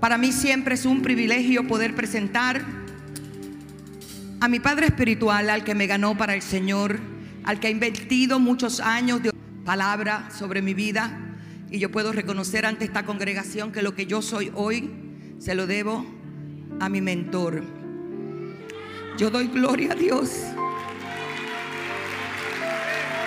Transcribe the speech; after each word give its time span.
Para 0.00 0.16
mí 0.16 0.32
siempre 0.32 0.76
es 0.76 0.86
un 0.86 1.02
privilegio 1.02 1.66
poder 1.66 1.94
presentar 1.94 2.64
a 4.40 4.48
mi 4.48 4.58
Padre 4.58 4.86
Espiritual, 4.86 5.50
al 5.50 5.62
que 5.62 5.74
me 5.74 5.86
ganó 5.86 6.16
para 6.16 6.34
el 6.34 6.40
Señor, 6.40 6.98
al 7.44 7.60
que 7.60 7.66
ha 7.66 7.70
invertido 7.70 8.40
muchos 8.40 8.80
años 8.80 9.22
de 9.22 9.30
palabra 9.66 10.30
sobre 10.30 10.62
mi 10.62 10.72
vida. 10.72 11.36
Y 11.70 11.78
yo 11.78 11.90
puedo 11.90 12.12
reconocer 12.12 12.64
ante 12.64 12.86
esta 12.86 13.04
congregación 13.04 13.72
que 13.72 13.82
lo 13.82 13.94
que 13.94 14.06
yo 14.06 14.22
soy 14.22 14.50
hoy 14.54 14.90
se 15.38 15.54
lo 15.54 15.66
debo 15.66 16.06
a 16.80 16.88
mi 16.88 17.02
mentor. 17.02 17.62
Yo 19.18 19.30
doy 19.30 19.48
gloria 19.48 19.92
a 19.92 19.96
Dios 19.96 20.30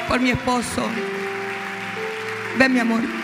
por 0.08 0.20
mi 0.20 0.32
esposo. 0.32 0.82
Ven 2.58 2.74
mi 2.74 2.80
amor. 2.80 3.23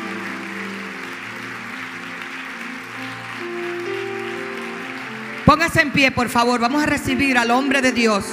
Póngase 5.50 5.82
en 5.82 5.90
pie, 5.90 6.12
por 6.12 6.30
favor. 6.30 6.60
Vamos 6.60 6.84
a 6.84 6.86
recibir 6.86 7.36
al 7.36 7.50
hombre 7.50 7.82
de 7.82 7.92
Dios, 7.92 8.24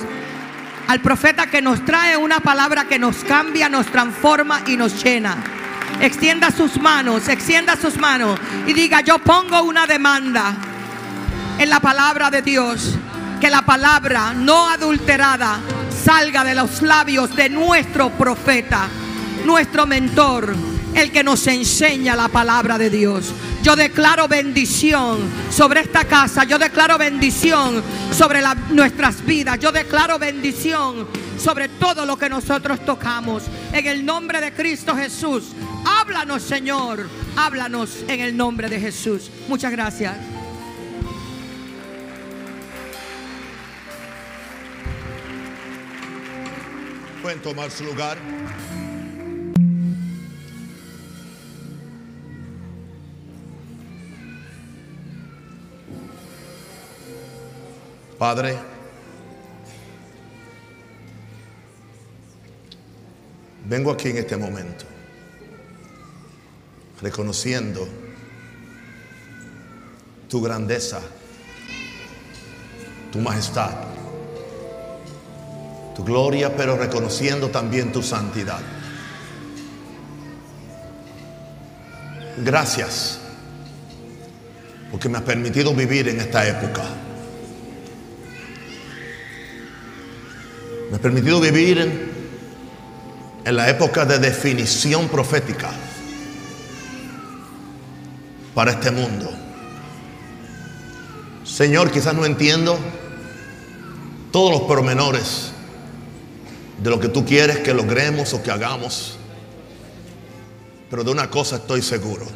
al 0.87 1.01
profeta 1.01 1.47
que 1.47 1.62
nos 1.62 1.83
trae 1.83 2.15
una 2.15 2.41
palabra 2.41 2.84
que 2.84 2.98
nos 2.98 3.25
cambia, 3.25 3.70
nos 3.70 3.87
transforma 3.87 4.61
y 4.66 4.77
nos 4.77 5.02
llena. 5.02 5.34
Extienda 6.02 6.51
sus 6.51 6.79
manos, 6.79 7.27
extienda 7.29 7.75
sus 7.75 7.97
manos 7.97 8.39
y 8.66 8.75
diga, 8.75 9.01
yo 9.01 9.19
pongo 9.19 9.62
una 9.62 9.87
demanda 9.87 10.56
en 11.59 11.70
la 11.70 11.80
palabra 11.80 12.30
de 12.30 12.42
Dios. 12.42 12.98
Que 13.41 13.48
la 13.48 13.62
palabra 13.62 14.34
no 14.34 14.69
adulterada 14.69 15.61
salga 16.05 16.45
de 16.45 16.55
los 16.55 16.83
labios 16.83 17.34
de 17.34 17.48
nuestro 17.48 18.11
profeta, 18.11 18.89
nuestro 19.47 19.86
mentor, 19.86 20.55
el 20.92 21.11
que 21.11 21.25
nos 21.25 21.47
enseña 21.47 22.14
la 22.14 22.28
palabra 22.28 22.77
de 22.77 22.91
Dios. 22.91 23.33
Yo 23.67 23.75
declaro 23.75 24.28
bendición 24.28 25.19
sobre 25.50 25.81
esta 25.81 26.05
casa. 26.05 26.45
Yo 26.45 26.56
declaro 26.56 26.98
bendición 26.98 27.83
sobre 28.12 28.41
nuestras 28.70 29.27
vidas. 29.27 29.58
Yo 29.58 29.73
declaro 29.73 30.20
bendición 30.20 31.08
sobre 31.36 31.69
todo 31.70 32.06
lo 32.06 32.17
que 32.17 32.28
nosotros 32.28 32.84
tocamos. 32.86 33.42
En 33.73 33.84
el 33.89 34.06
nombre 34.06 34.41
de 34.41 34.53
Cristo 34.53 34.95
Jesús. 34.95 35.47
Háblanos, 35.84 36.45
Señor. 36.45 37.08
Háblanos 37.34 38.05
en 38.06 38.20
el 38.20 38.36
nombre 38.36 38.69
de 38.69 38.78
Jesús. 38.78 39.33
Muchas 39.48 39.73
gracias. 39.73 40.17
Pueden 47.20 47.42
tomar 47.42 47.69
su 47.73 47.83
lugar. 47.83 48.17
Padre, 58.19 58.56
vengo 63.69 63.91
aquí 63.91 64.08
en 64.08 64.17
este 64.17 64.39
momento 64.39 64.86
reconociendo 67.03 67.86
tu 70.31 70.41
grandeza, 70.41 71.00
tu 73.12 73.19
majestad, 73.19 73.73
tu 75.95 76.03
gloria, 76.03 76.56
pero 76.56 76.77
reconociendo 76.78 77.51
también 77.51 77.92
tu 77.92 78.03
santidad. 78.03 78.61
Gracias, 82.39 83.19
porque 84.90 85.11
me 85.11 85.19
has 85.19 85.24
permitido 85.24 85.74
vivir 85.74 86.08
en 86.08 86.20
esta 86.20 86.46
época. 86.48 87.05
Me 90.91 90.97
has 90.97 91.01
permitido 91.01 91.41
vivir 91.41 91.79
en, 91.79 92.11
en 93.45 93.57
la 93.57 93.69
época 93.69 94.05
de 94.05 94.19
definición 94.19 95.08
profética 95.08 95.70
para 98.55 98.73
este 98.73 98.91
mundo. 98.91 99.30
Señor, 101.45 101.91
quizás 101.91 102.14
no 102.14 102.25
entiendo 102.25 102.79
todos 104.33 104.51
los 104.51 104.63
pormenores 104.63 105.52
de 106.83 106.91
lo 106.91 107.01
que 107.01 107.08
tú 107.08 107.25
quieres 107.25 107.58
que 107.58 107.73
logremos 107.73 108.33
o 108.35 108.42
que 108.42 108.51
hagamos, 108.51 109.17
pero 110.91 111.05
de 111.05 111.11
una 111.11 111.30
cosa 111.30 111.57
estoy 111.57 111.83
seguro. 111.83 112.27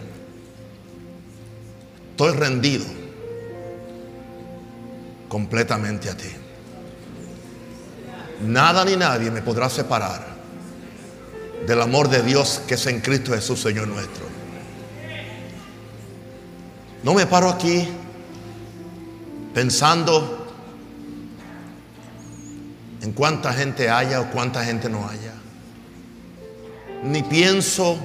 Estoy 2.11 2.33
rendido 2.37 2.85
completamente 5.29 6.11
a 6.11 6.17
ti. 6.17 6.40
Nada 8.43 8.85
ni 8.85 8.97
nadie 8.97 9.31
me 9.31 9.43
podrá 9.43 9.69
separar 9.69 10.27
del 11.67 11.81
amor 11.83 12.09
de 12.09 12.23
Dios 12.23 12.63
que 12.67 12.75
es 12.75 12.87
en 12.87 13.01
Cristo 13.01 13.33
Jesús, 13.33 13.61
Señor 13.61 13.89
nuestro. 13.89 14.25
No 17.03 17.15
me 17.15 17.27
paro 17.27 17.49
aquí 17.49 17.87
pensando 19.55 20.47
en 23.03 23.13
cuánta 23.13 23.53
gente 23.53 23.89
haya 23.89 24.21
o 24.21 24.31
cuánta 24.31 24.65
gente 24.65 24.89
no 24.89 25.09
haya. 25.09 25.33
Ni 27.03 27.23
pienso 27.23 27.99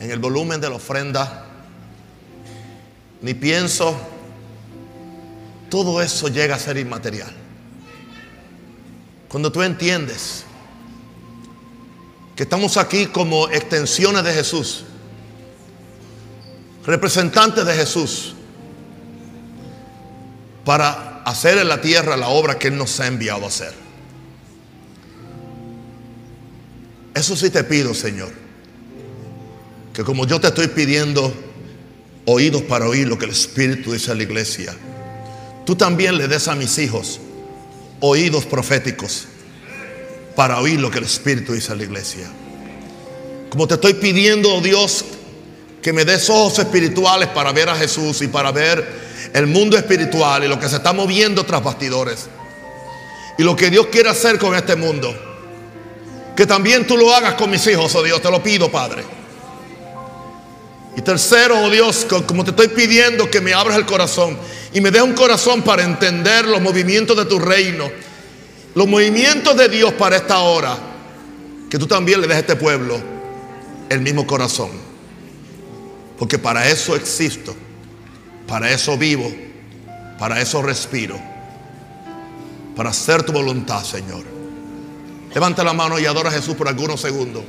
en 0.00 0.10
el 0.10 0.18
volumen 0.18 0.60
de 0.60 0.70
la 0.70 0.76
ofrenda. 0.76 1.44
Ni 3.20 3.34
pienso, 3.34 3.96
todo 5.68 6.00
eso 6.00 6.28
llega 6.28 6.54
a 6.54 6.58
ser 6.58 6.76
inmaterial. 6.78 7.37
Cuando 9.28 9.52
tú 9.52 9.62
entiendes 9.62 10.44
que 12.34 12.44
estamos 12.44 12.76
aquí 12.76 13.06
como 13.06 13.48
extensiones 13.48 14.24
de 14.24 14.32
Jesús, 14.32 14.84
representantes 16.86 17.66
de 17.66 17.74
Jesús, 17.74 18.34
para 20.64 21.22
hacer 21.24 21.58
en 21.58 21.68
la 21.68 21.80
tierra 21.80 22.16
la 22.16 22.28
obra 22.28 22.58
que 22.58 22.68
Él 22.68 22.78
nos 22.78 23.00
ha 23.00 23.06
enviado 23.06 23.44
a 23.44 23.48
hacer. 23.48 23.74
Eso 27.14 27.36
sí 27.36 27.50
te 27.50 27.64
pido, 27.64 27.92
Señor, 27.92 28.30
que 29.92 30.04
como 30.04 30.26
yo 30.26 30.40
te 30.40 30.48
estoy 30.48 30.68
pidiendo 30.68 31.34
oídos 32.24 32.62
para 32.62 32.88
oír 32.88 33.08
lo 33.08 33.18
que 33.18 33.24
el 33.24 33.32
Espíritu 33.32 33.92
dice 33.92 34.12
a 34.12 34.14
la 34.14 34.22
iglesia, 34.22 34.74
tú 35.66 35.74
también 35.74 36.16
le 36.16 36.28
des 36.28 36.48
a 36.48 36.54
mis 36.54 36.78
hijos 36.78 37.20
oídos 38.00 38.44
proféticos 38.44 39.26
para 40.36 40.60
oír 40.60 40.80
lo 40.80 40.90
que 40.90 40.98
el 40.98 41.04
Espíritu 41.04 41.52
dice 41.52 41.72
a 41.72 41.74
la 41.74 41.84
iglesia. 41.84 42.28
Como 43.50 43.66
te 43.66 43.74
estoy 43.74 43.94
pidiendo, 43.94 44.54
oh 44.54 44.60
Dios, 44.60 45.04
que 45.82 45.92
me 45.92 46.04
des 46.04 46.28
ojos 46.30 46.58
espirituales 46.58 47.28
para 47.28 47.52
ver 47.52 47.68
a 47.68 47.74
Jesús 47.74 48.22
y 48.22 48.28
para 48.28 48.52
ver 48.52 48.86
el 49.32 49.46
mundo 49.46 49.76
espiritual 49.76 50.44
y 50.44 50.48
lo 50.48 50.58
que 50.58 50.68
se 50.68 50.76
está 50.76 50.92
moviendo 50.92 51.44
tras 51.44 51.62
bastidores. 51.62 52.28
Y 53.38 53.42
lo 53.42 53.56
que 53.56 53.70
Dios 53.70 53.86
quiere 53.86 54.10
hacer 54.10 54.38
con 54.38 54.54
este 54.54 54.76
mundo. 54.76 55.14
Que 56.36 56.46
también 56.46 56.86
tú 56.86 56.96
lo 56.96 57.12
hagas 57.12 57.34
con 57.34 57.50
mis 57.50 57.66
hijos, 57.66 57.94
oh 57.94 58.02
Dios, 58.02 58.20
te 58.22 58.30
lo 58.30 58.42
pido, 58.42 58.70
Padre. 58.70 59.17
Y 60.96 61.02
tercero, 61.02 61.62
oh 61.62 61.70
Dios, 61.70 62.06
como 62.26 62.44
te 62.44 62.50
estoy 62.50 62.68
pidiendo 62.68 63.30
que 63.30 63.40
me 63.40 63.54
abras 63.54 63.76
el 63.76 63.86
corazón 63.86 64.36
y 64.72 64.80
me 64.80 64.90
des 64.90 65.02
un 65.02 65.12
corazón 65.12 65.62
para 65.62 65.84
entender 65.84 66.46
los 66.46 66.60
movimientos 66.60 67.16
de 67.16 67.24
tu 67.24 67.38
reino, 67.38 67.90
los 68.74 68.86
movimientos 68.88 69.56
de 69.56 69.68
Dios 69.68 69.92
para 69.92 70.16
esta 70.16 70.38
hora, 70.38 70.76
que 71.70 71.78
tú 71.78 71.86
también 71.86 72.20
le 72.20 72.26
des 72.26 72.36
a 72.36 72.40
este 72.40 72.56
pueblo 72.56 73.00
el 73.88 74.00
mismo 74.00 74.26
corazón. 74.26 74.70
Porque 76.18 76.38
para 76.38 76.68
eso 76.68 76.96
existo, 76.96 77.54
para 78.46 78.70
eso 78.72 78.98
vivo, 78.98 79.32
para 80.18 80.40
eso 80.40 80.62
respiro, 80.62 81.18
para 82.74 82.90
hacer 82.90 83.22
tu 83.22 83.32
voluntad, 83.32 83.84
Señor. 83.84 84.24
Levanta 85.32 85.62
la 85.62 85.72
mano 85.72 85.98
y 85.98 86.06
adora 86.06 86.30
a 86.30 86.32
Jesús 86.32 86.56
por 86.56 86.66
algunos 86.66 87.00
segundos. 87.00 87.44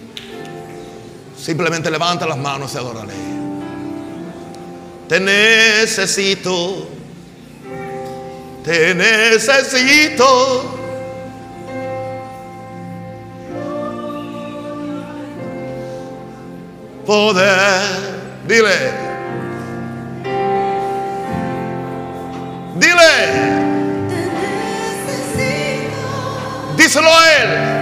Simplemente 1.40 1.90
levanta 1.90 2.28
las 2.28 2.38
manos 2.38 2.74
y 2.74 2.78
adórale. 2.78 3.14
Te 5.08 5.20
necesito. 5.20 6.88
Te 8.64 8.94
necesito. 8.94 10.76
Poder. 17.06 17.82
Dile. 18.46 18.92
Dile. 22.76 23.60
Díselo 26.76 27.10
a 27.10 27.32
él. 27.32 27.79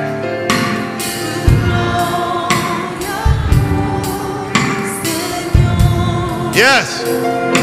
Yes. 6.57 7.56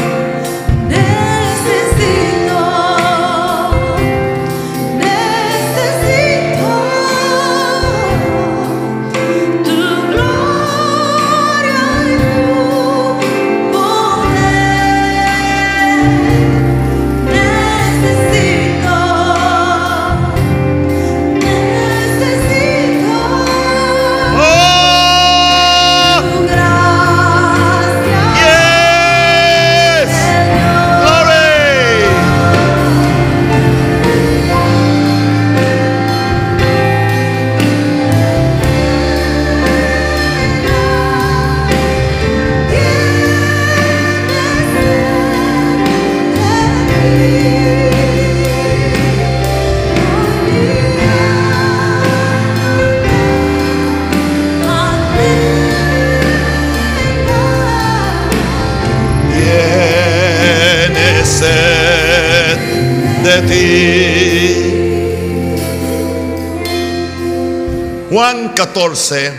14, 68.55 69.33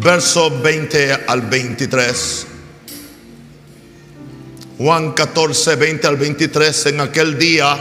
verso 0.00 0.50
20 0.60 1.12
al 1.28 1.42
23. 1.42 2.46
Juan 4.78 5.12
14, 5.12 5.76
20 5.76 6.06
al 6.08 6.16
23. 6.16 6.86
En 6.86 7.00
aquel 7.00 7.38
día 7.38 7.78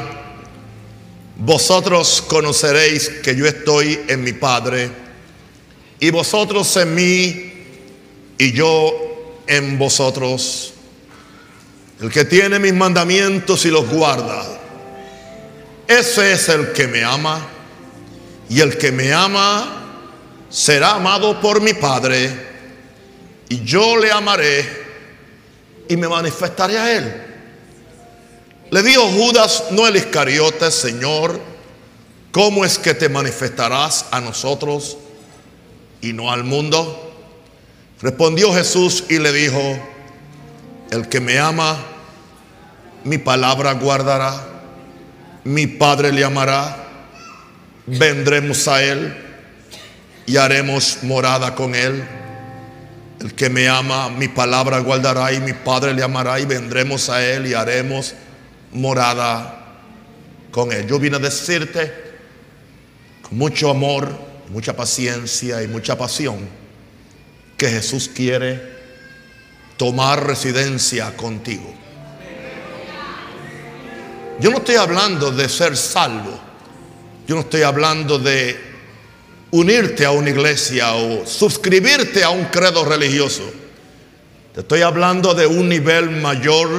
vosotros 1.37 2.23
conoceréis 2.27 3.09
que 3.23 3.35
yo 3.35 3.47
estoy 3.47 3.99
en 4.07 4.23
mi 4.23 4.33
Padre 4.33 4.89
y 5.99 6.11
vosotros 6.11 6.77
en 6.77 6.93
mí 6.93 7.53
y 8.37 8.51
yo 8.51 9.41
en 9.47 9.79
vosotros. 9.79 10.73
El 11.99 12.11
que 12.11 12.25
tiene 12.25 12.59
mis 12.59 12.73
mandamientos 12.73 13.65
y 13.65 13.71
los 13.71 13.89
guarda, 13.89 14.45
ese 15.87 16.33
es 16.33 16.47
el 16.49 16.73
que 16.73 16.87
me 16.87 17.03
ama. 17.03 17.49
Y 18.47 18.59
el 18.59 18.77
que 18.77 18.91
me 18.91 19.11
ama 19.11 19.84
será 20.49 20.95
amado 20.95 21.39
por 21.41 21.61
mi 21.61 21.73
Padre. 21.73 22.29
Y 23.49 23.63
yo 23.63 23.97
le 23.97 24.11
amaré 24.11 24.85
y 25.87 25.95
me 25.97 26.07
manifestaré 26.07 26.77
a 26.77 26.91
él. 26.97 27.21
Le 28.71 28.81
dijo 28.81 29.03
Judas, 29.03 29.65
no 29.71 29.87
el 29.87 29.95
Iscariote, 29.95 30.71
Señor, 30.71 31.39
¿cómo 32.31 32.65
es 32.65 32.79
que 32.79 32.93
te 32.93 33.09
manifestarás 33.09 34.05
a 34.11 34.19
nosotros 34.19 34.97
y 36.01 36.13
no 36.13 36.31
al 36.31 36.43
mundo? 36.43 37.13
Respondió 38.01 38.53
Jesús 38.53 39.03
y 39.09 39.19
le 39.19 39.31
dijo, 39.31 39.59
el 40.91 41.07
que 41.07 41.19
me 41.19 41.39
ama, 41.39 41.77
mi 43.03 43.19
palabra 43.19 43.73
guardará, 43.73 44.43
mi 45.43 45.67
Padre 45.67 46.11
le 46.11 46.23
amará, 46.23 46.87
vendremos 47.85 48.67
a 48.67 48.83
Él 48.83 49.24
y 50.25 50.37
haremos 50.37 50.99
morada 51.03 51.55
con 51.55 51.75
Él. 51.75 52.03
El 53.19 53.33
que 53.33 53.49
me 53.49 53.67
ama, 53.67 54.09
mi 54.09 54.27
palabra 54.27 54.79
guardará 54.79 55.31
y 55.31 55.39
mi 55.39 55.53
Padre 55.53 55.93
le 55.93 56.03
amará 56.03 56.39
y 56.39 56.45
vendremos 56.45 57.09
a 57.09 57.25
Él 57.25 57.47
y 57.47 57.53
haremos 57.53 58.13
morada 58.71 59.79
con 60.51 60.71
Él. 60.71 60.87
Yo 60.87 60.99
vine 60.99 61.17
a 61.17 61.19
decirte 61.19 61.91
con 63.21 63.37
mucho 63.37 63.69
amor, 63.69 64.09
mucha 64.49 64.75
paciencia 64.75 65.63
y 65.63 65.67
mucha 65.67 65.97
pasión 65.97 66.37
que 67.57 67.69
Jesús 67.69 68.09
quiere 68.13 68.75
tomar 69.77 70.25
residencia 70.25 71.15
contigo. 71.15 71.73
Yo 74.39 74.51
no 74.51 74.57
estoy 74.57 74.75
hablando 74.75 75.31
de 75.31 75.47
ser 75.47 75.77
salvo. 75.77 76.39
Yo 77.27 77.35
no 77.35 77.41
estoy 77.41 77.61
hablando 77.61 78.19
de 78.19 78.64
unirte 79.51 80.05
a 80.05 80.11
una 80.11 80.29
iglesia 80.29 80.95
o 80.95 81.25
suscribirte 81.25 82.23
a 82.23 82.29
un 82.29 82.45
credo 82.45 82.83
religioso. 82.85 83.43
Te 84.53 84.61
estoy 84.61 84.81
hablando 84.81 85.33
de 85.33 85.45
un 85.45 85.67
nivel 85.67 86.09
mayor, 86.09 86.69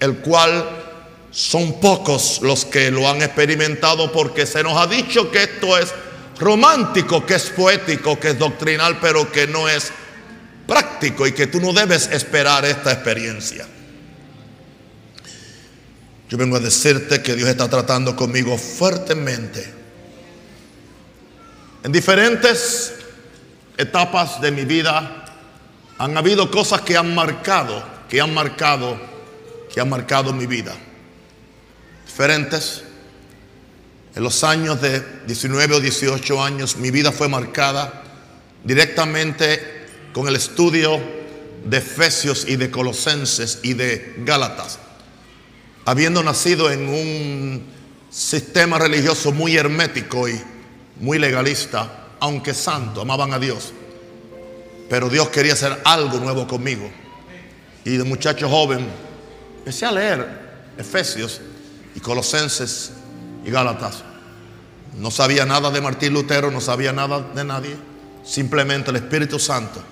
el 0.00 0.18
cual 0.18 0.84
son 1.30 1.80
pocos 1.80 2.40
los 2.42 2.64
que 2.64 2.90
lo 2.90 3.08
han 3.08 3.22
experimentado 3.22 4.10
porque 4.10 4.46
se 4.46 4.62
nos 4.62 4.80
ha 4.80 4.86
dicho 4.86 5.30
que 5.30 5.42
esto 5.42 5.76
es 5.76 5.92
romántico, 6.38 7.26
que 7.26 7.34
es 7.34 7.50
poético, 7.50 8.18
que 8.18 8.30
es 8.30 8.38
doctrinal, 8.38 8.98
pero 9.00 9.30
que 9.30 9.46
no 9.46 9.68
es 9.68 9.92
práctico 10.66 11.26
y 11.26 11.32
que 11.32 11.46
tú 11.46 11.60
no 11.60 11.72
debes 11.72 12.08
esperar 12.10 12.64
esta 12.64 12.92
experiencia. 12.92 13.66
Yo 16.28 16.38
vengo 16.38 16.56
a 16.56 16.60
decirte 16.60 17.22
que 17.22 17.34
Dios 17.34 17.48
está 17.48 17.68
tratando 17.68 18.16
conmigo 18.16 18.58
fuertemente. 18.58 19.75
En 21.86 21.92
diferentes 21.92 22.94
etapas 23.76 24.40
de 24.40 24.50
mi 24.50 24.64
vida 24.64 25.24
han 25.98 26.16
habido 26.16 26.50
cosas 26.50 26.80
que 26.80 26.96
han 26.96 27.14
marcado, 27.14 27.80
que 28.08 28.20
han 28.20 28.34
marcado, 28.34 28.98
que 29.72 29.80
han 29.80 29.88
marcado 29.88 30.32
mi 30.32 30.46
vida. 30.46 30.74
Diferentes 32.04 32.82
en 34.16 34.20
los 34.24 34.42
años 34.42 34.82
de 34.82 35.00
19 35.28 35.76
o 35.76 35.80
18 35.80 36.42
años 36.42 36.76
mi 36.76 36.90
vida 36.90 37.12
fue 37.12 37.28
marcada 37.28 38.02
directamente 38.64 39.86
con 40.12 40.26
el 40.26 40.34
estudio 40.34 41.00
de 41.66 41.76
Efesios 41.76 42.46
y 42.48 42.56
de 42.56 42.68
Colosenses 42.68 43.60
y 43.62 43.74
de 43.74 44.16
Gálatas. 44.24 44.80
Habiendo 45.84 46.24
nacido 46.24 46.68
en 46.68 46.88
un 46.88 47.66
sistema 48.10 48.76
religioso 48.76 49.30
muy 49.30 49.56
hermético 49.56 50.28
y 50.28 50.55
muy 51.00 51.18
legalista, 51.18 52.06
aunque 52.20 52.54
santo, 52.54 53.02
amaban 53.02 53.32
a 53.32 53.38
Dios. 53.38 53.72
Pero 54.88 55.08
Dios 55.08 55.28
quería 55.28 55.54
hacer 55.54 55.80
algo 55.84 56.18
nuevo 56.18 56.46
conmigo. 56.46 56.88
Y 57.84 57.96
de 57.96 58.04
muchacho 58.04 58.48
joven 58.48 58.86
empecé 59.58 59.86
a 59.86 59.92
leer 59.92 60.46
Efesios 60.78 61.40
y 61.94 62.00
Colosenses 62.00 62.92
y 63.44 63.50
Gálatas. 63.50 64.02
No 64.96 65.10
sabía 65.10 65.44
nada 65.44 65.70
de 65.70 65.80
Martín 65.80 66.14
Lutero, 66.14 66.50
no 66.50 66.60
sabía 66.60 66.92
nada 66.92 67.20
de 67.20 67.44
nadie, 67.44 67.76
simplemente 68.24 68.90
el 68.90 68.96
Espíritu 68.96 69.38
Santo. 69.38 69.82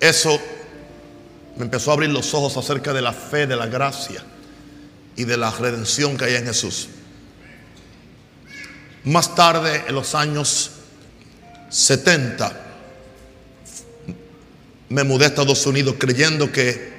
Eso 0.00 0.40
me 1.56 1.64
empezó 1.64 1.90
a 1.90 1.94
abrir 1.94 2.10
los 2.10 2.32
ojos 2.34 2.56
acerca 2.56 2.92
de 2.92 3.02
la 3.02 3.12
fe, 3.12 3.46
de 3.46 3.56
la 3.56 3.66
gracia 3.66 4.24
y 5.16 5.24
de 5.24 5.36
la 5.36 5.50
redención 5.50 6.16
que 6.16 6.26
hay 6.26 6.36
en 6.36 6.46
Jesús. 6.46 6.88
Más 9.04 9.34
tarde, 9.34 9.84
en 9.86 9.94
los 9.94 10.14
años 10.14 10.70
70, 11.70 12.64
me 14.88 15.04
mudé 15.04 15.24
a 15.24 15.28
Estados 15.28 15.66
Unidos 15.66 15.96
creyendo 15.98 16.50
que, 16.50 16.92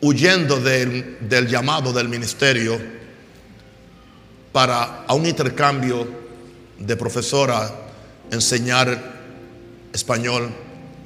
huyendo 0.00 0.60
del, 0.60 1.18
llamado 1.48 1.92
del 1.92 2.08
ministerio, 2.08 2.78
para 4.52 5.04
a 5.06 5.14
un 5.14 5.26
intercambio 5.26 6.08
de 6.78 6.96
profesora 6.96 7.70
enseñar 8.30 9.18
español 9.92 10.50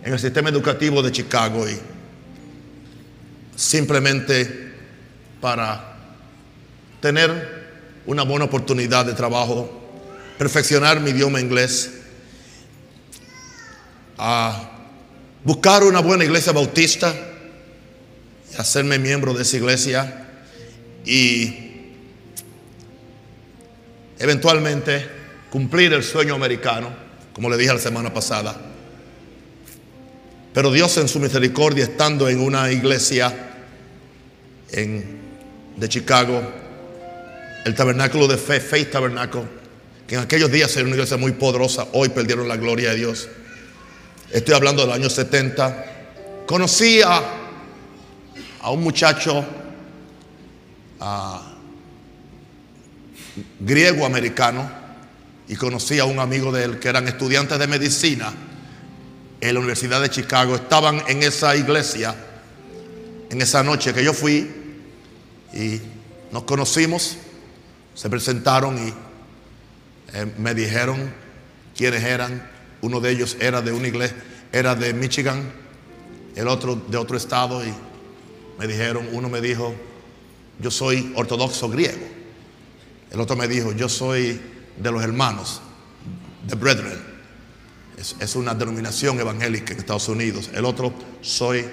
en 0.05 0.13
el 0.13 0.19
sistema 0.19 0.49
educativo 0.49 1.03
de 1.03 1.13
Chicago 1.13 1.69
y 1.69 1.79
simplemente 3.57 4.73
para 5.41 5.97
tener 7.01 7.62
una 8.07 8.23
buena 8.23 8.47
oportunidad 8.47 9.07
de 9.07 9.13
trabajo, 9.15 9.71
perfeccionar 10.39 11.01
mi 11.01 11.11
idioma 11.11 11.41
inglés, 11.41 11.91
a 14.19 14.71
buscar 15.45 15.85
una 15.85 16.01
buena 16.01 16.25
iglesia 16.25 16.53
bautista 16.53 17.15
y 18.53 18.61
hacerme 18.61 18.99
miembro 18.99 19.35
de 19.35 19.43
esa 19.43 19.57
iglesia 19.57 20.29
y 21.05 21.57
eventualmente 24.19 25.09
cumplir 25.51 25.93
el 25.93 26.05
sueño 26.05 26.35
americano, 26.35 26.91
como 27.33 27.51
le 27.51 27.57
dije 27.57 27.73
la 27.73 27.81
semana 27.81 28.13
pasada. 28.13 28.57
Pero 30.55 30.71
Dios 30.71 30.97
en 30.99 31.09
su 31.09 31.19
misericordia, 31.19 31.85
estando 31.85 32.29
en 32.29 32.41
una 32.41 32.71
iglesia 32.71 33.35
de 34.71 35.89
Chicago, 35.89 36.62
el 37.65 37.75
tabernáculo 37.75 38.27
de 38.27 38.37
fe, 38.37 38.61
Faith 38.61 38.91
Tabernacle, 38.91 39.45
que 40.07 40.17
en 40.17 40.21
aquellos 40.21 40.51
días 40.51 40.75
era 40.77 40.85
una 40.85 40.95
iglesia 40.95 41.17
muy 41.17 41.33
poderosa, 41.33 41.87
hoy 41.93 42.09
perdieron 42.09 42.49
la 42.49 42.57
gloria 42.57 42.91
de 42.91 42.97
Dios. 42.97 43.29
Estoy 44.31 44.55
hablando 44.55 44.83
del 44.83 44.93
año 44.93 45.09
70. 45.09 46.45
Conocí 46.47 47.01
a, 47.03 47.23
un 48.71 48.83
muchacho, 48.83 49.45
griego 53.61 54.07
americano 54.07 54.71
y 55.49 55.57
conocí 55.57 55.99
a 55.99 56.05
un 56.05 56.19
amigo 56.19 56.53
de 56.53 56.65
él 56.65 56.79
que 56.79 56.89
eran 56.89 57.09
estudiantes 57.09 57.59
de 57.59 57.67
medicina 57.67 58.33
en 59.41 59.55
la 59.55 59.61
Universidad 59.61 60.01
de 60.01 60.11
Chicago. 60.11 60.55
Estaban 60.55 61.03
en 61.09 61.23
esa 61.23 61.57
iglesia 61.57 62.15
en 63.33 63.41
esa 63.41 63.63
noche 63.63 63.95
que 63.95 64.05
yo 64.05 64.13
fui 64.13 64.47
y 65.55 65.81
nos 66.33 66.43
conocimos, 66.43 67.17
se 67.95 68.09
presentaron 68.11 68.77
y 68.79 68.93
eh, 70.15 70.33
me 70.39 70.55
dijeron 70.55 71.13
quiénes 71.77 72.03
eran. 72.03 72.51
Uno 72.81 73.01
de 73.01 73.11
ellos 73.11 73.37
era 73.41 73.63
de 73.63 73.73
una 73.73 73.89
iglesia, 73.89 74.17
era 74.53 74.75
de 74.75 74.93
Michigan, 74.93 75.53
el 76.35 76.49
otro 76.49 76.75
de 76.75 76.97
otro 76.97 77.17
estado 77.17 77.65
y 77.65 77.73
me 78.59 78.67
dijeron, 78.67 79.09
uno 79.13 79.29
me 79.29 79.41
dijo, 79.41 79.75
yo 80.59 80.71
soy 80.71 81.13
ortodoxo 81.17 81.69
griego. 81.69 82.07
El 83.11 83.21
otro 83.21 83.37
me 83.37 83.49
dijo, 83.49 83.73
yo 83.73 83.89
soy 83.89 84.41
de 84.77 84.91
los 84.91 85.03
hermanos, 85.03 85.61
the 86.49 86.55
brethren. 86.55 87.13
Es, 87.99 88.35
una 88.35 88.53
denominación 88.55 89.21
evangélica 89.21 89.73
en 89.73 89.79
Estados 89.79 90.09
Unidos. 90.09 90.51
El 90.55 90.65
otro 90.65 90.93
soy, 91.21 91.65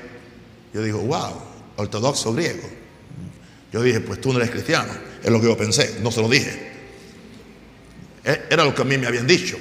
yo 0.74 0.84
digo, 0.84 1.00
wow, 1.00 1.42
ortodoxo 1.78 2.34
griego. 2.34 2.70
Yo 3.72 3.82
dije, 3.82 4.00
pues 4.00 4.22
tú 4.22 4.32
no 4.32 4.40
eres 4.40 4.52
cristiano. 4.52 4.92
Es 5.24 5.30
lo 5.30 5.40
que 5.42 5.48
yo 5.48 5.58
pensé, 5.58 5.98
no 6.02 6.12
se 6.12 6.22
lo 6.22 6.30
dije. 6.30 6.72
E- 8.24 8.42
Era 8.50 8.64
lo 8.64 8.74
que 8.74 8.82
a 8.82 8.86
mí 8.86 8.98
me 8.98 9.08
habían 9.08 9.28
dicho. 9.28 9.58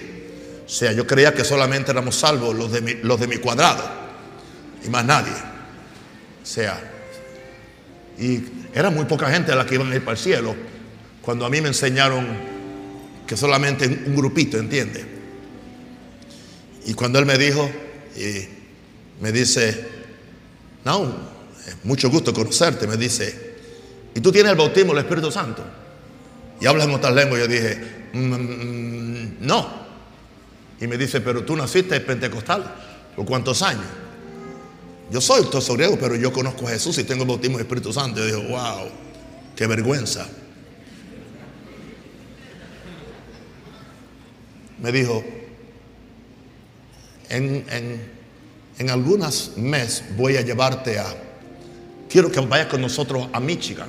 O 0.64 0.68
sea, 0.68 0.92
yo 0.92 1.06
creía 1.06 1.32
que 1.34 1.44
solamente 1.44 1.90
éramos 1.90 2.16
salvos 2.16 2.54
los 2.54 2.70
de 2.70 2.80
mi, 2.80 2.94
los 2.94 3.18
de 3.18 3.26
mi 3.26 3.38
cuadrado 3.38 3.82
y 4.84 4.88
más 4.88 5.04
nadie. 5.04 5.32
O 6.42 6.46
sea, 6.46 6.78
y 8.18 8.42
era 8.74 8.90
muy 8.90 9.04
poca 9.06 9.30
gente 9.30 9.54
la 9.54 9.64
que 9.64 9.76
iban 9.76 9.90
a 9.90 9.94
ir 9.94 10.02
para 10.04 10.16
el 10.16 10.22
cielo 10.22 10.54
cuando 11.22 11.46
a 11.46 11.50
mí 11.50 11.60
me 11.60 11.68
enseñaron 11.68 12.26
que 13.26 13.36
solamente 13.36 13.86
un 13.86 14.14
grupito, 14.16 14.58
¿entiende? 14.58 15.04
Y 16.86 16.94
cuando 16.94 17.18
él 17.18 17.26
me 17.26 17.36
dijo, 17.36 17.70
y 18.16 18.48
me 19.22 19.30
dice, 19.32 19.86
no, 20.84 21.14
mucho 21.84 22.08
gusto 22.08 22.32
conocerte, 22.32 22.86
me 22.86 22.96
dice, 22.96 23.47
¿y 24.14 24.20
tú 24.20 24.32
tienes 24.32 24.52
el 24.52 24.58
bautismo 24.58 24.92
del 24.94 25.04
Espíritu 25.04 25.30
Santo? 25.30 25.62
Y 26.60 26.66
hablas 26.66 26.86
en 26.86 26.94
otras 26.94 27.14
lenguas. 27.14 27.40
Yo 27.40 27.46
dije, 27.46 28.08
"Mm, 28.12 28.34
mm, 28.34 29.36
no. 29.40 29.88
Y 30.80 30.86
me 30.86 30.96
dice, 30.96 31.20
pero 31.20 31.44
tú 31.44 31.56
naciste 31.56 32.00
pentecostal. 32.00 32.74
¿Por 33.16 33.24
cuántos 33.26 33.62
años? 33.62 33.84
Yo 35.10 35.20
soy 35.20 35.44
griego, 35.76 35.98
pero 35.98 36.14
yo 36.14 36.32
conozco 36.32 36.66
a 36.68 36.70
Jesús 36.70 36.98
y 36.98 37.04
tengo 37.04 37.22
el 37.22 37.28
bautismo 37.28 37.56
del 37.58 37.66
Espíritu 37.66 37.92
Santo. 37.92 38.20
Yo 38.20 38.26
dije, 38.26 38.48
wow, 38.48 38.88
qué 39.56 39.66
vergüenza. 39.66 40.28
Me 44.78 44.92
dijo, 44.92 45.24
en, 47.28 47.64
en, 47.70 48.10
en 48.78 48.90
algunas 48.90 49.56
meses 49.56 50.04
voy 50.16 50.36
a 50.36 50.42
llevarte 50.42 50.98
a, 50.98 51.06
quiero 52.08 52.30
que 52.30 52.40
vayas 52.40 52.66
con 52.68 52.80
nosotros 52.80 53.28
a 53.32 53.40
Michigan. 53.40 53.88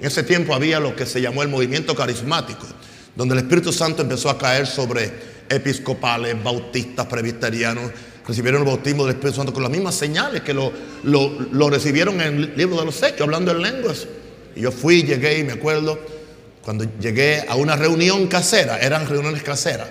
En 0.00 0.06
ese 0.06 0.22
tiempo 0.22 0.54
había 0.54 0.80
lo 0.80 0.94
que 0.94 1.06
se 1.06 1.20
llamó 1.20 1.42
el 1.42 1.48
movimiento 1.48 1.94
carismático, 1.94 2.66
donde 3.14 3.34
el 3.34 3.40
Espíritu 3.40 3.72
Santo 3.72 4.02
empezó 4.02 4.28
a 4.28 4.38
caer 4.38 4.66
sobre 4.66 5.12
episcopales, 5.48 6.42
bautistas, 6.42 7.06
presbiterianos, 7.06 7.90
recibieron 8.26 8.62
el 8.62 8.66
bautismo 8.66 9.04
del 9.04 9.14
Espíritu 9.14 9.36
Santo 9.36 9.52
con 9.52 9.62
las 9.62 9.70
mismas 9.70 9.94
señales 9.94 10.42
que 10.42 10.54
lo, 10.54 10.72
lo, 11.04 11.30
lo 11.52 11.70
recibieron 11.70 12.20
en 12.20 12.36
el 12.36 12.56
libro 12.56 12.78
de 12.78 12.86
los 12.86 13.02
Hechos, 13.02 13.22
hablando 13.22 13.52
en 13.52 13.62
lenguas. 13.62 14.06
Y 14.56 14.62
yo 14.62 14.72
fui, 14.72 15.02
llegué 15.02 15.38
y 15.38 15.44
me 15.44 15.52
acuerdo, 15.52 15.98
cuando 16.62 16.86
llegué 16.98 17.44
a 17.48 17.54
una 17.56 17.76
reunión 17.76 18.26
casera, 18.26 18.78
eran 18.78 19.06
reuniones 19.08 19.42
caseras. 19.42 19.88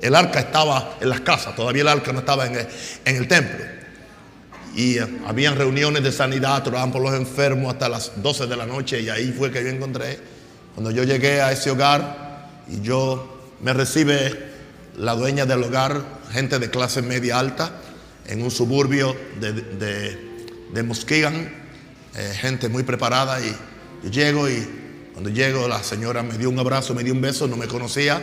El 0.00 0.14
arca 0.14 0.40
estaba 0.40 0.96
en 1.00 1.08
las 1.08 1.20
casas, 1.20 1.54
todavía 1.56 1.82
el 1.82 1.88
arca 1.88 2.12
no 2.12 2.20
estaba 2.20 2.46
en 2.46 2.66
en 3.04 3.16
el 3.16 3.28
templo. 3.28 3.79
Y 4.74 4.98
eh, 4.98 5.20
habían 5.26 5.56
reuniones 5.56 6.02
de 6.02 6.12
sanidad, 6.12 6.66
oraban 6.66 6.92
por 6.92 7.02
los 7.02 7.14
enfermos 7.14 7.72
hasta 7.72 7.88
las 7.88 8.22
12 8.22 8.46
de 8.46 8.56
la 8.56 8.66
noche 8.66 9.00
y 9.00 9.08
ahí 9.08 9.32
fue 9.32 9.50
que 9.50 9.62
yo 9.62 9.70
encontré. 9.70 10.18
Cuando 10.74 10.90
yo 10.90 11.04
llegué 11.04 11.42
a 11.42 11.52
ese 11.52 11.70
hogar 11.70 12.48
y 12.68 12.80
yo 12.80 13.40
me 13.60 13.72
recibe 13.72 14.50
la 14.96 15.14
dueña 15.14 15.46
del 15.46 15.62
hogar, 15.62 16.02
gente 16.32 16.58
de 16.58 16.70
clase 16.70 17.02
media 17.02 17.38
alta, 17.38 17.72
en 18.26 18.42
un 18.42 18.50
suburbio 18.50 19.16
de, 19.40 19.52
de, 19.52 20.46
de 20.72 20.82
Muskegon, 20.82 21.50
eh, 22.16 22.32
gente 22.34 22.68
muy 22.68 22.82
preparada 22.82 23.40
y 23.40 23.54
yo 24.02 24.10
llego 24.10 24.48
y 24.48 24.68
cuando 25.12 25.30
llego 25.30 25.68
la 25.68 25.82
señora 25.82 26.22
me 26.22 26.38
dio 26.38 26.48
un 26.48 26.58
abrazo, 26.58 26.94
me 26.94 27.04
dio 27.04 27.12
un 27.12 27.20
beso, 27.20 27.46
no 27.46 27.56
me 27.56 27.66
conocía, 27.66 28.20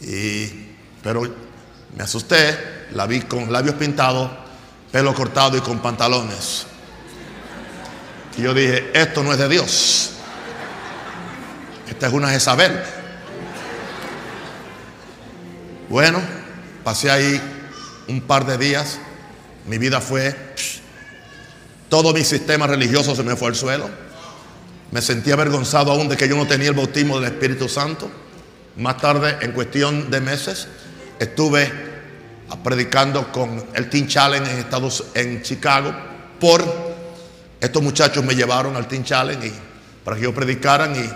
y, 0.00 0.46
pero 1.02 1.22
me 1.96 2.02
asusté, 2.02 2.58
la 2.92 3.06
vi 3.06 3.20
con 3.20 3.52
labios 3.52 3.76
pintados, 3.76 4.30
pelo 4.92 5.14
cortado 5.14 5.56
y 5.56 5.60
con 5.60 5.80
pantalones. 5.80 6.66
Y 8.36 8.42
yo 8.42 8.54
dije, 8.54 8.90
esto 8.94 9.22
no 9.22 9.32
es 9.32 9.38
de 9.38 9.48
Dios. 9.48 10.10
Esta 11.88 12.06
es 12.06 12.12
una 12.12 12.30
Jezabel. 12.30 12.80
Bueno, 15.88 16.20
pasé 16.84 17.10
ahí 17.10 17.40
un 18.08 18.20
par 18.22 18.46
de 18.46 18.56
días. 18.58 18.98
Mi 19.66 19.78
vida 19.78 20.00
fue... 20.00 20.34
todo 21.88 22.12
mi 22.12 22.24
sistema 22.24 22.66
religioso 22.66 23.14
se 23.14 23.22
me 23.22 23.36
fue 23.36 23.48
al 23.48 23.56
suelo. 23.56 23.90
Me 24.90 25.02
sentí 25.02 25.30
avergonzado 25.30 25.92
aún 25.92 26.08
de 26.08 26.16
que 26.16 26.28
yo 26.28 26.36
no 26.36 26.46
tenía 26.46 26.68
el 26.68 26.74
bautismo 26.74 27.20
del 27.20 27.32
Espíritu 27.32 27.68
Santo. 27.68 28.10
Más 28.76 28.96
tarde, 28.96 29.38
en 29.40 29.52
cuestión 29.52 30.10
de 30.10 30.20
meses, 30.20 30.68
estuve 31.18 31.89
predicando 32.56 33.30
con 33.32 33.64
el 33.74 33.88
Teen 33.88 34.08
Challenge 34.08 34.50
en 34.50 34.66
en 35.14 35.42
Chicago 35.42 35.94
por 36.38 36.64
estos 37.60 37.82
muchachos 37.82 38.24
me 38.24 38.34
llevaron 38.34 38.74
al 38.76 38.88
Teen 38.88 39.04
Challenge 39.04 39.46
y 39.46 39.52
para 40.04 40.16
que 40.16 40.22
yo 40.22 40.34
predicaran 40.34 40.96
y 40.96 41.08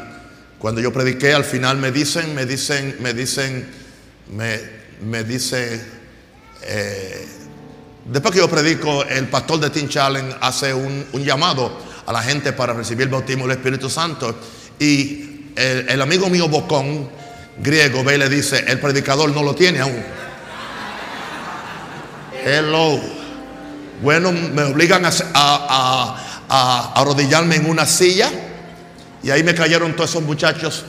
cuando 0.59 0.81
yo 0.81 0.93
prediqué 0.93 1.33
al 1.33 1.45
final 1.45 1.79
me 1.79 1.91
dicen 1.91 2.35
me 2.35 2.47
dicen 2.47 2.97
me 3.01 3.15
dicen 3.15 3.67
me, 4.31 4.61
me 5.03 5.25
dice 5.25 5.85
eh, 6.63 7.27
después 8.05 8.33
que 8.33 8.41
yo 8.41 8.49
predico 8.49 9.05
el 9.05 9.29
pastor 9.29 9.61
de 9.61 9.71
Teen 9.71 9.89
Challenge 9.89 10.37
hace 10.41 10.73
un, 10.73 11.07
un 11.13 11.25
llamado 11.25 11.79
a 12.07 12.13
la 12.13 12.23
gente 12.23 12.53
para 12.53 12.75
recibir 12.75 13.05
el 13.05 13.09
bautismo 13.09 13.47
del 13.47 13.57
Espíritu 13.57 13.89
Santo 13.89 14.39
y 14.79 15.51
el, 15.57 15.89
el 15.89 16.03
amigo 16.03 16.29
mío 16.29 16.49
Bocón 16.49 17.09
griego 17.59 18.05
ve 18.05 18.17
y 18.17 18.19
le 18.19 18.29
dice 18.29 18.65
el 18.67 18.79
predicador 18.81 19.31
no 19.31 19.43
lo 19.43 19.55
tiene 19.55 19.81
aún 19.81 20.24
Hello. 22.45 23.01
Bueno, 24.03 24.33
me 24.33 24.63
obligan 24.65 25.05
a, 25.07 25.09
a- 25.09 25.15
a- 25.35 26.17
a 26.49 27.01
arrodillarme 27.01 27.57
en 27.57 27.71
una 27.71 27.87
silla 27.87 28.31
y 29.23 29.31
ahí 29.31 29.43
me 29.43 29.55
cayeron 29.55 29.97
todos 29.97 30.11
esos 30.11 30.23
muchachos 30.23 30.85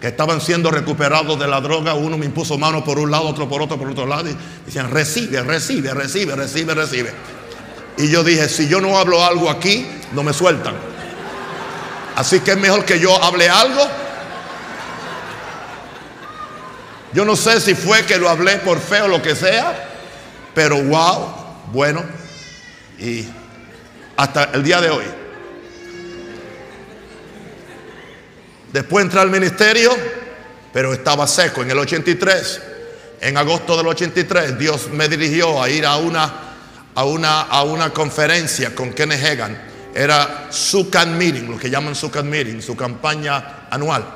que 0.00 0.06
estaban 0.08 0.40
siendo 0.40 0.70
recuperados 0.70 1.38
de 1.40 1.48
la 1.48 1.60
droga. 1.60 1.94
Uno 1.94 2.16
me 2.16 2.26
impuso 2.26 2.56
mano 2.56 2.84
por 2.84 2.98
un 2.98 3.10
lado, 3.10 3.24
otro 3.28 3.48
por 3.48 3.62
otro, 3.62 3.76
por 3.78 3.88
otro 3.90 4.06
lado. 4.06 4.28
Y 4.30 4.36
decían, 4.64 4.90
recibe, 4.90 5.42
recibe, 5.42 5.92
recibe, 5.92 6.36
recibe, 6.36 6.74
recibe. 6.74 7.12
Y 7.98 8.08
yo 8.10 8.22
dije, 8.22 8.48
si 8.48 8.68
yo 8.68 8.80
no 8.80 8.96
hablo 8.98 9.24
algo 9.24 9.50
aquí, 9.50 9.86
no 10.12 10.22
me 10.22 10.32
sueltan. 10.32 10.74
Así 12.14 12.40
que 12.40 12.52
es 12.52 12.58
mejor 12.58 12.84
que 12.84 13.00
yo 13.00 13.20
hable 13.24 13.48
algo. 13.48 13.82
Yo 17.12 17.24
no 17.24 17.34
sé 17.34 17.60
si 17.60 17.74
fue 17.74 18.04
que 18.04 18.18
lo 18.18 18.28
hablé 18.28 18.58
por 18.58 18.78
fe 18.78 19.00
o 19.02 19.08
lo 19.08 19.20
que 19.20 19.34
sea. 19.34 19.85
Pero 20.56 20.82
wow, 20.82 21.34
bueno, 21.70 22.02
y 22.98 23.26
hasta 24.16 24.44
el 24.54 24.62
día 24.62 24.80
de 24.80 24.88
hoy. 24.88 25.04
Después 28.72 29.04
entré 29.04 29.20
al 29.20 29.28
ministerio, 29.28 29.94
pero 30.72 30.94
estaba 30.94 31.26
seco. 31.26 31.60
En 31.60 31.72
el 31.72 31.78
83, 31.78 32.62
en 33.20 33.36
agosto 33.36 33.76
del 33.76 33.86
83, 33.88 34.58
Dios 34.58 34.88
me 34.88 35.10
dirigió 35.10 35.62
a 35.62 35.68
ir 35.68 35.84
a 35.84 35.96
una, 35.96 36.32
a 36.94 37.04
una, 37.04 37.42
a 37.42 37.62
una 37.62 37.90
conferencia 37.90 38.74
con 38.74 38.94
Kenneth 38.94 39.26
Hagan. 39.26 39.62
Era 39.94 40.46
su 40.48 40.88
can 40.88 41.18
meeting, 41.18 41.50
lo 41.50 41.58
que 41.58 41.68
llaman 41.68 41.94
su 41.94 42.10
can 42.10 42.30
meeting, 42.30 42.62
su 42.62 42.74
campaña 42.74 43.66
anual. 43.70 44.06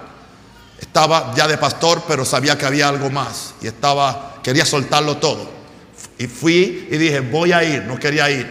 Estaba 0.80 1.34
ya 1.36 1.46
de 1.46 1.58
pastor, 1.58 2.02
pero 2.08 2.24
sabía 2.24 2.56
que 2.56 2.64
había 2.64 2.88
algo 2.88 3.10
más 3.10 3.56
y 3.60 3.66
estaba, 3.66 4.40
quería 4.42 4.64
soltarlo 4.64 5.18
todo. 5.18 5.59
Y 6.20 6.26
fui 6.26 6.86
y 6.90 6.98
dije, 6.98 7.20
voy 7.20 7.50
a 7.52 7.64
ir, 7.64 7.84
no 7.84 7.98
quería 7.98 8.30
ir. 8.30 8.46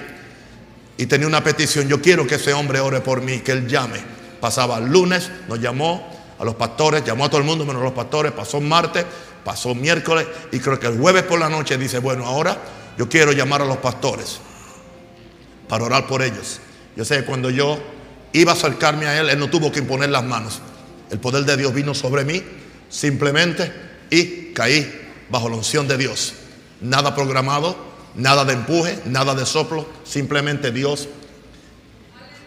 Y 0.97 1.05
tenía 1.05 1.27
una 1.27 1.43
petición, 1.43 1.87
yo 1.87 2.01
quiero 2.01 2.25
que 2.25 2.35
ese 2.35 2.51
hombre 2.51 2.79
ore 2.79 2.99
por 2.99 3.21
mí, 3.21 3.41
que 3.41 3.51
él 3.51 3.67
llame. 3.67 3.99
Pasaba 4.41 4.79
el 4.79 4.85
lunes, 4.85 5.29
nos 5.47 5.59
llamó 5.59 6.11
a 6.39 6.43
los 6.43 6.55
pastores, 6.55 7.05
llamó 7.05 7.25
a 7.25 7.29
todo 7.29 7.37
el 7.41 7.45
mundo 7.45 7.67
menos 7.67 7.83
a 7.83 7.85
los 7.85 7.93
pastores, 7.93 8.31
pasó 8.31 8.59
martes, 8.59 9.05
pasó 9.45 9.75
miércoles 9.75 10.25
y 10.51 10.57
creo 10.57 10.79
que 10.79 10.87
el 10.87 10.97
jueves 10.97 11.21
por 11.21 11.39
la 11.39 11.47
noche 11.47 11.77
dice, 11.77 11.99
bueno, 11.99 12.25
ahora 12.25 12.57
yo 12.97 13.07
quiero 13.07 13.33
llamar 13.33 13.61
a 13.61 13.65
los 13.65 13.77
pastores 13.77 14.39
para 15.67 15.83
orar 15.83 16.07
por 16.07 16.23
ellos. 16.23 16.59
Yo 16.95 17.05
sé 17.05 17.17
que 17.17 17.25
cuando 17.25 17.51
yo 17.51 17.77
iba 18.33 18.53
a 18.53 18.55
acercarme 18.55 19.05
a 19.05 19.21
él, 19.21 19.29
él 19.29 19.37
no 19.37 19.51
tuvo 19.51 19.71
que 19.71 19.77
imponer 19.77 20.09
las 20.09 20.23
manos. 20.23 20.59
El 21.11 21.19
poder 21.19 21.45
de 21.45 21.55
Dios 21.55 21.71
vino 21.71 21.93
sobre 21.93 22.25
mí 22.25 22.41
simplemente 22.89 23.71
y 24.09 24.53
caí 24.53 24.91
bajo 25.29 25.49
la 25.49 25.57
unción 25.57 25.87
de 25.87 25.99
Dios. 25.99 26.33
Nada 26.81 27.13
programado, 27.15 27.75
nada 28.15 28.45
de 28.45 28.53
empuje, 28.53 28.99
nada 29.05 29.35
de 29.35 29.45
soplo, 29.45 29.87
simplemente 30.03 30.71
Dios. 30.71 31.07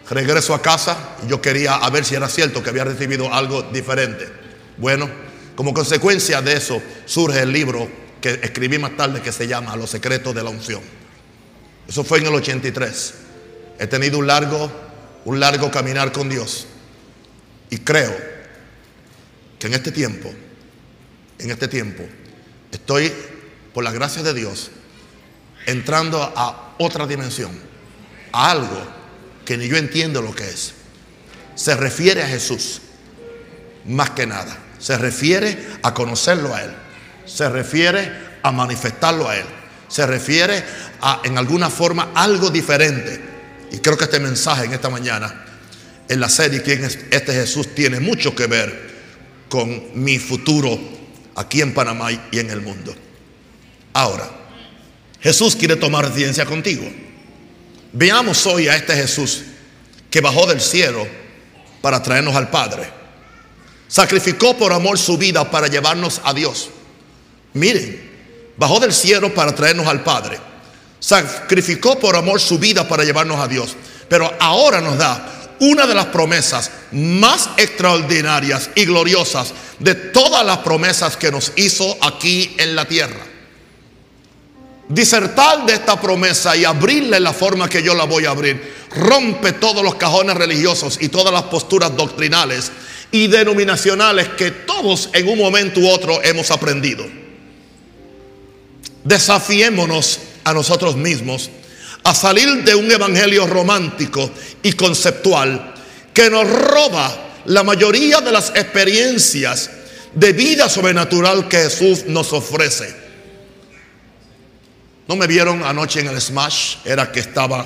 Regreso 0.09 0.53
a 0.53 0.61
casa 0.61 1.15
y 1.25 1.29
yo 1.29 1.41
quería 1.41 1.75
a 1.75 1.89
ver 1.89 2.03
si 2.03 2.15
era 2.15 2.27
cierto 2.27 2.61
que 2.61 2.69
había 2.69 2.83
recibido 2.83 3.33
algo 3.33 3.63
diferente. 3.63 4.27
Bueno, 4.77 5.09
como 5.55 5.73
consecuencia 5.73 6.41
de 6.41 6.53
eso 6.53 6.81
surge 7.05 7.41
el 7.41 7.51
libro 7.51 7.87
que 8.19 8.39
escribí 8.41 8.77
más 8.79 8.95
tarde 8.97 9.21
que 9.21 9.31
se 9.31 9.47
llama 9.47 9.75
Los 9.75 9.89
secretos 9.89 10.33
de 10.33 10.43
la 10.43 10.49
unción. 10.49 10.81
Eso 11.87 12.03
fue 12.03 12.19
en 12.19 12.27
el 12.27 12.33
83. 12.33 13.13
He 13.79 13.87
tenido 13.87 14.17
un 14.17 14.27
largo, 14.27 14.71
un 15.25 15.39
largo 15.39 15.69
caminar 15.69 16.11
con 16.11 16.29
Dios. 16.29 16.67
Y 17.69 17.79
creo 17.79 18.15
que 19.59 19.67
en 19.67 19.73
este 19.73 19.91
tiempo, 19.91 20.31
en 21.39 21.51
este 21.51 21.67
tiempo, 21.67 22.03
estoy, 22.71 23.11
por 23.73 23.83
la 23.83 23.91
gracia 23.91 24.23
de 24.23 24.33
Dios, 24.33 24.71
entrando 25.65 26.21
a 26.21 26.75
otra 26.77 27.07
dimensión, 27.07 27.51
a 28.31 28.51
algo 28.51 28.87
que 29.45 29.57
ni 29.57 29.67
yo 29.67 29.77
entiendo 29.77 30.21
lo 30.21 30.33
que 30.33 30.49
es. 30.49 30.73
Se 31.55 31.75
refiere 31.75 32.23
a 32.23 32.27
Jesús, 32.27 32.81
más 33.85 34.11
que 34.11 34.25
nada. 34.25 34.57
Se 34.79 34.97
refiere 34.97 35.57
a 35.81 35.93
conocerlo 35.93 36.53
a 36.53 36.63
Él. 36.63 36.71
Se 37.25 37.49
refiere 37.49 38.11
a 38.41 38.51
manifestarlo 38.51 39.29
a 39.29 39.37
Él. 39.37 39.45
Se 39.87 40.05
refiere 40.05 40.63
a, 41.01 41.21
en 41.23 41.37
alguna 41.37 41.69
forma, 41.69 42.11
algo 42.15 42.49
diferente. 42.49 43.21
Y 43.71 43.77
creo 43.79 43.97
que 43.97 44.05
este 44.05 44.19
mensaje 44.19 44.65
en 44.65 44.73
esta 44.73 44.89
mañana, 44.89 45.45
en 46.09 46.19
la 46.19 46.29
serie 46.29 46.61
¿Quién 46.61 46.83
es 46.83 46.99
este 47.11 47.33
Jesús? 47.33 47.73
tiene 47.73 47.99
mucho 47.99 48.35
que 48.35 48.47
ver 48.47 48.91
con 49.49 50.03
mi 50.03 50.19
futuro 50.19 50.79
aquí 51.35 51.61
en 51.61 51.73
Panamá 51.73 52.11
y 52.11 52.39
en 52.39 52.49
el 52.49 52.61
mundo. 52.61 52.93
Ahora, 53.93 54.27
Jesús 55.21 55.55
quiere 55.55 55.75
tomar 55.75 56.05
residencia 56.05 56.45
contigo. 56.45 56.83
Veamos 57.93 58.45
hoy 58.47 58.67
a 58.67 58.75
este 58.75 58.95
Jesús 58.95 59.43
que 60.09 60.19
bajó 60.19 60.47
del 60.47 60.59
cielo 60.59 61.07
para 61.79 62.01
traernos 62.01 62.35
al 62.35 62.49
Padre. 62.49 62.89
Sacrificó 63.87 64.57
por 64.57 64.73
amor 64.73 64.97
su 64.97 65.17
vida 65.17 65.49
para 65.49 65.67
llevarnos 65.67 66.19
a 66.23 66.33
Dios. 66.33 66.69
Miren, 67.53 68.11
bajó 68.57 68.79
del 68.79 68.91
cielo 68.91 69.33
para 69.33 69.53
traernos 69.53 69.85
al 69.85 70.03
Padre. 70.03 70.39
Sacrificó 70.99 71.99
por 71.99 72.15
amor 72.15 72.41
su 72.41 72.57
vida 72.57 72.87
para 72.87 73.03
llevarnos 73.03 73.39
a 73.39 73.47
Dios. 73.47 73.75
Pero 74.09 74.33
ahora 74.39 74.81
nos 74.81 74.97
da 74.97 75.55
una 75.59 75.85
de 75.85 75.93
las 75.93 76.07
promesas 76.07 76.71
más 76.91 77.51
extraordinarias 77.57 78.71
y 78.73 78.85
gloriosas 78.85 79.53
de 79.77 79.93
todas 79.93 80.43
las 80.43 80.57
promesas 80.59 81.15
que 81.15 81.31
nos 81.31 81.53
hizo 81.55 81.97
aquí 82.01 82.55
en 82.57 82.75
la 82.75 82.85
tierra 82.85 83.32
disertar 84.93 85.65
de 85.65 85.73
esta 85.73 85.99
promesa 85.99 86.55
y 86.55 86.65
abrirle 86.65 87.19
la 87.19 87.33
forma 87.33 87.69
que 87.69 87.81
yo 87.81 87.95
la 87.95 88.05
voy 88.05 88.25
a 88.25 88.31
abrir, 88.31 88.73
rompe 88.95 89.53
todos 89.53 89.83
los 89.83 89.95
cajones 89.95 90.35
religiosos 90.35 90.97
y 91.01 91.09
todas 91.09 91.33
las 91.33 91.43
posturas 91.43 91.95
doctrinales 91.95 92.71
y 93.11 93.27
denominacionales 93.27 94.29
que 94.29 94.51
todos 94.51 95.09
en 95.13 95.27
un 95.27 95.37
momento 95.37 95.79
u 95.79 95.89
otro 95.89 96.21
hemos 96.23 96.51
aprendido. 96.51 97.05
Desafiémonos 99.03 100.19
a 100.43 100.53
nosotros 100.53 100.95
mismos 100.95 101.49
a 102.03 102.13
salir 102.13 102.63
de 102.63 102.75
un 102.75 102.91
evangelio 102.91 103.47
romántico 103.47 104.29
y 104.61 104.73
conceptual 104.73 105.73
que 106.13 106.29
nos 106.29 106.49
roba 106.49 107.31
la 107.45 107.63
mayoría 107.63 108.21
de 108.21 108.31
las 108.31 108.49
experiencias 108.49 109.69
de 110.13 110.33
vida 110.33 110.69
sobrenatural 110.69 111.47
que 111.47 111.57
Jesús 111.57 112.05
nos 112.05 112.31
ofrece. 112.33 113.02
No 115.07 115.15
me 115.15 115.27
vieron 115.27 115.63
anoche 115.63 115.99
en 115.99 116.07
el 116.07 116.21
Smash, 116.21 116.77
era 116.85 117.11
que 117.11 117.19
estaba 117.19 117.65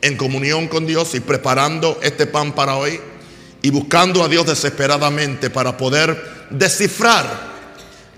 en 0.00 0.16
comunión 0.16 0.68
con 0.68 0.86
Dios 0.86 1.14
y 1.14 1.20
preparando 1.20 2.00
este 2.02 2.26
pan 2.26 2.52
para 2.52 2.76
hoy 2.76 3.00
y 3.62 3.70
buscando 3.70 4.22
a 4.24 4.28
Dios 4.28 4.46
desesperadamente 4.46 5.50
para 5.50 5.76
poder 5.76 6.48
descifrar 6.50 7.54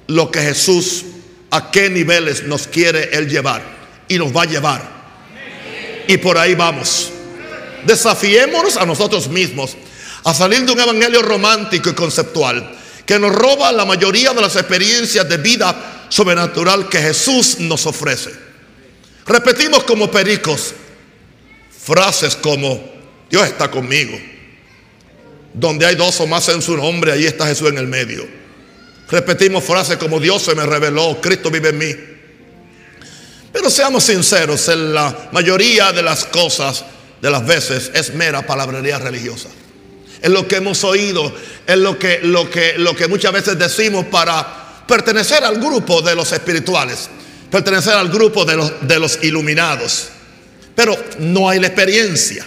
lo 0.08 0.30
que 0.30 0.40
Jesús, 0.40 1.04
a 1.50 1.70
qué 1.70 1.90
niveles 1.90 2.44
nos 2.44 2.66
quiere 2.66 3.10
Él 3.12 3.28
llevar 3.28 3.62
y 4.08 4.18
nos 4.18 4.34
va 4.34 4.42
a 4.42 4.46
llevar. 4.46 4.96
Y 6.08 6.16
por 6.16 6.38
ahí 6.38 6.54
vamos. 6.54 7.10
Desafiémonos 7.84 8.76
a 8.76 8.86
nosotros 8.86 9.28
mismos 9.28 9.76
a 10.24 10.34
salir 10.34 10.64
de 10.64 10.72
un 10.72 10.80
evangelio 10.80 11.22
romántico 11.22 11.90
y 11.90 11.94
conceptual 11.94 12.76
que 13.04 13.18
nos 13.18 13.32
roba 13.32 13.70
la 13.70 13.84
mayoría 13.84 14.32
de 14.32 14.40
las 14.40 14.56
experiencias 14.56 15.28
de 15.28 15.36
vida 15.36 15.95
sobrenatural 16.08 16.88
que 16.88 16.98
Jesús 16.98 17.58
nos 17.60 17.86
ofrece. 17.86 18.30
Repetimos 19.26 19.84
como 19.84 20.10
pericos 20.10 20.74
frases 21.86 22.34
como 22.34 22.82
Dios 23.30 23.46
está 23.46 23.70
conmigo. 23.70 24.18
Donde 25.54 25.86
hay 25.86 25.94
dos 25.94 26.20
o 26.20 26.26
más 26.26 26.48
en 26.48 26.60
su 26.60 26.76
nombre, 26.76 27.12
ahí 27.12 27.24
está 27.24 27.46
Jesús 27.46 27.68
en 27.68 27.78
el 27.78 27.86
medio. 27.86 28.26
Repetimos 29.08 29.64
frases 29.64 29.96
como 29.96 30.20
Dios 30.20 30.42
se 30.42 30.54
me 30.54 30.66
reveló, 30.66 31.20
Cristo 31.20 31.50
vive 31.50 31.70
en 31.70 31.78
mí. 31.78 31.94
Pero 33.52 33.70
seamos 33.70 34.04
sinceros, 34.04 34.68
en 34.68 34.92
la 34.92 35.30
mayoría 35.32 35.92
de 35.92 36.02
las 36.02 36.24
cosas, 36.24 36.84
de 37.22 37.30
las 37.30 37.46
veces, 37.46 37.90
es 37.94 38.12
mera 38.14 38.44
palabrería 38.44 38.98
religiosa. 38.98 39.48
Es 40.20 40.30
lo 40.30 40.46
que 40.46 40.56
hemos 40.56 40.82
oído, 40.84 41.34
es 41.66 41.78
lo 41.78 41.98
que, 41.98 42.20
lo 42.22 42.50
que, 42.50 42.74
lo 42.76 42.94
que 42.94 43.06
muchas 43.06 43.32
veces 43.32 43.58
decimos 43.58 44.06
para 44.06 44.65
pertenecer 44.86 45.44
al 45.44 45.58
grupo 45.58 46.02
de 46.02 46.14
los 46.14 46.32
espirituales 46.32 47.08
pertenecer 47.50 47.94
al 47.94 48.08
grupo 48.08 48.44
de 48.44 48.98
los, 48.98 49.18
iluminados. 49.22 50.08
Pero 50.74 50.96
no 51.18 51.48
hay 51.48 51.58
la 51.58 51.68
experiencia. 51.68 52.46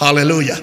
Aleluya. 0.00 0.60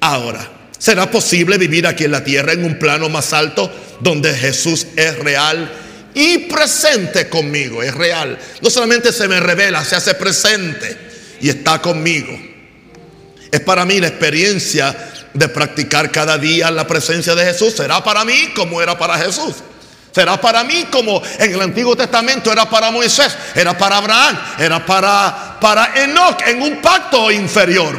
Ahora, 0.00 0.50
¿será 0.78 1.10
posible 1.10 1.58
vivir 1.58 1.86
aquí 1.86 2.04
en 2.04 2.12
la 2.12 2.24
tierra 2.24 2.52
en 2.52 2.64
un 2.64 2.78
plano 2.78 3.08
más 3.08 3.32
alto 3.32 3.72
donde 4.00 4.34
Jesús 4.34 4.86
es 4.96 5.18
real 5.18 5.70
y 6.14 6.38
presente 6.38 7.28
conmigo? 7.28 7.82
Es 7.82 7.94
real. 7.94 8.38
No 8.60 8.70
solamente 8.70 9.12
se 9.12 9.28
me 9.28 9.38
revela, 9.38 9.84
se 9.84 9.96
hace 9.96 10.14
presente 10.14 10.96
y 11.40 11.48
está 11.48 11.80
conmigo. 11.80 12.36
Es 13.52 13.60
para 13.60 13.84
mí 13.84 14.00
la 14.00 14.08
experiencia 14.08 15.12
de 15.32 15.48
practicar 15.48 16.10
cada 16.10 16.36
día 16.36 16.70
la 16.70 16.86
presencia 16.86 17.34
de 17.34 17.44
Jesús. 17.44 17.74
Será 17.74 18.02
para 18.02 18.24
mí 18.24 18.52
como 18.56 18.82
era 18.82 18.98
para 18.98 19.18
Jesús. 19.18 19.54
Será 20.16 20.40
para 20.40 20.64
mí 20.64 20.86
como 20.90 21.22
en 21.38 21.52
el 21.52 21.60
Antiguo 21.60 21.94
Testamento 21.94 22.50
era 22.50 22.64
para 22.64 22.90
Moisés, 22.90 23.36
era 23.54 23.76
para 23.76 23.98
Abraham, 23.98 24.38
era 24.58 24.86
para, 24.86 25.58
para 25.60 25.92
Enoch 25.94 26.40
en 26.46 26.62
un 26.62 26.80
pacto 26.80 27.30
inferior. 27.30 27.94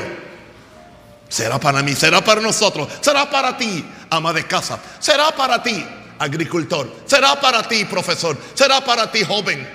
Será 1.29 1.59
para 1.59 1.83
mí, 1.83 1.93
será 1.93 2.23
para 2.23 2.41
nosotros, 2.41 2.87
será 3.01 3.29
para 3.29 3.55
ti, 3.55 3.85
ama 4.09 4.33
de 4.33 4.47
casa, 4.47 4.79
será 4.97 5.29
para 5.29 5.61
ti, 5.61 5.85
agricultor, 6.17 6.91
será 7.05 7.39
para 7.39 7.61
ti, 7.67 7.85
profesor, 7.85 8.35
será 8.55 8.81
para 8.81 9.11
ti, 9.11 9.23
joven. 9.23 9.69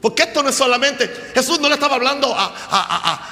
Porque 0.00 0.22
esto 0.22 0.44
no 0.44 0.50
es 0.50 0.54
solamente, 0.54 1.32
Jesús 1.34 1.58
no 1.58 1.66
le 1.66 1.74
estaba 1.74 1.96
hablando 1.96 2.32
a, 2.32 2.54
a, 2.70 3.28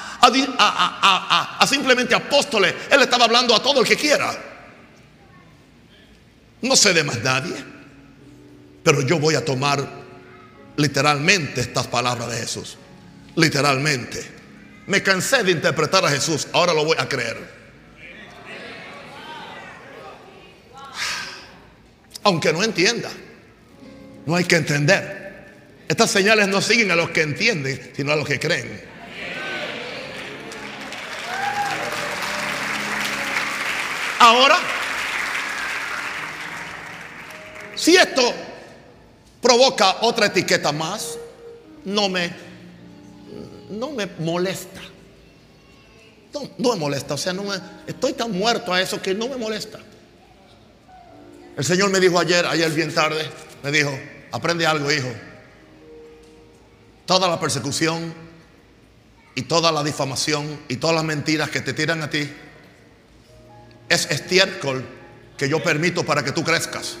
a, 0.59 1.57
a 1.59 1.65
simplemente 1.65 2.13
apóstoles, 2.13 2.75
Él 2.89 3.01
estaba 3.01 3.23
hablando 3.23 3.55
a 3.55 3.63
todo 3.63 3.79
el 3.79 3.87
que 3.87 3.95
quiera. 3.95 4.54
No 6.61 6.75
sé 6.75 6.93
de 6.93 7.03
más 7.03 7.21
nadie, 7.21 7.55
pero 8.83 9.01
yo 9.01 9.19
voy 9.19 9.35
a 9.35 9.43
tomar 9.43 9.87
literalmente 10.77 11.61
estas 11.61 11.87
palabras 11.87 12.29
de 12.31 12.37
Jesús. 12.37 12.77
Literalmente. 13.35 14.23
Me 14.87 15.01
cansé 15.01 15.43
de 15.43 15.51
interpretar 15.51 16.05
a 16.05 16.09
Jesús, 16.09 16.47
ahora 16.53 16.73
lo 16.73 16.85
voy 16.85 16.95
a 16.99 17.09
creer. 17.09 17.37
Aunque 22.23 22.53
no 22.53 22.63
entienda, 22.63 23.09
no 24.25 24.35
hay 24.35 24.45
que 24.45 24.55
entender. 24.55 25.25
Estas 25.87 26.09
señales 26.09 26.47
no 26.47 26.61
siguen 26.61 26.89
a 26.91 26.95
los 26.95 27.11
que 27.11 27.21
entienden, 27.21 27.91
sino 27.95 28.11
a 28.11 28.15
los 28.15 28.27
que 28.27 28.39
creen. 28.39 28.83
Ahora 34.19 34.57
Si 37.75 37.95
esto 37.95 38.21
provoca 39.41 39.97
otra 40.01 40.27
etiqueta 40.27 40.71
más, 40.71 41.17
no 41.83 42.09
me, 42.09 42.33
no 43.69 43.91
me 43.91 44.07
molesta. 44.19 44.81
No, 46.57 46.73
me 46.73 46.79
molesta, 46.79 47.13
o 47.13 47.17
sea, 47.17 47.31
no 47.31 47.43
me, 47.43 47.55
estoy 47.87 48.11
tan 48.13 48.31
muerto 48.31 48.73
a 48.73 48.81
eso 48.81 49.01
que 49.01 49.13
no 49.13 49.29
me 49.29 49.37
molesta. 49.37 49.79
El 51.55 51.63
Señor 51.63 51.89
me 51.91 52.01
dijo 52.01 52.19
ayer, 52.19 52.45
ayer 52.45 52.69
bien 52.71 52.93
tarde, 52.93 53.29
me 53.63 53.71
dijo, 53.71 53.97
aprende 54.31 54.65
algo, 54.65 54.91
hijo. 54.91 55.07
Toda 57.05 57.29
la 57.29 57.39
persecución 57.39 58.13
y 59.35 59.43
toda 59.43 59.71
la 59.71 59.83
difamación 59.83 60.59
y 60.67 60.77
todas 60.77 60.95
las 60.95 61.05
mentiras 61.05 61.49
que 61.49 61.61
te 61.61 61.71
tiran 61.71 62.01
a 62.01 62.09
ti 62.09 62.29
es 63.87 64.09
estiércol 64.09 64.83
que 65.37 65.47
yo 65.47 65.63
permito 65.63 66.03
para 66.03 66.23
que 66.23 66.31
tú 66.31 66.43
crezcas. 66.43 66.97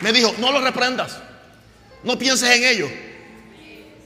Me 0.00 0.12
dijo, 0.12 0.34
no 0.38 0.52
lo 0.52 0.60
reprendas. 0.60 1.18
No 2.04 2.18
pienses 2.18 2.50
en 2.50 2.64
ello. 2.64 2.88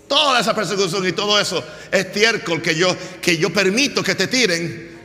Toda 0.09 0.41
esa 0.41 0.55
persecución 0.55 1.07
y 1.07 1.13
todo 1.13 1.39
eso 1.41 1.65
estiércol 1.91 2.61
que 2.61 2.75
yo, 2.75 2.95
que 3.21 3.37
yo 3.37 3.53
permito 3.53 4.03
que 4.03 4.15
te 4.15 4.27
tiren 4.27 4.99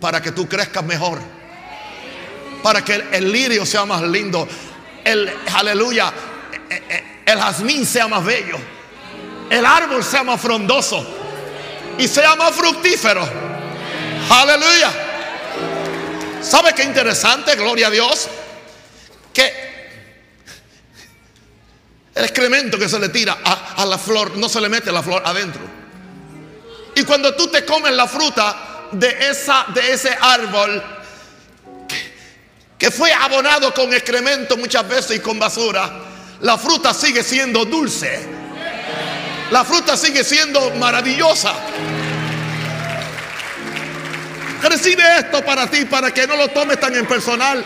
para 0.00 0.20
que 0.20 0.32
tú 0.32 0.48
crezcas 0.48 0.84
mejor. 0.84 1.18
Para 2.62 2.84
que 2.84 3.04
el, 3.12 3.30
lirio 3.30 3.64
sea 3.64 3.84
más 3.84 4.02
lindo. 4.02 4.48
El 5.04 5.32
aleluya. 5.54 6.12
Eh, 6.70 6.82
eh, 6.88 7.04
el 7.26 7.38
jazmín 7.38 7.86
sea 7.86 8.08
más 8.08 8.24
bello. 8.24 8.58
El 9.50 9.64
árbol 9.64 10.02
sea 10.02 10.24
más 10.24 10.40
frondoso. 10.40 11.06
Y 11.98 12.06
sea 12.06 12.36
más 12.36 12.54
fructífero. 12.54 13.28
Aleluya. 14.30 14.90
¿Sabe 16.42 16.72
qué 16.74 16.84
interesante? 16.84 17.54
Gloria 17.56 17.88
a 17.88 17.90
Dios. 17.90 18.28
Que 19.32 19.77
El 22.18 22.24
excremento 22.24 22.76
que 22.76 22.88
se 22.88 22.98
le 22.98 23.10
tira 23.10 23.38
a, 23.44 23.86
la 23.86 23.96
flor, 23.96 24.36
no 24.36 24.48
se 24.48 24.60
le 24.60 24.68
mete 24.68 24.90
la 24.90 25.04
flor 25.04 25.22
adentro. 25.24 25.60
Y 26.96 27.04
cuando 27.04 27.32
tú 27.36 27.46
te 27.46 27.64
comes 27.64 27.92
la 27.92 28.08
fruta 28.08 28.88
de, 28.90 29.30
esa, 29.30 29.66
de 29.72 29.92
ese 29.92 30.18
árbol, 30.20 30.82
que 32.76 32.90
fue 32.90 33.12
abonado 33.12 33.72
con 33.72 33.94
excremento 33.94 34.56
muchas 34.56 34.88
veces 34.88 35.18
y 35.18 35.20
con 35.20 35.38
basura, 35.38 35.92
la 36.40 36.58
fruta 36.58 36.92
sigue 36.92 37.22
siendo 37.22 37.64
dulce. 37.64 38.28
La 39.52 39.64
fruta 39.64 39.96
sigue 39.96 40.24
siendo 40.24 40.72
maravillosa. 40.72 41.52
Recibe 44.60 45.04
esto 45.20 45.44
para 45.44 45.70
ti, 45.70 45.84
para 45.84 46.12
que 46.12 46.26
no 46.26 46.34
lo 46.34 46.48
tomes 46.48 46.80
tan 46.80 46.96
en 46.96 47.06
personal. 47.06 47.64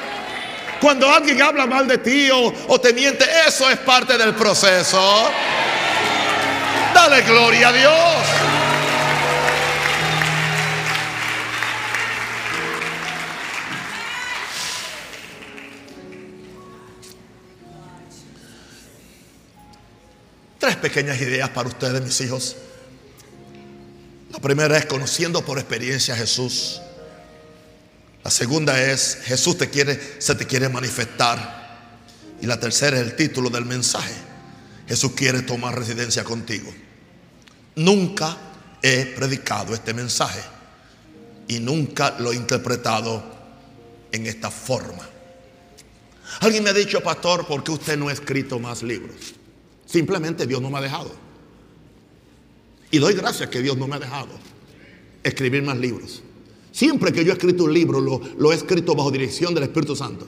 Cuando 0.82 1.08
alguien 1.08 1.40
habla 1.40 1.64
mal 1.64 1.86
de 1.86 1.98
ti 1.98 2.28
o, 2.32 2.52
o 2.66 2.80
te 2.80 2.92
miente, 2.92 3.24
eso 3.46 3.70
es 3.70 3.78
parte 3.78 4.18
del 4.18 4.34
proceso. 4.34 5.30
Dale 6.92 7.22
gloria 7.22 7.68
a 7.68 7.72
Dios. 7.72 7.92
Tres 20.58 20.74
pequeñas 20.78 21.20
ideas 21.20 21.48
para 21.50 21.68
ustedes, 21.68 22.02
mis 22.02 22.20
hijos. 22.22 22.56
La 24.32 24.40
primera 24.40 24.76
es 24.76 24.86
conociendo 24.86 25.44
por 25.44 25.60
experiencia 25.60 26.14
a 26.14 26.16
Jesús. 26.16 26.82
La 28.24 28.30
segunda 28.30 28.80
es 28.80 29.18
Jesús 29.24 29.58
te 29.58 29.68
quiere, 29.68 30.00
se 30.18 30.34
te 30.34 30.46
quiere 30.46 30.68
manifestar. 30.68 31.62
Y 32.40 32.46
la 32.46 32.58
tercera 32.58 32.96
es 32.98 33.02
el 33.02 33.16
título 33.16 33.50
del 33.50 33.64
mensaje. 33.64 34.14
Jesús 34.88 35.12
quiere 35.12 35.42
tomar 35.42 35.78
residencia 35.78 36.24
contigo. 36.24 36.72
Nunca 37.76 38.36
he 38.82 39.06
predicado 39.06 39.74
este 39.74 39.94
mensaje 39.94 40.40
y 41.48 41.60
nunca 41.60 42.16
lo 42.18 42.32
he 42.32 42.36
interpretado 42.36 43.22
en 44.10 44.26
esta 44.26 44.50
forma. 44.50 45.08
Alguien 46.40 46.64
me 46.64 46.70
ha 46.70 46.74
dicho, 46.74 47.00
pastor, 47.00 47.46
¿por 47.46 47.62
qué 47.62 47.72
usted 47.72 47.96
no 47.96 48.08
ha 48.08 48.12
escrito 48.12 48.58
más 48.58 48.82
libros? 48.82 49.34
Simplemente 49.86 50.46
Dios 50.46 50.62
no 50.62 50.70
me 50.70 50.78
ha 50.78 50.82
dejado. 50.82 51.14
Y 52.90 52.98
doy 52.98 53.14
gracias 53.14 53.48
que 53.48 53.60
Dios 53.60 53.76
no 53.76 53.86
me 53.86 53.96
ha 53.96 53.98
dejado 53.98 54.30
escribir 55.22 55.62
más 55.62 55.76
libros. 55.76 56.21
Siempre 56.72 57.12
que 57.12 57.22
yo 57.24 57.30
he 57.30 57.34
escrito 57.34 57.64
un 57.64 57.74
libro, 57.74 58.00
lo, 58.00 58.52
he 58.52 58.54
escrito 58.54 58.94
bajo 58.94 59.10
dirección 59.10 59.54
del 59.54 59.64
Espíritu 59.64 59.94
Santo. 59.94 60.26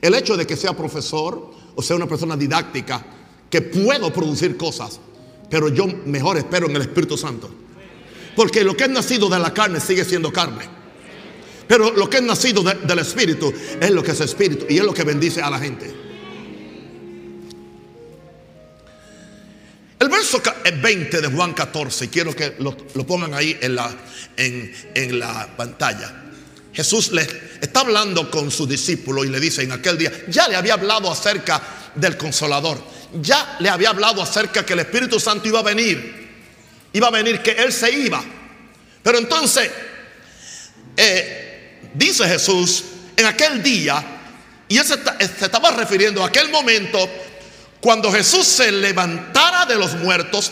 El 0.00 0.14
hecho 0.14 0.36
de 0.36 0.46
que 0.46 0.56
sea 0.56 0.76
profesor 0.76 1.50
o 1.74 1.82
sea 1.82 1.96
una 1.96 2.06
persona 2.06 2.36
didáctica, 2.36 3.04
que 3.48 3.62
puedo 3.62 4.12
producir 4.12 4.56
cosas, 4.56 5.00
pero 5.48 5.68
yo 5.68 5.86
mejor 6.04 6.36
espero 6.36 6.68
en 6.68 6.76
el 6.76 6.82
Espíritu 6.82 7.16
Santo. 7.16 7.48
Porque 8.36 8.62
lo 8.62 8.76
que 8.76 8.84
es 8.84 8.90
nacido 8.90 9.28
de 9.28 9.38
la 9.38 9.54
carne 9.54 9.80
sigue 9.80 10.04
siendo 10.04 10.32
carne. 10.32 10.64
Pero 11.66 11.92
lo 11.92 12.10
que 12.10 12.18
es 12.18 12.22
nacido 12.22 12.62
de, 12.62 12.74
del 12.74 12.98
Espíritu 12.98 13.52
es 13.80 13.90
lo 13.90 14.02
que 14.02 14.10
es 14.10 14.20
Espíritu 14.20 14.66
y 14.68 14.78
es 14.78 14.84
lo 14.84 14.92
que 14.92 15.04
bendice 15.04 15.40
a 15.40 15.50
la 15.50 15.58
gente. 15.58 16.07
El 19.98 20.08
verso 20.08 20.40
20 20.80 21.20
de 21.20 21.28
Juan 21.28 21.52
14, 21.54 22.08
quiero 22.08 22.34
que 22.34 22.54
lo, 22.58 22.76
pongan 23.06 23.34
ahí 23.34 23.58
en 23.60 23.74
la, 23.74 23.90
en, 24.36 24.72
en 24.94 25.18
la 25.18 25.48
pantalla. 25.56 26.24
Jesús 26.72 27.10
le 27.10 27.26
está 27.60 27.80
hablando 27.80 28.30
con 28.30 28.52
sus 28.52 28.68
discípulos 28.68 29.26
y 29.26 29.30
le 29.30 29.40
dice 29.40 29.62
en 29.62 29.72
aquel 29.72 29.98
día, 29.98 30.12
ya 30.28 30.46
le 30.46 30.54
había 30.54 30.74
hablado 30.74 31.10
acerca 31.10 31.60
del 31.96 32.16
consolador, 32.16 32.80
ya 33.20 33.56
le 33.58 33.68
había 33.68 33.90
hablado 33.90 34.22
acerca 34.22 34.64
que 34.64 34.74
el 34.74 34.80
Espíritu 34.80 35.18
Santo 35.18 35.48
iba 35.48 35.58
a 35.58 35.64
venir, 35.64 36.28
iba 36.92 37.08
a 37.08 37.10
venir, 37.10 37.42
que 37.42 37.50
Él 37.50 37.72
se 37.72 37.90
iba. 37.90 38.22
Pero 39.02 39.18
entonces, 39.18 39.68
eh, 40.96 41.80
dice 41.94 42.28
Jesús, 42.28 42.84
en 43.16 43.26
aquel 43.26 43.60
día, 43.60 44.04
y 44.68 44.76
él 44.76 44.84
se, 44.84 44.96
se 45.38 45.44
estaba 45.46 45.70
refiriendo 45.70 46.22
a 46.22 46.28
aquel 46.28 46.50
momento 46.50 47.08
cuando 47.80 48.10
Jesús 48.10 48.46
se 48.46 48.72
levantara 48.72 49.66
de 49.66 49.76
los 49.76 49.94
muertos 49.94 50.50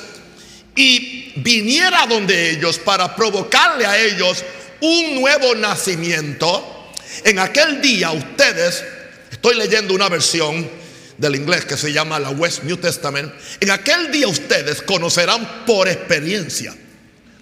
y 0.74 1.32
viniera 1.36 2.06
donde 2.06 2.50
ellos 2.50 2.78
para 2.78 3.16
provocarle 3.16 3.86
a 3.86 3.98
ellos 3.98 4.44
un 4.80 5.20
nuevo 5.20 5.54
nacimiento, 5.54 6.92
en 7.24 7.38
aquel 7.38 7.80
día 7.80 8.10
ustedes, 8.10 8.84
estoy 9.30 9.56
leyendo 9.56 9.94
una 9.94 10.08
versión 10.08 10.68
del 11.16 11.34
inglés 11.34 11.64
que 11.64 11.76
se 11.76 11.92
llama 11.92 12.18
la 12.18 12.30
West 12.30 12.62
New 12.62 12.76
Testament, 12.76 13.32
en 13.60 13.70
aquel 13.70 14.12
día 14.12 14.28
ustedes 14.28 14.82
conocerán 14.82 15.64
por 15.64 15.88
experiencia. 15.88 16.74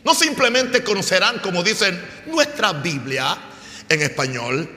No 0.04 0.14
simplemente 0.14 0.84
conocerán, 0.84 1.40
como 1.40 1.62
dicen 1.62 2.00
nuestra 2.26 2.72
Biblia 2.72 3.36
en 3.88 4.02
español, 4.02 4.68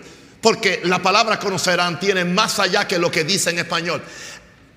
porque 0.41 0.81
la 0.83 1.01
palabra 1.01 1.37
conocerán 1.37 1.99
tiene 1.99 2.23
más 2.23 2.59
allá 2.59 2.87
que 2.87 2.97
lo 2.97 3.11
que 3.11 3.23
dice 3.23 3.49
en 3.49 3.59
español 3.59 4.01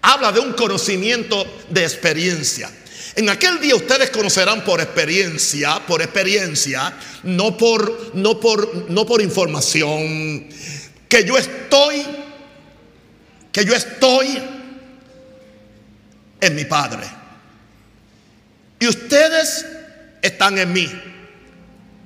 habla 0.03 0.33
de 0.33 0.41
un 0.41 0.53
conocimiento 0.53 1.45
de 1.69 1.83
experiencia. 1.83 2.71
En 3.17 3.29
aquel 3.29 3.61
día 3.61 3.75
ustedes 3.75 4.11
conocerán 4.11 4.65
por 4.65 4.81
experiencia, 4.81 5.81
por 5.87 6.01
experiencia, 6.01 6.93
no 7.25 7.57
por, 7.57 8.15
no 8.15 8.39
por, 8.39 8.91
no 8.91 9.05
por 9.05 9.21
información, 9.21 10.47
que 11.09 11.25
yo 11.25 11.37
estoy, 11.37 12.07
que 13.51 13.65
yo 13.65 13.75
estoy 13.75 14.41
en 16.41 16.55
mi 16.55 16.65
Padre. 16.65 17.05
Y 18.79 18.87
ustedes 18.87 19.67
están 20.23 20.59
en 20.59 20.73
mí. 20.73 20.91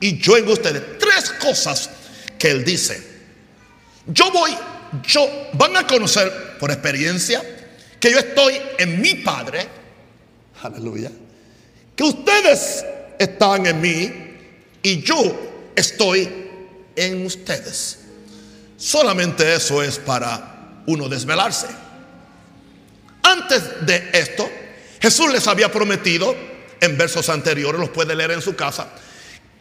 Y 0.01 0.19
yo 0.19 0.37
en 0.37 0.49
ustedes. 0.49 0.99
Tres 0.99 1.31
cosas 1.41 1.91
que 2.39 2.51
Él 2.51 2.65
dice. 2.65 3.15
Yo 4.07 4.31
voy, 4.33 4.51
yo, 5.05 5.51
van 5.55 5.77
a 5.77 5.87
conocer 5.87 6.59
por 6.59 6.71
experiencia, 6.71 7.43
que 8.05 8.13
yo 8.13 8.19
estoy 8.19 8.61
en 8.77 9.01
mi 9.01 9.15
Padre, 9.15 9.67
aleluya, 10.63 11.11
que 11.97 12.05
ustedes 12.05 12.85
están 13.19 13.65
en 13.65 13.81
mí 13.81 14.13
y 14.83 15.01
yo 15.01 15.73
estoy 15.75 16.29
en 16.95 17.25
ustedes. 17.25 18.01
Solamente 18.77 19.55
eso 19.55 19.83
es 19.83 19.99
para 19.99 20.83
uno 20.85 21.09
desvelarse. 21.09 21.69
Antes 23.23 23.87
de 23.87 24.11
esto, 24.13 24.51
Jesús 25.01 25.33
les 25.33 25.49
había 25.49 25.73
prometido, 25.73 26.37
en 26.83 26.99
versos 26.99 27.31
anteriores, 27.31 27.81
los 27.81 27.89
puede 27.89 28.15
leer 28.15 28.33
en 28.33 28.43
su 28.43 28.55
casa, 28.55 28.87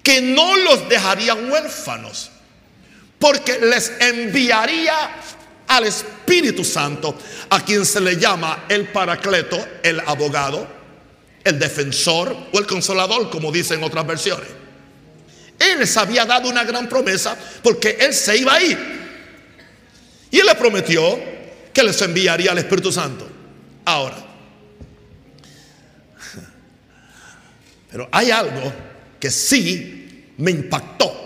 que 0.04 0.20
no 0.20 0.58
los 0.58 0.90
dejaría 0.90 1.34
huérfanos, 1.34 2.30
porque 3.20 3.58
les 3.60 3.94
enviaría 4.02 5.12
al 5.78 5.86
Espíritu 5.86 6.64
Santo, 6.64 7.18
a 7.50 7.64
quien 7.64 7.86
se 7.86 8.00
le 8.00 8.18
llama 8.18 8.66
el 8.70 8.88
paracleto, 8.90 9.58
el 9.82 10.00
abogado, 10.02 10.68
el 11.44 11.60
defensor 11.60 12.36
o 12.52 12.60
el 12.60 12.66
consolador, 12.66 13.30
como 13.30 13.52
dicen 13.52 13.84
otras 13.84 14.06
versiones. 14.06 14.48
Él 15.60 15.80
les 15.80 15.96
había 15.98 16.26
dado 16.26 16.50
una 16.50 16.64
gran 16.64 16.88
promesa 16.88 17.38
porque 17.62 17.98
Él 18.00 18.14
se 18.14 18.38
iba 18.38 18.54
a 18.54 18.62
ir. 18.62 18.78
Y 20.32 20.40
Él 20.40 20.46
le 20.46 20.56
prometió 20.56 21.20
que 21.74 21.84
les 21.84 22.02
enviaría 22.02 22.52
al 22.52 22.58
Espíritu 22.58 22.92
Santo. 22.92 23.28
Ahora, 23.86 24.18
pero 27.92 28.10
hay 28.12 28.32
algo 28.32 28.74
que 29.20 29.30
sí 29.30 30.34
me 30.38 30.52
impactó. 30.52 31.20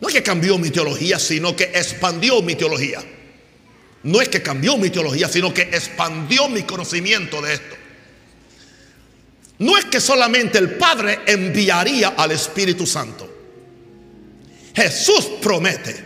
No 0.00 0.08
que 0.08 0.22
cambió 0.22 0.58
mi 0.58 0.70
teología, 0.70 1.18
sino 1.18 1.56
que 1.56 1.64
expandió 1.64 2.42
mi 2.42 2.54
teología. 2.54 3.02
No 4.02 4.20
es 4.20 4.28
que 4.28 4.42
cambió 4.42 4.76
mi 4.76 4.90
teología, 4.90 5.28
sino 5.28 5.52
que 5.52 5.62
expandió 5.62 6.48
mi 6.48 6.62
conocimiento 6.62 7.42
de 7.42 7.54
esto. 7.54 7.76
No 9.58 9.76
es 9.76 9.86
que 9.86 10.00
solamente 10.00 10.58
el 10.58 10.76
Padre 10.76 11.20
enviaría 11.26 12.14
al 12.16 12.30
Espíritu 12.30 12.86
Santo. 12.86 13.28
Jesús 14.74 15.26
promete 15.42 15.96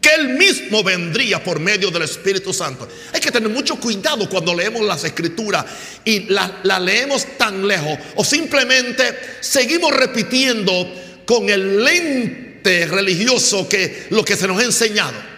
que 0.00 0.14
Él 0.14 0.28
mismo 0.30 0.84
vendría 0.84 1.42
por 1.42 1.58
medio 1.58 1.90
del 1.90 2.02
Espíritu 2.02 2.52
Santo. 2.52 2.86
Hay 3.12 3.20
que 3.20 3.32
tener 3.32 3.48
mucho 3.48 3.74
cuidado 3.80 4.28
cuando 4.30 4.54
leemos 4.54 4.82
las 4.82 5.02
escrituras 5.02 5.64
y 6.04 6.20
la, 6.28 6.60
la 6.62 6.78
leemos 6.78 7.26
tan 7.36 7.66
lejos 7.66 7.98
o 8.14 8.24
simplemente 8.24 9.18
seguimos 9.40 9.92
repitiendo 9.92 11.24
con 11.26 11.50
el 11.50 11.82
lente 11.82 12.86
religioso 12.86 13.68
que 13.68 14.06
lo 14.10 14.24
que 14.24 14.36
se 14.36 14.46
nos 14.46 14.60
ha 14.60 14.64
enseñado. 14.64 15.35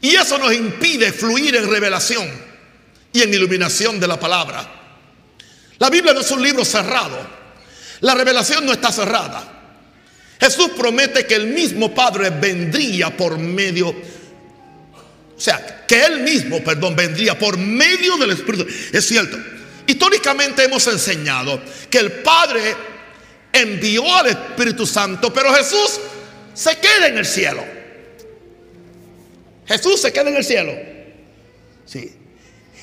Y 0.00 0.14
eso 0.14 0.38
nos 0.38 0.52
impide 0.52 1.12
fluir 1.12 1.56
en 1.56 1.70
revelación 1.70 2.28
y 3.12 3.22
en 3.22 3.32
iluminación 3.32 3.98
de 3.98 4.06
la 4.06 4.20
palabra. 4.20 4.68
La 5.78 5.90
Biblia 5.90 6.12
no 6.12 6.20
es 6.20 6.30
un 6.30 6.42
libro 6.42 6.64
cerrado. 6.64 7.18
La 8.00 8.14
revelación 8.14 8.64
no 8.66 8.72
está 8.72 8.92
cerrada. 8.92 9.52
Jesús 10.38 10.70
promete 10.76 11.26
que 11.26 11.34
el 11.34 11.48
mismo 11.48 11.94
Padre 11.94 12.28
vendría 12.28 13.16
por 13.16 13.38
medio 13.38 13.88
O 13.88 15.40
sea, 15.40 15.84
que 15.86 16.04
Él 16.04 16.20
mismo, 16.20 16.62
perdón, 16.62 16.96
vendría 16.96 17.38
por 17.38 17.58
medio 17.58 18.16
del 18.16 18.30
Espíritu. 18.30 18.66
Es 18.92 19.06
cierto. 19.06 19.36
Históricamente 19.86 20.64
hemos 20.64 20.86
enseñado 20.86 21.60
que 21.88 21.98
el 21.98 22.10
Padre 22.10 22.74
envió 23.52 24.14
al 24.14 24.26
Espíritu 24.28 24.86
Santo, 24.86 25.32
pero 25.32 25.54
Jesús 25.54 26.00
se 26.54 26.76
queda 26.78 27.08
en 27.08 27.18
el 27.18 27.26
cielo. 27.26 27.75
Jesús 29.66 30.00
se 30.00 30.12
queda 30.12 30.30
en 30.30 30.36
el 30.36 30.44
cielo. 30.44 30.72
Sí. 31.84 32.16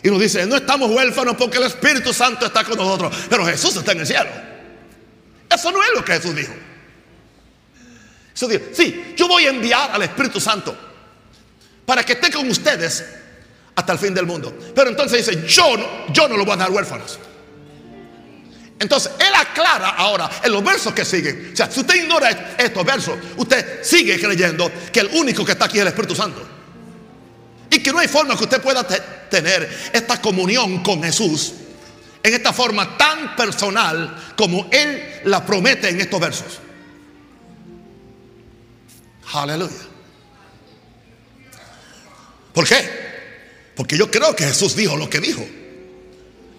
Y 0.03 0.09
nos 0.09 0.19
dice, 0.19 0.45
no 0.45 0.57
estamos 0.57 0.91
huérfanos 0.91 1.35
porque 1.37 1.57
el 1.57 1.63
Espíritu 1.63 2.13
Santo 2.13 2.45
está 2.45 2.63
con 2.63 2.77
nosotros, 2.77 3.15
pero 3.29 3.45
Jesús 3.45 3.75
está 3.75 3.93
en 3.93 4.01
el 4.01 4.07
cielo. 4.07 4.29
Eso 5.49 5.71
no 5.71 5.81
es 5.81 5.89
lo 5.95 6.03
que 6.03 6.13
Jesús 6.13 6.35
dijo. 6.35 6.53
Jesús 8.33 8.49
dijo, 8.49 8.63
sí, 8.73 9.13
yo 9.15 9.27
voy 9.27 9.45
a 9.45 9.49
enviar 9.49 9.91
al 9.91 10.01
Espíritu 10.03 10.41
Santo 10.41 10.75
para 11.85 12.03
que 12.03 12.13
esté 12.13 12.31
con 12.31 12.49
ustedes 12.49 13.05
hasta 13.75 13.93
el 13.93 13.99
fin 13.99 14.13
del 14.13 14.25
mundo. 14.25 14.53
Pero 14.75 14.89
entonces 14.89 15.25
dice, 15.25 15.47
yo 15.47 15.77
no, 15.77 16.11
yo 16.11 16.27
no 16.27 16.35
lo 16.35 16.43
voy 16.43 16.53
a 16.55 16.57
dar 16.57 16.71
huérfanos. 16.71 17.19
Entonces, 18.79 19.13
él 19.19 19.33
aclara 19.33 19.89
ahora 19.91 20.29
en 20.43 20.51
los 20.51 20.61
versos 20.61 20.93
que 20.93 21.05
siguen. 21.05 21.51
O 21.53 21.55
sea, 21.55 21.71
si 21.71 21.79
usted 21.79 21.95
ignora 21.95 22.55
estos 22.57 22.83
versos, 22.83 23.17
usted 23.37 23.81
sigue 23.83 24.19
creyendo 24.19 24.69
que 24.91 24.99
el 24.99 25.07
único 25.13 25.45
que 25.45 25.53
está 25.53 25.65
aquí 25.65 25.77
es 25.77 25.83
el 25.83 25.87
Espíritu 25.87 26.15
Santo. 26.15 26.52
Y 27.73 27.79
que 27.79 27.91
no 27.91 27.97
hay 27.97 28.07
forma 28.07 28.37
que 28.37 28.43
usted 28.43 28.61
pueda 28.61 28.85
tener 29.29 29.89
esta 29.91 30.21
comunión 30.21 30.83
con 30.83 31.01
Jesús 31.01 31.53
en 32.21 32.33
esta 32.33 32.53
forma 32.53 32.95
tan 32.95 33.35
personal 33.35 34.33
como 34.37 34.67
Él 34.71 35.21
la 35.25 35.43
promete 35.43 35.89
en 35.89 35.99
estos 35.99 36.19
versos. 36.19 36.59
Aleluya. 39.33 39.73
¿Por 42.53 42.67
qué? 42.67 43.73
Porque 43.75 43.97
yo 43.97 44.11
creo 44.11 44.35
que 44.35 44.45
Jesús 44.45 44.75
dijo 44.75 44.95
lo 44.95 45.09
que 45.09 45.19
dijo. 45.19 45.43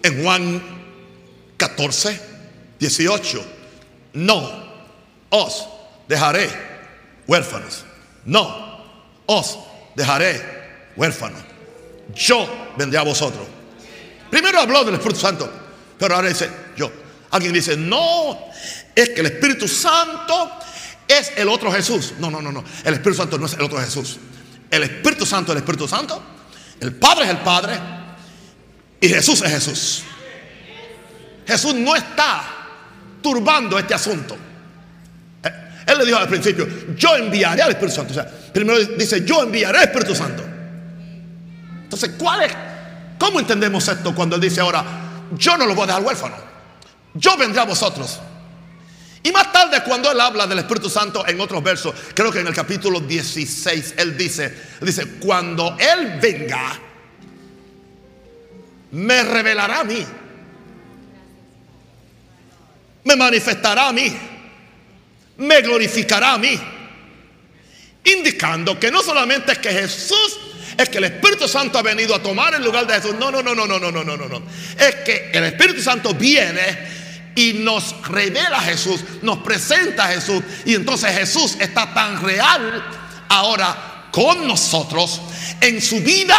En 0.03 0.21
Juan 0.21 0.61
14, 1.55 2.19
18. 2.77 3.45
No 4.15 4.65
os 5.29 5.65
dejaré 6.09 6.49
huérfanos. 7.25 7.85
No 8.25 8.83
os 9.27 9.59
dejaré 9.95 10.54
huérfanos. 10.95 11.41
Yo 12.13 12.73
vendré 12.77 12.97
a 12.97 13.03
vosotros. 13.03 13.47
Primero 14.29 14.59
habló 14.59 14.83
del 14.83 14.95
Espíritu 14.95 15.19
Santo, 15.19 15.51
pero 15.97 16.15
ahora 16.15 16.29
dice 16.29 16.49
yo. 16.75 16.91
Alguien 17.31 17.53
dice, 17.53 17.75
no, 17.75 18.37
es 18.95 19.09
que 19.09 19.19
el 19.21 19.27
Espíritu 19.27 19.67
Santo 19.67 20.51
es 21.07 21.33
el 21.35 21.49
otro 21.49 21.71
Jesús. 21.71 22.13
No, 22.19 22.29
no, 22.29 22.41
no, 22.41 22.51
no. 22.51 22.63
El 22.83 22.93
Espíritu 22.93 23.17
Santo 23.17 23.37
no 23.37 23.45
es 23.45 23.53
el 23.53 23.61
otro 23.61 23.79
Jesús. 23.79 24.17
El 24.71 24.83
Espíritu 24.83 25.25
Santo 25.25 25.51
es 25.51 25.57
el 25.57 25.63
Espíritu 25.63 25.87
Santo. 25.87 26.21
El 26.79 26.93
Padre 26.95 27.25
es 27.25 27.31
el 27.31 27.37
Padre. 27.39 27.79
Y 29.01 29.09
Jesús 29.09 29.41
es 29.41 29.51
Jesús. 29.51 30.03
Jesús 31.45 31.75
no 31.75 31.95
está 31.95 32.43
turbando 33.21 33.77
este 33.77 33.93
asunto. 33.93 34.35
Eh, 35.43 35.51
él 35.87 35.97
le 35.97 36.05
dijo 36.05 36.17
al 36.17 36.27
principio, 36.27 36.67
yo 36.95 37.15
enviaré 37.15 37.61
al 37.61 37.71
Espíritu 37.71 37.95
Santo. 37.95 38.11
O 38.11 38.15
sea, 38.15 38.29
primero 38.53 38.79
dice, 38.79 39.23
yo 39.25 39.43
enviaré 39.43 39.79
al 39.79 39.83
Espíritu 39.85 40.15
Santo. 40.15 40.54
Entonces, 41.95 42.17
¿cuál 42.19 42.41
es? 42.41 42.51
¿Cómo 43.17 43.39
entendemos 43.39 43.87
esto 43.87 44.13
cuando 44.13 44.35
él 44.35 44.41
dice 44.41 44.59
ahora, 44.59 44.83
yo 45.31 45.57
no 45.57 45.65
lo 45.65 45.73
voy 45.73 45.85
a 45.85 45.87
dejar 45.87 46.03
huérfano? 46.03 46.35
Yo 47.13 47.37
vendré 47.37 47.61
a 47.61 47.63
vosotros. 47.63 48.19
Y 49.23 49.31
más 49.31 49.49
tarde 49.53 49.81
cuando 49.81 50.11
él 50.11 50.19
habla 50.19 50.45
del 50.45 50.59
Espíritu 50.59 50.89
Santo 50.89 51.25
en 51.25 51.39
otros 51.39 51.63
versos, 51.63 51.95
creo 52.13 52.33
que 52.33 52.41
en 52.41 52.47
el 52.47 52.53
capítulo 52.53 52.99
16, 52.99 53.93
él 53.95 54.17
dice, 54.17 54.53
dice, 54.81 55.07
cuando 55.19 55.77
él 55.79 56.19
venga, 56.21 56.77
me 58.91 59.23
revelará 59.23 59.79
a 59.79 59.83
mí. 59.85 60.05
Me 63.05 63.15
manifestará 63.15 63.87
a 63.87 63.93
mí. 63.93 64.13
Me 65.37 65.61
glorificará 65.61 66.33
a 66.33 66.37
mí. 66.37 66.59
Indicando 68.03 68.77
que 68.77 68.91
no 68.91 69.01
solamente 69.01 69.53
es 69.53 69.59
que 69.59 69.69
Jesús 69.69 70.39
es 70.77 70.89
que 70.89 70.97
el 70.97 71.05
Espíritu 71.05 71.47
Santo 71.47 71.77
ha 71.77 71.81
venido 71.81 72.13
a 72.15 72.21
tomar 72.21 72.53
el 72.53 72.63
lugar 72.63 72.85
de 72.85 72.95
Jesús. 72.95 73.15
No, 73.19 73.31
no, 73.31 73.41
no, 73.41 73.55
no, 73.55 73.67
no, 73.67 73.79
no, 73.79 73.91
no, 73.91 74.03
no, 74.03 74.17
no. 74.17 74.41
Es 74.77 74.95
que 75.05 75.31
el 75.33 75.43
Espíritu 75.45 75.81
Santo 75.81 76.13
viene 76.13 76.95
y 77.35 77.53
nos 77.53 77.95
revela 78.07 78.57
a 78.57 78.61
Jesús, 78.61 79.01
nos 79.21 79.39
presenta 79.39 80.05
a 80.05 80.07
Jesús. 80.07 80.43
Y 80.65 80.75
entonces 80.75 81.11
Jesús 81.17 81.57
está 81.59 81.93
tan 81.93 82.21
real 82.23 82.83
ahora 83.29 84.09
con 84.11 84.47
nosotros 84.47 85.21
en 85.61 85.81
su 85.81 85.99
vida 85.99 86.37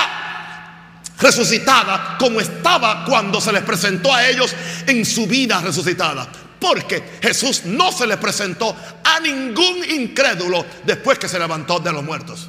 resucitada 1.18 2.16
como 2.18 2.40
estaba 2.40 3.04
cuando 3.04 3.40
se 3.40 3.52
les 3.52 3.62
presentó 3.62 4.14
a 4.14 4.26
ellos 4.26 4.54
en 4.86 5.04
su 5.04 5.26
vida 5.26 5.60
resucitada. 5.60 6.28
Porque 6.58 7.18
Jesús 7.22 7.62
no 7.64 7.92
se 7.92 8.06
le 8.06 8.16
presentó 8.16 8.74
a 9.04 9.20
ningún 9.20 9.84
incrédulo 9.88 10.64
después 10.84 11.18
que 11.18 11.28
se 11.28 11.38
levantó 11.38 11.78
de 11.78 11.92
los 11.92 12.02
muertos. 12.02 12.48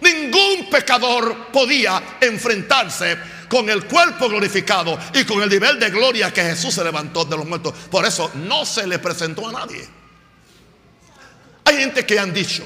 Ningún 0.00 0.70
pecador 0.70 1.48
podía 1.52 2.18
enfrentarse 2.20 3.18
con 3.48 3.68
el 3.68 3.86
cuerpo 3.86 4.28
glorificado 4.28 4.98
y 5.14 5.24
con 5.24 5.42
el 5.42 5.48
nivel 5.48 5.78
de 5.80 5.90
gloria 5.90 6.32
que 6.32 6.42
Jesús 6.42 6.74
se 6.74 6.84
levantó 6.84 7.24
de 7.24 7.36
los 7.36 7.46
muertos. 7.46 7.74
Por 7.90 8.04
eso 8.04 8.30
no 8.34 8.64
se 8.64 8.86
le 8.86 8.98
presentó 8.98 9.48
a 9.48 9.52
nadie. 9.52 9.88
Hay 11.64 11.76
gente 11.76 12.06
que 12.06 12.18
han 12.18 12.32
dicho, 12.32 12.64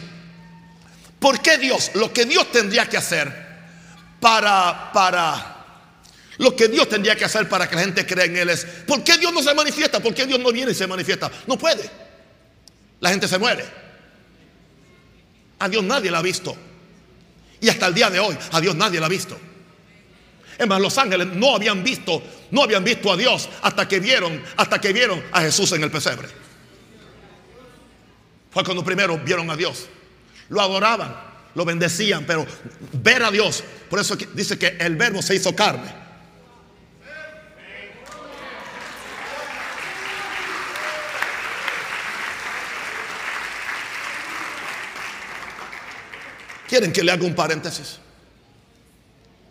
¿por 1.18 1.40
qué 1.40 1.58
Dios? 1.58 1.92
Lo 1.94 2.12
que 2.12 2.24
Dios 2.24 2.50
tendría 2.52 2.88
que 2.88 2.96
hacer 2.96 3.32
para, 4.20 4.92
para, 4.92 5.64
lo 6.38 6.54
que 6.54 6.68
Dios 6.68 6.88
tendría 6.88 7.16
que 7.16 7.24
hacer 7.24 7.48
para 7.48 7.68
que 7.68 7.76
la 7.76 7.82
gente 7.82 8.06
crea 8.06 8.26
en 8.26 8.36
Él 8.36 8.50
es, 8.50 8.64
¿por 8.64 9.02
qué 9.02 9.18
Dios 9.18 9.32
no 9.32 9.42
se 9.42 9.54
manifiesta? 9.54 10.00
¿Por 10.00 10.14
qué 10.14 10.26
Dios 10.26 10.38
no 10.38 10.52
viene 10.52 10.72
y 10.72 10.74
se 10.74 10.86
manifiesta? 10.86 11.30
No 11.46 11.56
puede. 11.56 11.88
La 13.00 13.10
gente 13.10 13.26
se 13.26 13.38
muere. 13.38 13.64
A 15.58 15.68
Dios 15.68 15.82
nadie 15.82 16.10
la 16.10 16.18
ha 16.18 16.22
visto. 16.22 16.56
Y 17.62 17.68
hasta 17.68 17.86
el 17.86 17.94
día 17.94 18.10
de 18.10 18.18
hoy, 18.18 18.36
a 18.50 18.60
Dios 18.60 18.74
nadie 18.74 18.98
la 18.98 19.06
ha 19.06 19.08
visto. 19.08 19.38
Es 20.58 20.66
más, 20.66 20.80
los 20.80 20.98
ángeles 20.98 21.28
no 21.28 21.54
habían 21.54 21.84
visto, 21.84 22.20
no 22.50 22.64
habían 22.64 22.82
visto 22.82 23.10
a 23.10 23.16
Dios 23.16 23.48
hasta 23.62 23.86
que 23.86 24.00
vieron, 24.00 24.42
hasta 24.56 24.80
que 24.80 24.92
vieron 24.92 25.22
a 25.30 25.42
Jesús 25.42 25.70
en 25.70 25.84
el 25.84 25.90
pesebre. 25.90 26.28
Fue 28.50 28.64
cuando 28.64 28.84
primero 28.84 29.16
vieron 29.16 29.48
a 29.48 29.56
Dios. 29.56 29.86
Lo 30.48 30.60
adoraban, 30.60 31.14
lo 31.54 31.64
bendecían, 31.64 32.24
pero 32.26 32.44
ver 32.94 33.22
a 33.22 33.30
Dios, 33.30 33.62
por 33.88 34.00
eso 34.00 34.16
dice 34.34 34.58
que 34.58 34.76
el 34.80 34.96
verbo 34.96 35.22
se 35.22 35.36
hizo 35.36 35.54
carne. 35.54 36.01
¿Quieren 46.72 46.90
que 46.90 47.02
le 47.04 47.12
haga 47.12 47.26
un 47.26 47.34
paréntesis? 47.34 47.98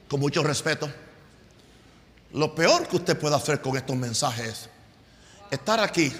con 0.07 0.19
mucho 0.19 0.41
respeto. 0.41 0.91
Lo 2.33 2.55
peor 2.55 2.87
que 2.87 2.95
usted 2.95 3.15
puede 3.15 3.35
hacer 3.35 3.61
con 3.61 3.77
estos 3.77 3.95
mensajes 3.95 4.47
es 4.47 4.69
estar 5.51 5.79
aquí, 5.79 6.11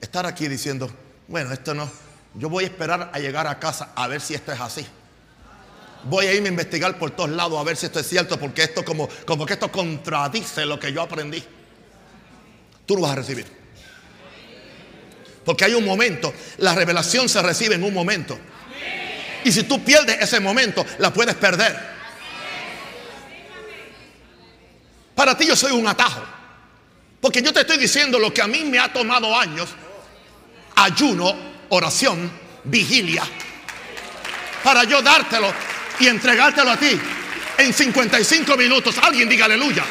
estar 0.00 0.24
aquí 0.26 0.46
diciendo, 0.46 0.88
bueno, 1.26 1.52
esto 1.52 1.74
no, 1.74 1.90
yo 2.34 2.48
voy 2.48 2.62
a 2.62 2.66
esperar 2.68 3.10
a 3.12 3.18
llegar 3.18 3.48
a 3.48 3.58
casa 3.58 3.90
a 3.96 4.06
ver 4.06 4.20
si 4.20 4.34
esto 4.34 4.52
es 4.52 4.60
así. 4.60 4.86
Voy 6.04 6.26
a 6.26 6.34
irme 6.34 6.50
a 6.50 6.52
investigar 6.52 6.96
por 7.00 7.10
todos 7.10 7.30
lados 7.30 7.58
a 7.58 7.64
ver 7.64 7.76
si 7.76 7.86
esto 7.86 7.98
es 7.98 8.08
cierto, 8.08 8.38
porque 8.38 8.62
esto 8.62 8.84
como, 8.84 9.08
como 9.26 9.44
que 9.44 9.54
esto 9.54 9.72
contradice 9.72 10.64
lo 10.66 10.78
que 10.78 10.92
yo 10.92 11.02
aprendí. 11.02 11.42
Tú 12.86 12.94
lo 12.94 13.02
vas 13.02 13.10
a 13.10 13.16
recibir. 13.16 13.46
Porque 15.44 15.64
hay 15.64 15.74
un 15.74 15.84
momento, 15.84 16.32
la 16.58 16.76
revelación 16.76 17.28
se 17.28 17.42
recibe 17.42 17.74
en 17.74 17.82
un 17.82 17.92
momento. 17.92 18.38
Y 19.46 19.52
si 19.52 19.62
tú 19.62 19.84
pierdes 19.84 20.20
ese 20.20 20.40
momento, 20.40 20.84
la 20.98 21.12
puedes 21.12 21.36
perder. 21.36 21.78
Para 25.14 25.38
ti 25.38 25.46
yo 25.46 25.54
soy 25.54 25.70
un 25.70 25.86
atajo. 25.86 26.20
Porque 27.20 27.40
yo 27.40 27.52
te 27.52 27.60
estoy 27.60 27.78
diciendo 27.78 28.18
lo 28.18 28.34
que 28.34 28.42
a 28.42 28.48
mí 28.48 28.64
me 28.64 28.80
ha 28.80 28.92
tomado 28.92 29.38
años. 29.38 29.68
Ayuno, 30.74 31.32
oración, 31.68 32.28
vigilia. 32.64 33.22
Para 34.64 34.82
yo 34.82 35.00
dártelo 35.00 35.54
y 36.00 36.08
entregártelo 36.08 36.72
a 36.72 36.76
ti 36.76 37.00
en 37.58 37.72
55 37.72 38.56
minutos. 38.56 38.98
Alguien 38.98 39.28
diga 39.28 39.44
aleluya. 39.44 39.84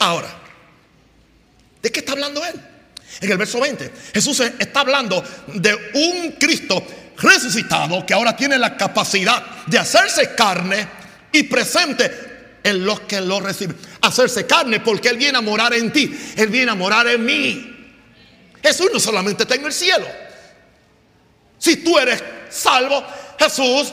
Ahora, 0.00 0.39
¿de 1.82 1.90
qué 1.90 2.00
está 2.00 2.12
hablando 2.12 2.44
él? 2.44 2.54
En 3.20 3.30
el 3.30 3.38
verso 3.38 3.60
20, 3.60 3.92
Jesús 4.14 4.40
está 4.40 4.80
hablando 4.80 5.22
de 5.48 5.74
un 5.94 6.32
Cristo 6.32 6.86
resucitado 7.18 8.04
que 8.06 8.14
ahora 8.14 8.36
tiene 8.36 8.58
la 8.58 8.76
capacidad 8.76 9.64
de 9.66 9.78
hacerse 9.78 10.34
carne 10.34 10.86
y 11.32 11.42
presente 11.44 12.30
en 12.62 12.84
los 12.84 13.00
que 13.00 13.20
lo 13.20 13.40
reciben. 13.40 13.76
Hacerse 14.00 14.46
carne 14.46 14.80
porque 14.80 15.08
Él 15.08 15.18
viene 15.18 15.38
a 15.38 15.42
morar 15.42 15.74
en 15.74 15.92
ti. 15.92 16.18
Él 16.36 16.48
viene 16.48 16.70
a 16.70 16.74
morar 16.74 17.08
en 17.08 17.24
mí. 17.24 17.94
Jesús 18.62 18.90
no 18.92 19.00
solamente 19.00 19.42
está 19.42 19.54
en 19.54 19.64
el 19.64 19.72
cielo. 19.72 20.06
Si 21.58 21.76
tú 21.76 21.98
eres 21.98 22.22
salvo, 22.48 23.04
Jesús 23.38 23.92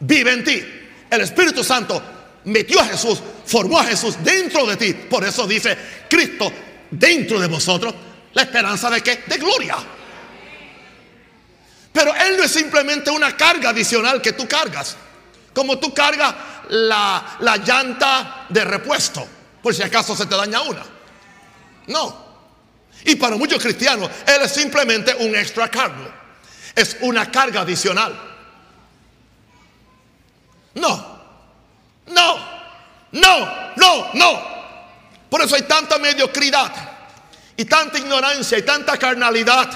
vive 0.00 0.32
en 0.32 0.44
ti. 0.44 0.62
El 1.10 1.20
Espíritu 1.20 1.62
Santo 1.62 2.02
metió 2.44 2.80
a 2.80 2.86
Jesús, 2.86 3.20
formó 3.46 3.78
a 3.78 3.84
Jesús 3.84 4.16
dentro 4.22 4.66
de 4.66 4.76
ti. 4.76 4.92
Por 4.94 5.24
eso 5.24 5.46
dice 5.46 5.76
Cristo 6.08 6.52
dentro 6.98 7.40
de 7.40 7.46
vosotros. 7.46 7.94
La 8.32 8.42
esperanza 8.42 8.90
de 8.90 9.02
qué? 9.02 9.24
De 9.26 9.36
gloria. 9.36 9.76
Pero 11.92 12.14
Él 12.14 12.36
no 12.36 12.42
es 12.42 12.50
simplemente 12.50 13.10
una 13.10 13.36
carga 13.36 13.70
adicional 13.70 14.20
que 14.20 14.32
tú 14.32 14.48
cargas. 14.48 14.96
Como 15.52 15.78
tú 15.78 15.94
cargas 15.94 16.34
la, 16.70 17.36
la 17.40 17.56
llanta 17.58 18.46
de 18.48 18.64
repuesto, 18.64 19.26
por 19.62 19.72
si 19.74 19.82
acaso 19.82 20.16
se 20.16 20.26
te 20.26 20.34
daña 20.34 20.62
una. 20.62 20.82
No. 21.86 22.24
Y 23.04 23.14
para 23.16 23.36
muchos 23.36 23.62
cristianos, 23.62 24.10
Él 24.26 24.42
es 24.42 24.50
simplemente 24.52 25.14
un 25.14 25.34
extra 25.36 25.68
cargo. 25.68 26.10
Es 26.74 26.96
una 27.02 27.30
carga 27.30 27.60
adicional. 27.60 28.12
No. 30.74 31.20
No. 32.08 32.38
No. 33.12 33.72
No. 33.76 34.10
No. 34.14 34.53
Por 35.34 35.42
eso 35.42 35.56
hay 35.56 35.62
tanta 35.62 35.98
mediocridad 35.98 36.72
y 37.56 37.64
tanta 37.64 37.98
ignorancia 37.98 38.56
y 38.56 38.62
tanta 38.62 38.96
carnalidad 38.96 39.68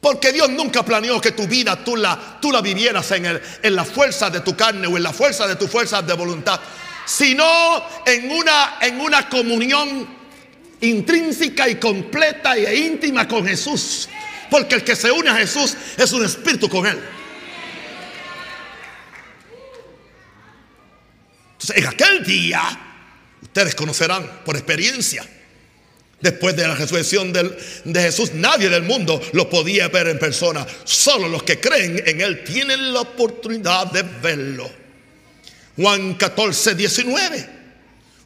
porque 0.00 0.30
Dios 0.30 0.48
nunca 0.50 0.84
planeó 0.84 1.20
que 1.20 1.32
tu 1.32 1.44
vida 1.48 1.74
tú 1.82 1.96
la, 1.96 2.38
tú 2.40 2.52
la 2.52 2.60
vivieras 2.60 3.10
en, 3.10 3.26
el, 3.26 3.42
en 3.60 3.74
la 3.74 3.84
fuerza 3.84 4.30
de 4.30 4.42
tu 4.42 4.54
carne 4.54 4.86
o 4.86 4.96
en 4.96 5.02
la 5.02 5.12
fuerza 5.12 5.48
de 5.48 5.56
tu 5.56 5.66
fuerza 5.66 6.00
de 6.02 6.14
voluntad, 6.14 6.60
sino 7.04 7.82
en 8.06 8.30
una, 8.30 8.76
en 8.80 9.00
una 9.00 9.28
comunión 9.28 10.06
intrínseca 10.80 11.68
y 11.68 11.80
completa 11.80 12.56
e 12.56 12.76
íntima 12.76 13.26
con 13.26 13.44
Jesús. 13.44 14.08
Porque 14.52 14.76
el 14.76 14.84
que 14.84 14.94
se 14.94 15.10
une 15.10 15.30
a 15.30 15.34
Jesús 15.34 15.76
es 15.96 16.12
un 16.12 16.24
espíritu 16.24 16.68
con 16.68 16.86
Él. 16.86 17.02
Entonces, 21.54 21.76
en 21.76 21.86
aquel 21.88 22.22
día, 22.22 22.84
ustedes 23.58 23.74
conocerán 23.74 24.42
por 24.44 24.56
experiencia 24.56 25.26
Después 26.20 26.56
de 26.56 26.66
la 26.66 26.74
resurrección 26.74 27.32
de 27.32 28.02
Jesús, 28.02 28.32
nadie 28.34 28.68
del 28.68 28.82
mundo 28.82 29.20
lo 29.34 29.48
podía 29.48 29.86
ver 29.86 30.08
en 30.08 30.18
persona. 30.18 30.66
Solo 30.82 31.28
los 31.28 31.44
que 31.44 31.60
creen 31.60 32.02
en 32.04 32.20
Él 32.20 32.42
tienen 32.42 32.92
la 32.92 33.02
oportunidad 33.02 33.86
de 33.92 34.02
verlo. 34.02 34.68
Juan 35.76 36.14
14, 36.14 36.74
19. 36.74 37.48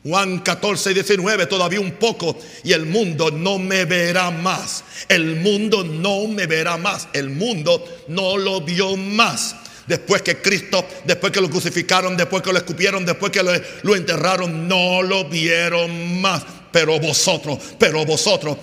Juan 0.05 0.39
14, 0.39 0.95
19, 0.95 1.45
todavía 1.47 1.81
un 1.81 1.93
poco 1.93 2.39
y 2.65 2.73
el 2.73 2.87
mundo 2.87 3.31
no 3.31 3.59
me 3.59 3.85
verá 3.85 4.31
más. 4.31 4.85
El 5.07 5.37
mundo 5.37 5.85
no 5.85 6.27
me 6.29 6.47
verá 6.47 6.79
más. 6.79 7.09
El 7.13 7.29
mundo 7.29 8.05
no 8.09 8.39
lo 8.39 8.63
vio 8.63 8.97
más. 8.97 9.55
Después 9.87 10.23
que 10.23 10.37
Cristo, 10.37 10.87
después 11.05 11.33
que 11.33 11.41
lo 11.41 11.51
crucificaron, 11.51 12.17
después 12.17 12.43
que 12.43 12.53
lo 12.53 12.59
escupieron, 12.59 13.05
después 13.05 13.33
que 13.33 13.43
lo, 13.43 13.97
enterraron, 13.97 14.69
no 14.69 15.03
lo 15.03 15.25
vieron 15.25 16.21
más 16.21 16.43
pero 16.73 16.99
vosotros, 16.99 17.59
pero 17.79 18.03
vosotros, 18.07 18.57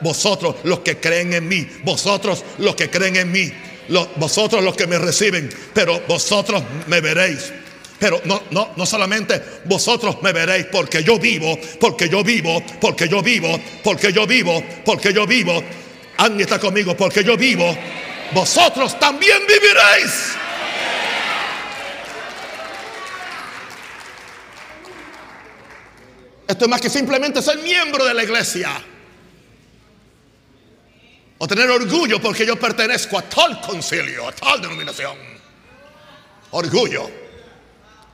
vosotros 0.00 0.56
los 0.64 0.78
que 0.78 0.96
creen 0.96 1.34
en 1.34 1.46
mí, 1.46 1.68
vosotros 1.84 2.42
los 2.56 2.74
que 2.74 2.88
creen 2.88 3.16
en 3.16 3.30
mí, 3.30 3.52
vosotros 4.16 4.64
los 4.64 4.74
que 4.74 4.86
me 4.86 4.98
reciben, 4.98 5.50
pero 5.74 6.00
vosotros 6.08 6.62
me 6.86 7.02
veréis. 7.02 7.52
Pero 7.98 8.20
no, 8.24 8.42
no, 8.50 8.70
no 8.74 8.84
solamente 8.86 9.40
vosotros 9.66 10.16
me 10.22 10.32
veréis 10.32 10.66
porque 10.72 11.04
yo 11.04 11.18
vivo, 11.18 11.56
porque 11.78 12.08
yo 12.08 12.24
vivo, 12.24 12.60
porque 12.80 13.06
yo 13.06 13.22
vivo, 13.22 13.60
porque 13.84 14.12
yo 14.12 14.26
vivo, 14.26 14.64
porque 14.84 15.12
yo 15.12 15.26
vivo. 15.26 15.62
Andy 16.16 16.42
está 16.42 16.58
conmigo, 16.58 16.96
porque 16.96 17.22
yo 17.22 17.36
vivo. 17.36 17.76
Vosotros 18.32 18.98
también 18.98 19.38
viviréis. 19.46 20.34
Esto 26.52 26.66
es 26.66 26.70
más 26.70 26.82
que 26.82 26.90
simplemente 26.90 27.40
ser 27.40 27.56
miembro 27.60 28.04
de 28.04 28.12
la 28.12 28.24
iglesia. 28.24 28.78
O 31.38 31.48
tener 31.48 31.70
orgullo 31.70 32.20
porque 32.20 32.44
yo 32.44 32.60
pertenezco 32.60 33.18
a 33.18 33.22
tal 33.22 33.58
concilio, 33.58 34.28
a 34.28 34.32
tal 34.32 34.60
denominación. 34.60 35.16
Orgullo. 36.50 37.10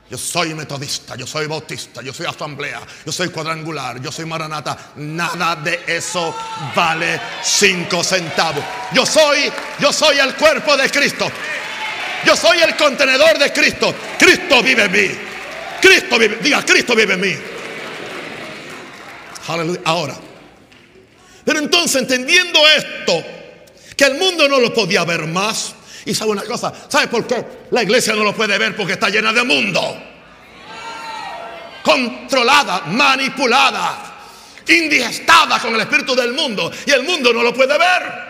Yo 0.08 0.16
soy 0.16 0.54
metodista, 0.54 1.16
yo 1.16 1.26
soy 1.26 1.48
bautista, 1.48 2.00
yo 2.00 2.14
soy 2.14 2.26
asamblea, 2.26 2.80
yo 3.04 3.10
soy 3.10 3.28
cuadrangular, 3.30 4.00
yo 4.00 4.12
soy 4.12 4.24
maranata. 4.24 4.92
Nada 4.94 5.56
de 5.56 5.82
eso 5.88 6.32
vale 6.76 7.20
cinco 7.42 8.04
centavos. 8.04 8.62
Yo 8.92 9.04
soy, 9.04 9.50
yo 9.80 9.92
soy 9.92 10.20
el 10.20 10.36
cuerpo 10.36 10.76
de 10.76 10.88
Cristo. 10.88 11.28
Yo 12.24 12.36
soy 12.36 12.60
el 12.60 12.76
contenedor 12.76 13.36
de 13.36 13.52
Cristo. 13.52 13.92
Cristo 14.16 14.62
vive 14.62 14.84
en 14.84 14.92
mí. 14.92 15.18
Cristo 15.82 16.16
vive, 16.20 16.38
diga, 16.40 16.64
Cristo 16.64 16.94
vive 16.94 17.14
en 17.14 17.20
mí. 17.20 17.57
Aleluya. 19.48 19.80
Ahora. 19.84 20.16
Pero 21.44 21.58
entonces, 21.58 22.02
entendiendo 22.02 22.60
esto, 22.76 23.24
que 23.96 24.04
el 24.04 24.14
mundo 24.14 24.48
no 24.48 24.60
lo 24.60 24.72
podía 24.72 25.04
ver 25.04 25.26
más. 25.26 25.74
Y 26.04 26.14
sabe 26.14 26.30
una 26.30 26.42
cosa, 26.42 26.72
¿sabe 26.88 27.08
por 27.08 27.26
qué? 27.26 27.44
La 27.70 27.82
iglesia 27.82 28.14
no 28.14 28.22
lo 28.22 28.34
puede 28.34 28.56
ver 28.56 28.76
porque 28.76 28.94
está 28.94 29.08
llena 29.08 29.32
de 29.32 29.42
mundo. 29.44 29.80
Controlada, 31.82 32.82
manipulada, 32.86 34.16
indigestada 34.68 35.58
con 35.58 35.74
el 35.74 35.80
espíritu 35.80 36.14
del 36.14 36.32
mundo. 36.32 36.70
Y 36.86 36.90
el 36.90 37.02
mundo 37.02 37.32
no 37.32 37.42
lo 37.42 37.52
puede 37.52 37.76
ver. 37.76 38.28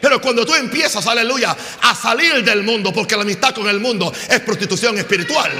Pero 0.00 0.20
cuando 0.20 0.44
tú 0.44 0.54
empiezas, 0.54 1.06
aleluya, 1.06 1.56
a 1.82 1.94
salir 1.94 2.44
del 2.44 2.62
mundo, 2.62 2.92
porque 2.92 3.16
la 3.16 3.22
amistad 3.22 3.54
con 3.54 3.68
el 3.68 3.80
mundo 3.80 4.12
es 4.28 4.40
prostitución 4.40 4.98
espiritual. 4.98 5.50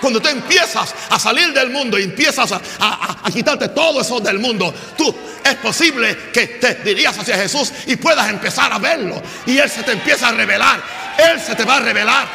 Cuando 0.00 0.20
tú 0.20 0.28
empiezas 0.28 0.94
a 1.10 1.18
salir 1.18 1.52
del 1.52 1.70
mundo 1.70 1.98
y 1.98 2.04
empiezas 2.04 2.52
a, 2.52 3.30
quitarte 3.32 3.68
todo 3.68 4.00
eso 4.00 4.20
del 4.20 4.38
mundo, 4.38 4.74
tú 4.96 5.14
es 5.44 5.54
posible 5.56 6.30
que 6.32 6.46
te 6.46 6.76
dirías 6.76 7.18
hacia 7.18 7.36
Jesús 7.36 7.72
y 7.86 7.96
puedas 7.96 8.28
empezar 8.28 8.72
a 8.72 8.78
verlo. 8.78 9.20
Y 9.46 9.58
Él 9.58 9.68
se 9.70 9.82
te 9.82 9.92
empieza 9.92 10.28
a 10.28 10.32
revelar. 10.32 10.80
Él 11.18 11.40
se 11.40 11.54
te 11.54 11.64
va 11.64 11.76
a 11.76 11.80
revelar. 11.80 12.26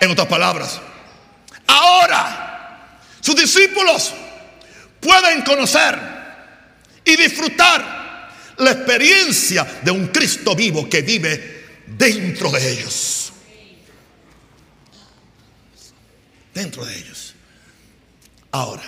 En 0.00 0.10
otras 0.10 0.28
palabras, 0.28 0.80
ahora 1.66 2.78
sus 3.20 3.36
discípulos 3.36 4.14
pueden 4.98 5.42
conocer 5.42 6.19
y 7.04 7.16
disfrutar 7.16 8.00
la 8.58 8.72
experiencia 8.72 9.80
de 9.82 9.90
un 9.90 10.08
Cristo 10.08 10.54
vivo 10.54 10.88
que 10.88 11.02
vive 11.02 11.64
dentro 11.86 12.50
de 12.50 12.72
ellos. 12.72 13.32
Dentro 16.52 16.84
de 16.84 16.96
ellos. 16.96 17.34
Ahora, 18.52 18.82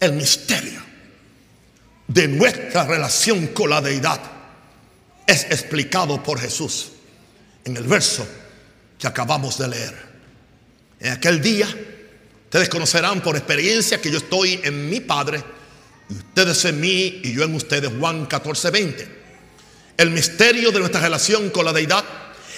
el 0.00 0.12
misterio 0.12 0.82
de 2.08 2.28
nuestra 2.28 2.84
relación 2.84 3.48
con 3.48 3.70
la 3.70 3.80
deidad 3.80 4.20
es 5.26 5.44
explicado 5.44 6.22
por 6.22 6.40
Jesús 6.40 6.92
en 7.64 7.76
el 7.76 7.84
verso 7.84 8.26
que 8.98 9.06
acabamos 9.06 9.58
de 9.58 9.68
leer. 9.68 9.94
En 11.00 11.12
aquel 11.12 11.42
día, 11.42 11.68
ustedes 12.44 12.68
conocerán 12.68 13.20
por 13.20 13.36
experiencia 13.36 14.00
que 14.00 14.10
yo 14.10 14.18
estoy 14.18 14.60
en 14.64 14.88
mi 14.88 15.00
Padre 15.00 15.55
ustedes 16.08 16.64
en 16.64 16.80
mí 16.80 17.20
y 17.24 17.32
yo 17.32 17.44
en 17.44 17.54
ustedes. 17.54 17.90
Juan 17.98 18.26
14, 18.26 18.70
20. 18.70 19.16
El 19.96 20.10
misterio 20.10 20.70
de 20.70 20.80
nuestra 20.80 21.00
relación 21.00 21.50
con 21.50 21.64
la 21.64 21.72
deidad 21.72 22.04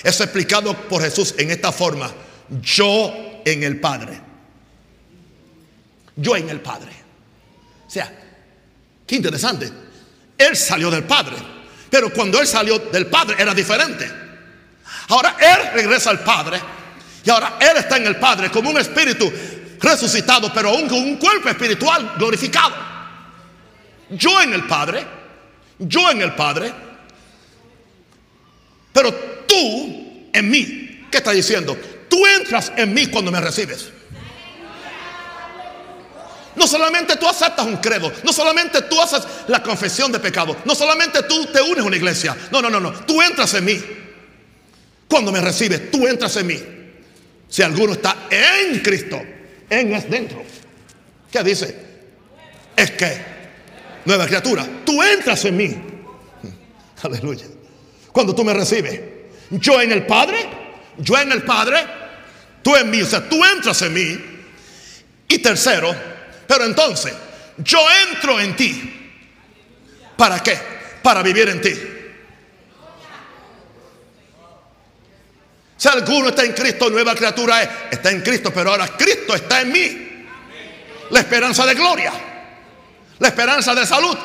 es 0.02 0.20
explicado 0.20 0.74
por 0.88 1.02
Jesús 1.02 1.34
en 1.38 1.50
esta 1.50 1.72
forma. 1.72 2.10
Yo 2.60 3.40
en 3.44 3.62
el 3.62 3.78
Padre. 3.80 4.20
Yo 6.16 6.36
en 6.36 6.48
el 6.50 6.60
Padre. 6.60 6.92
O 7.86 7.90
sea, 7.90 8.12
qué 9.06 9.16
interesante. 9.16 9.70
Él 10.36 10.56
salió 10.56 10.90
del 10.90 11.04
Padre. 11.04 11.36
Pero 11.90 12.12
cuando 12.12 12.40
Él 12.40 12.46
salió 12.46 12.78
del 12.78 13.06
Padre 13.06 13.36
era 13.38 13.54
diferente. 13.54 14.10
Ahora 15.08 15.36
Él 15.40 15.72
regresa 15.74 16.10
al 16.10 16.20
Padre. 16.20 16.60
Y 17.24 17.30
ahora 17.30 17.56
Él 17.60 17.76
está 17.76 17.96
en 17.96 18.06
el 18.06 18.16
Padre 18.16 18.50
como 18.50 18.70
un 18.70 18.78
espíritu 18.78 19.32
resucitado, 19.80 20.52
pero 20.52 20.70
aún 20.70 20.88
con 20.88 20.98
un 20.98 21.16
cuerpo 21.16 21.48
espiritual 21.48 22.14
glorificado. 22.18 22.87
Yo 24.10 24.40
en 24.40 24.52
el 24.52 24.66
Padre, 24.66 25.06
yo 25.78 26.10
en 26.10 26.22
el 26.22 26.34
Padre, 26.34 26.72
pero 28.92 29.12
tú 29.46 30.30
en 30.32 30.50
mí. 30.50 31.06
¿Qué 31.10 31.18
está 31.18 31.32
diciendo? 31.32 31.76
Tú 32.08 32.26
entras 32.26 32.72
en 32.76 32.92
mí 32.92 33.06
cuando 33.06 33.30
me 33.30 33.40
recibes. 33.40 33.92
No 36.56 36.66
solamente 36.66 37.16
tú 37.16 37.28
aceptas 37.28 37.64
un 37.66 37.76
credo, 37.76 38.12
no 38.24 38.32
solamente 38.32 38.82
tú 38.82 39.00
haces 39.00 39.22
la 39.46 39.62
confesión 39.62 40.10
de 40.10 40.18
pecado, 40.18 40.56
no 40.64 40.74
solamente 40.74 41.22
tú 41.22 41.46
te 41.46 41.62
unes 41.62 41.78
a 41.78 41.84
una 41.84 41.96
iglesia, 41.96 42.36
no, 42.50 42.60
no, 42.60 42.68
no, 42.68 42.80
no, 42.80 42.92
tú 42.92 43.22
entras 43.22 43.54
en 43.54 43.64
mí. 43.64 43.80
Cuando 45.08 45.30
me 45.30 45.40
recibes, 45.40 45.90
tú 45.90 46.06
entras 46.06 46.36
en 46.36 46.46
mí. 46.48 46.60
Si 47.48 47.62
alguno 47.62 47.92
está 47.92 48.26
en 48.28 48.80
Cristo, 48.80 49.22
en 49.70 49.92
es 49.92 50.10
dentro. 50.10 50.42
¿Qué 51.30 51.42
dice? 51.44 51.76
Es 52.76 52.90
que, 52.90 53.37
nueva 54.08 54.26
criatura, 54.26 54.66
tú 54.86 55.02
entras 55.02 55.44
en 55.44 55.56
mí. 55.56 55.76
Aleluya. 57.02 57.44
Cuando 58.10 58.34
tú 58.34 58.42
me 58.42 58.54
recibes, 58.54 58.98
yo 59.50 59.80
en 59.82 59.92
el 59.92 60.06
Padre, 60.06 60.48
yo 60.96 61.18
en 61.18 61.30
el 61.30 61.42
Padre, 61.42 61.76
tú 62.62 62.74
en 62.74 62.90
mí, 62.90 63.02
o 63.02 63.06
sea, 63.06 63.28
tú 63.28 63.44
entras 63.44 63.82
en 63.82 63.92
mí. 63.92 64.18
Y 65.28 65.38
tercero, 65.40 65.94
pero 66.46 66.64
entonces, 66.64 67.12
yo 67.58 67.80
entro 68.08 68.40
en 68.40 68.56
ti. 68.56 69.12
¿Para 70.16 70.42
qué? 70.42 70.58
Para 71.02 71.22
vivir 71.22 71.50
en 71.50 71.60
ti. 71.60 71.74
Si 75.76 75.86
alguno 75.86 76.30
está 76.30 76.46
en 76.46 76.54
Cristo, 76.54 76.88
nueva 76.88 77.14
criatura 77.14 77.62
es. 77.62 77.68
Está 77.90 78.10
en 78.10 78.22
Cristo, 78.22 78.50
pero 78.54 78.70
ahora 78.70 78.88
Cristo 78.88 79.34
está 79.34 79.60
en 79.60 79.70
mí. 79.70 80.26
La 81.10 81.20
esperanza 81.20 81.66
de 81.66 81.74
gloria. 81.74 82.27
La 83.18 83.28
esperanza 83.28 83.74
de 83.74 83.86
salud. 83.86 84.16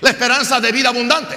La 0.00 0.10
esperanza 0.10 0.60
de 0.60 0.72
vida 0.72 0.88
abundante. 0.88 1.36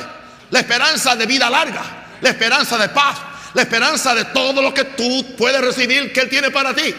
La 0.52 0.60
esperanza 0.60 1.16
de 1.16 1.26
vida 1.26 1.50
larga. 1.50 1.84
La 2.22 2.30
esperanza 2.30 2.78
de 2.78 2.90
paz. 2.90 3.18
La 3.54 3.62
esperanza 3.62 4.14
de 4.14 4.26
todo 4.26 4.62
lo 4.62 4.74
que 4.74 4.84
tú 4.84 5.36
puedes 5.38 5.62
recibir 5.62 6.12
que 6.12 6.22
Él 6.22 6.30
tiene 6.30 6.52
para 6.52 6.74
ti. 6.74 6.94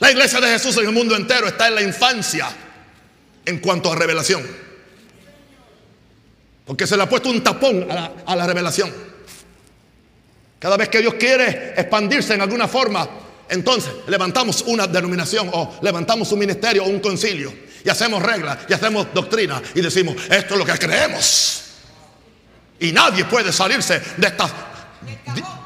La 0.00 0.10
iglesia 0.10 0.40
de 0.40 0.48
Jesús 0.48 0.76
en 0.78 0.86
el 0.86 0.92
mundo 0.92 1.14
entero 1.14 1.46
está 1.46 1.68
en 1.68 1.74
la 1.74 1.82
infancia 1.82 2.48
en 3.44 3.58
cuanto 3.58 3.92
a 3.92 3.96
revelación. 3.96 4.42
Porque 6.64 6.86
se 6.86 6.96
le 6.96 7.02
ha 7.02 7.08
puesto 7.08 7.28
un 7.28 7.42
tapón 7.42 7.86
a 7.90 8.36
la, 8.36 8.46
revelación. 8.46 8.92
Cada 10.58 10.76
vez 10.76 10.88
que 10.88 11.00
Dios 11.00 11.14
quiere 11.14 11.74
expandirse 11.76 12.34
en 12.34 12.40
alguna 12.40 12.68
forma, 12.68 13.08
entonces 13.50 13.92
levantamos 14.06 14.62
una 14.66 14.86
denominación 14.86 15.50
o 15.52 15.78
levantamos 15.82 16.30
un 16.32 16.38
ministerio 16.38 16.84
o 16.84 16.88
un 16.88 17.00
concilio 17.00 17.52
y 17.84 17.88
hacemos 17.88 18.22
reglas 18.22 18.58
y 18.68 18.72
hacemos 18.72 19.08
doctrina 19.12 19.60
y 19.74 19.80
decimos, 19.80 20.14
esto 20.30 20.54
es 20.54 20.58
lo 20.58 20.64
que 20.64 20.78
creemos. 20.78 21.64
Y 22.78 22.92
nadie 22.92 23.24
puede 23.24 23.52
salirse 23.52 24.00
de, 24.16 24.26
esta, 24.26 24.50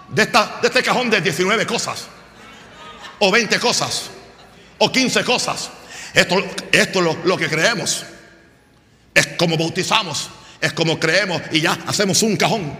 de, 0.08 0.26
de 0.26 0.66
este 0.66 0.82
cajón 0.82 1.10
de 1.10 1.20
19 1.20 1.66
cosas 1.66 2.06
o 3.18 3.30
20 3.30 3.60
cosas 3.60 4.10
o 4.78 4.90
15 4.90 5.22
cosas. 5.22 5.70
Esto, 6.14 6.36
esto 6.72 6.98
es 6.98 7.04
lo, 7.04 7.16
lo 7.24 7.36
que 7.36 7.48
creemos. 7.48 8.04
Es 9.12 9.26
como 9.36 9.56
bautizamos, 9.56 10.30
es 10.60 10.72
como 10.72 10.98
creemos 10.98 11.42
y 11.52 11.60
ya 11.60 11.78
hacemos 11.86 12.22
un 12.22 12.36
cajón. 12.36 12.76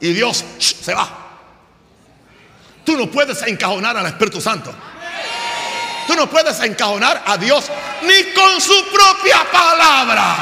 Y 0.00 0.12
Dios 0.12 0.44
se 0.58 0.94
va. 0.94 1.23
Tú 2.84 2.96
no 2.96 3.10
puedes 3.10 3.42
encajonar 3.42 3.96
al 3.96 4.06
Espíritu 4.06 4.40
Santo. 4.40 4.74
Tú 6.06 6.14
no 6.14 6.28
puedes 6.28 6.60
encajonar 6.60 7.22
a 7.26 7.38
Dios 7.38 7.70
ni 8.02 8.32
con 8.34 8.60
su 8.60 8.74
propia 8.92 9.38
palabra. 9.50 10.36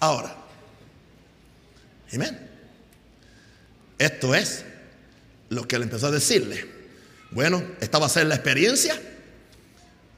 Ahora, 0.00 0.34
Amén. 2.14 2.38
Esto 3.98 4.34
es 4.34 4.64
lo 5.48 5.66
que 5.66 5.76
él 5.76 5.82
empezó 5.82 6.08
a 6.08 6.10
decirle. 6.10 6.66
Bueno, 7.30 7.62
esta 7.80 7.98
va 7.98 8.06
a 8.06 8.10
ser 8.10 8.26
la 8.26 8.34
experiencia. 8.34 9.00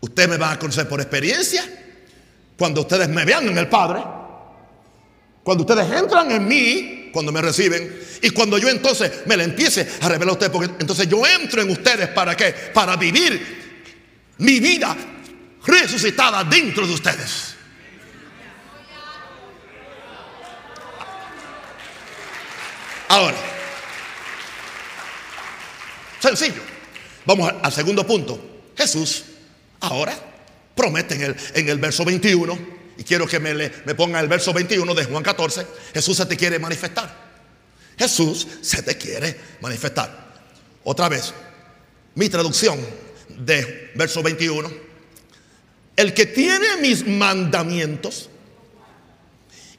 Ustedes 0.00 0.28
me 0.28 0.36
van 0.36 0.54
a 0.54 0.58
conocer 0.58 0.88
por 0.88 1.00
experiencia. 1.00 1.64
Cuando 2.58 2.82
ustedes 2.82 3.08
me 3.08 3.24
vean 3.24 3.48
en 3.48 3.58
el 3.58 3.68
Padre. 3.68 4.02
Cuando 5.44 5.62
ustedes 5.62 5.92
entran 5.92 6.30
en 6.30 6.48
mí, 6.48 7.10
cuando 7.12 7.30
me 7.30 7.40
reciben. 7.40 8.02
Y 8.22 8.30
cuando 8.30 8.58
yo 8.58 8.68
entonces 8.68 9.26
me 9.26 9.36
le 9.36 9.44
empiece 9.44 9.86
a 10.00 10.08
revelar 10.08 10.30
a 10.30 10.32
ustedes. 10.32 10.50
Porque 10.50 10.72
entonces 10.80 11.06
yo 11.06 11.24
entro 11.24 11.62
en 11.62 11.70
ustedes 11.70 12.08
para 12.08 12.36
qué? 12.36 12.52
Para 12.72 12.96
vivir 12.96 14.34
mi 14.38 14.58
vida 14.58 14.96
resucitada 15.64 16.42
dentro 16.44 16.86
de 16.86 16.94
ustedes. 16.94 17.54
Ahora, 23.08 23.36
sencillo. 26.20 26.62
Vamos 27.26 27.52
al 27.62 27.72
segundo 27.72 28.06
punto. 28.06 28.62
Jesús 28.76 29.24
ahora 29.80 30.18
promete 30.74 31.14
en 31.14 31.22
el, 31.22 31.36
en 31.54 31.68
el 31.68 31.78
verso 31.78 32.04
21, 32.04 32.73
y 32.96 33.04
quiero 33.04 33.26
que 33.26 33.40
me, 33.40 33.54
me 33.54 33.94
ponga 33.94 34.20
el 34.20 34.28
verso 34.28 34.52
21 34.52 34.94
de 34.94 35.04
Juan 35.04 35.22
14, 35.22 35.66
Jesús 35.92 36.16
se 36.16 36.26
te 36.26 36.36
quiere 36.36 36.58
manifestar. 36.58 37.24
Jesús 37.98 38.46
se 38.60 38.82
te 38.82 38.96
quiere 38.96 39.38
manifestar. 39.60 40.34
Otra 40.84 41.08
vez, 41.08 41.32
mi 42.14 42.28
traducción 42.28 42.78
de 43.28 43.92
verso 43.94 44.22
21, 44.22 44.70
el 45.96 46.12
que 46.12 46.26
tiene 46.26 46.76
mis 46.80 47.06
mandamientos 47.06 48.28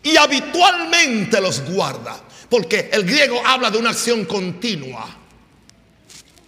y 0.03 0.17
habitualmente 0.17 1.41
los 1.41 1.61
guarda. 1.61 2.21
Porque 2.49 2.89
el 2.93 3.03
griego 3.03 3.41
habla 3.45 3.71
de 3.71 3.79
una 3.79 3.89
acción 3.89 4.23
continua. 4.25 5.17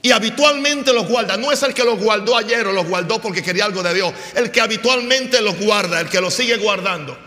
Y 0.08 0.12
habitualmente 0.14 0.94
los 0.94 1.06
guarda. 1.06 1.36
No 1.36 1.52
es 1.52 1.62
el 1.64 1.74
que 1.74 1.84
los 1.84 2.00
guardó 2.00 2.38
ayer 2.38 2.66
o 2.66 2.72
los 2.72 2.88
guardó 2.88 3.20
porque 3.20 3.44
quería 3.44 3.66
algo 3.66 3.84
de 3.84 3.94
Dios. 3.94 4.14
El 4.36 4.52
que 4.52 4.62
habitualmente 4.62 5.42
los 5.42 5.60
guarda, 5.60 6.00
el 6.00 6.08
que 6.08 6.22
los 6.22 6.34
sigue 6.34 6.56
guardando. 6.56 7.20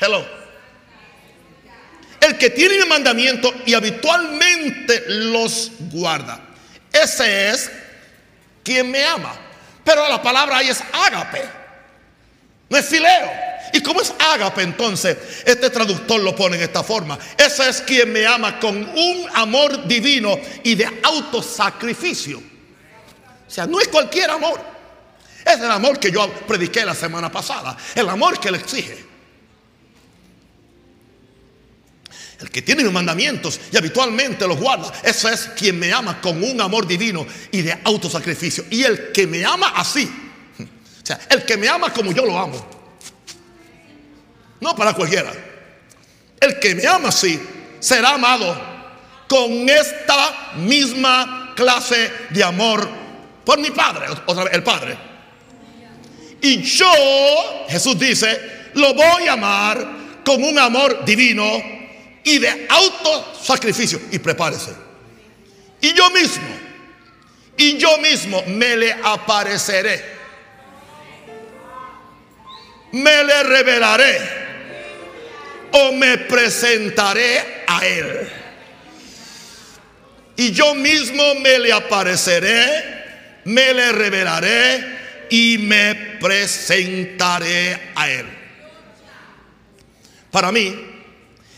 Hello. 0.00 0.26
El 2.18 2.38
que 2.38 2.48
tiene 2.48 2.76
el 2.76 2.86
mandamiento 2.86 3.52
y 3.66 3.74
habitualmente 3.74 5.04
los 5.06 5.70
guarda. 5.92 6.40
Ese 6.90 7.50
es 7.50 7.70
quien 8.64 8.90
me 8.90 9.04
ama. 9.04 9.34
Pero 9.84 10.08
la 10.08 10.22
palabra 10.22 10.56
ahí 10.56 10.70
es 10.70 10.82
ágape. 10.94 11.42
No 12.70 12.78
es 12.78 12.86
fileo. 12.86 13.32
¿Y 13.72 13.80
cómo 13.80 14.02
es 14.02 14.12
ágape 14.18 14.62
entonces? 14.62 15.16
Este 15.46 15.70
traductor 15.70 16.20
lo 16.20 16.36
pone 16.36 16.56
en 16.56 16.62
esta 16.62 16.82
forma. 16.82 17.18
Ese 17.36 17.68
es 17.68 17.80
quien 17.80 18.12
me 18.12 18.26
ama 18.26 18.60
con 18.60 18.76
un 18.76 19.26
amor 19.34 19.86
divino 19.86 20.38
y 20.62 20.74
de 20.74 21.00
autosacrificio. 21.02 22.38
O 22.38 23.50
sea, 23.50 23.66
no 23.66 23.80
es 23.80 23.88
cualquier 23.88 24.30
amor. 24.30 24.60
Es 25.44 25.58
el 25.58 25.70
amor 25.70 25.98
que 25.98 26.10
yo 26.10 26.30
prediqué 26.46 26.84
la 26.84 26.94
semana 26.94 27.32
pasada. 27.32 27.76
El 27.94 28.08
amor 28.08 28.38
que 28.38 28.50
le 28.50 28.58
exige. 28.58 29.12
El 32.40 32.50
que 32.50 32.60
tiene 32.60 32.82
mis 32.82 32.92
mandamientos 32.92 33.58
y 33.72 33.76
habitualmente 33.76 34.46
los 34.46 34.58
guarda. 34.58 34.92
Ese 35.02 35.32
es 35.32 35.50
quien 35.56 35.78
me 35.78 35.92
ama 35.92 36.20
con 36.20 36.42
un 36.42 36.60
amor 36.60 36.86
divino 36.86 37.26
y 37.50 37.62
de 37.62 37.78
autosacrificio. 37.84 38.64
Y 38.68 38.82
el 38.82 39.12
que 39.12 39.26
me 39.26 39.44
ama 39.44 39.72
así. 39.76 40.10
O 41.02 41.04
sea, 41.04 41.18
el 41.30 41.44
que 41.44 41.56
me 41.56 41.68
ama 41.68 41.92
como 41.92 42.12
yo 42.12 42.24
lo 42.24 42.38
amo. 42.38 42.81
No 44.62 44.76
para 44.76 44.94
cualquiera. 44.94 45.32
El 46.40 46.60
que 46.60 46.76
me 46.76 46.86
ama 46.86 47.08
así 47.08 47.38
será 47.80 48.10
amado 48.10 48.56
con 49.28 49.68
esta 49.68 50.52
misma 50.54 51.52
clase 51.56 52.12
de 52.30 52.44
amor 52.44 52.88
por 53.44 53.58
mi 53.58 53.72
Padre, 53.72 54.06
otra 54.24 54.44
vez, 54.44 54.54
el 54.54 54.62
Padre. 54.62 54.96
Y 56.40 56.62
yo, 56.62 56.92
Jesús 57.68 57.98
dice, 57.98 58.70
lo 58.74 58.94
voy 58.94 59.26
a 59.26 59.32
amar 59.32 59.84
con 60.24 60.42
un 60.42 60.56
amor 60.58 61.04
divino 61.04 61.44
y 62.22 62.38
de 62.38 62.66
autosacrificio. 62.68 64.00
Y 64.12 64.20
prepárese. 64.20 64.72
Y 65.80 65.92
yo 65.92 66.08
mismo, 66.10 66.48
y 67.56 67.78
yo 67.78 67.98
mismo 67.98 68.44
me 68.46 68.76
le 68.76 68.92
apareceré. 68.92 70.22
Me 72.92 73.24
le 73.24 73.42
revelaré 73.42 74.42
o 75.72 75.92
me 75.92 76.18
presentaré 76.18 77.64
a 77.66 77.86
Él. 77.86 78.28
Y 80.36 80.52
yo 80.52 80.74
mismo 80.74 81.34
me 81.36 81.58
le 81.58 81.72
apareceré, 81.72 83.42
me 83.44 83.72
le 83.74 83.92
revelaré 83.92 85.02
y 85.30 85.58
me 85.58 85.94
presentaré 86.20 87.92
a 87.94 88.10
Él. 88.10 88.26
Para 90.30 90.50
mí, 90.50 90.74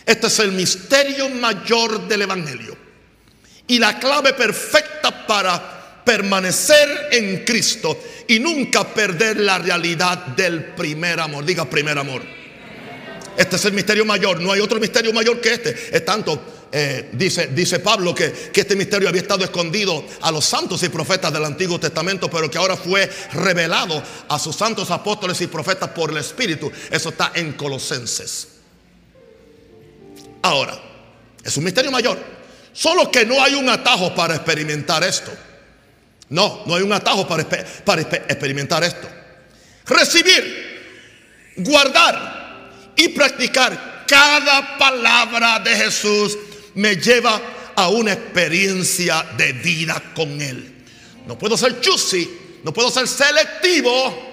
este 0.05 0.27
es 0.27 0.39
el 0.41 0.53
misterio 0.53 1.29
mayor 1.29 2.07
del 2.09 2.23
Evangelio 2.23 2.77
y 3.67 3.79
la 3.79 3.99
clave 3.99 4.35
perfecta 4.35 5.27
para 5.27 6.03
permanecer 6.05 7.09
en 7.13 7.45
Cristo 7.45 7.99
y 8.29 8.39
nunca 8.39 8.85
perder 8.85 9.39
la 9.41 9.59
realidad 9.59 10.19
del 10.27 10.65
primer 10.75 11.21
amor. 11.21 11.45
Diga 11.45 11.65
primer 11.65 11.99
amor. 11.99 12.44
Este 13.37 13.57
es 13.57 13.65
el 13.65 13.73
misterio 13.73 14.05
mayor. 14.05 14.41
No 14.41 14.53
hay 14.53 14.61
otro 14.61 14.79
misterio 14.79 15.13
mayor 15.13 15.41
que 15.41 15.55
este. 15.55 15.97
Es 15.97 16.05
tanto, 16.05 16.41
eh, 16.71 17.11
dice, 17.13 17.49
dice 17.49 17.81
Pablo, 17.81 18.15
que, 18.15 18.33
que 18.53 18.61
este 18.61 18.77
misterio 18.77 19.09
había 19.09 19.23
estado 19.23 19.45
escondido 19.45 20.05
a 20.21 20.31
los 20.31 20.45
santos 20.45 20.83
y 20.83 20.89
profetas 20.89 21.33
del 21.33 21.45
Antiguo 21.45 21.79
Testamento, 21.79 22.31
pero 22.31 22.51
que 22.51 22.59
ahora 22.59 22.77
fue 22.77 23.11
revelado 23.33 24.03
a 24.29 24.39
sus 24.39 24.55
santos 24.55 24.91
apóstoles 24.91 25.41
y 25.41 25.47
profetas 25.47 25.91
por 25.91 26.11
el 26.11 26.19
Espíritu. 26.19 26.71
Eso 26.91 27.09
está 27.11 27.33
en 27.35 27.53
Colosenses. 27.55 28.49
Ahora, 30.43 30.81
es 31.43 31.57
un 31.57 31.65
misterio 31.65 31.91
mayor. 31.91 32.19
Solo 32.73 33.11
que 33.11 33.25
no 33.25 33.43
hay 33.43 33.55
un 33.55 33.69
atajo 33.69 34.15
para 34.15 34.35
experimentar 34.35 35.03
esto. 35.05 35.33
No, 36.29 36.65
no 36.67 36.75
hay 36.75 36.83
un 36.83 36.93
atajo 36.93 37.27
para, 37.27 37.47
para 37.85 38.03
experimentar 38.03 38.83
esto. 38.83 39.09
Recibir, 39.87 41.55
guardar 41.57 42.44
y 42.97 43.09
practicar 43.09 44.05
cada 44.07 44.79
palabra 44.79 45.59
de 45.61 45.77
Jesús 45.77 46.37
me 46.75 46.97
lleva 46.97 47.41
a 47.75 47.89
una 47.89 48.13
experiencia 48.13 49.25
de 49.37 49.53
vida 49.53 50.03
con 50.15 50.41
Él. 50.41 50.85
No 51.27 51.39
puedo 51.39 51.57
ser 51.57 51.81
choosy, 51.81 52.31
no 52.63 52.73
puedo 52.73 52.91
ser 52.91 53.09
selectivo 53.09 54.33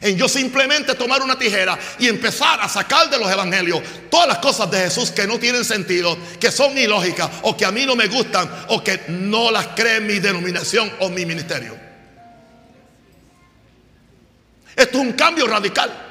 en 0.00 0.16
yo 0.16 0.28
simplemente 0.28 0.94
tomar 0.94 1.22
una 1.22 1.38
tijera 1.38 1.78
y 1.98 2.06
empezar 2.06 2.60
a 2.60 2.68
sacar 2.68 3.10
de 3.10 3.18
los 3.18 3.30
evangelios 3.30 3.82
todas 4.10 4.28
las 4.28 4.38
cosas 4.38 4.70
de 4.70 4.78
Jesús 4.78 5.10
que 5.10 5.26
no 5.26 5.38
tienen 5.38 5.64
sentido, 5.64 6.16
que 6.38 6.52
son 6.52 6.76
ilógicas 6.78 7.28
o 7.42 7.56
que 7.56 7.64
a 7.64 7.72
mí 7.72 7.84
no 7.84 7.96
me 7.96 8.06
gustan 8.06 8.48
o 8.68 8.82
que 8.82 9.02
no 9.08 9.50
las 9.50 9.68
cree 9.68 10.00
mi 10.00 10.20
denominación 10.20 10.92
o 11.00 11.08
mi 11.08 11.26
ministerio. 11.26 11.76
Esto 14.76 14.98
es 14.98 15.04
un 15.04 15.12
cambio 15.14 15.46
radical. 15.48 16.07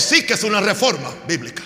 Sí 0.00 0.24
que 0.24 0.34
es 0.34 0.44
una 0.44 0.60
reforma 0.60 1.12
bíblica. 1.26 1.62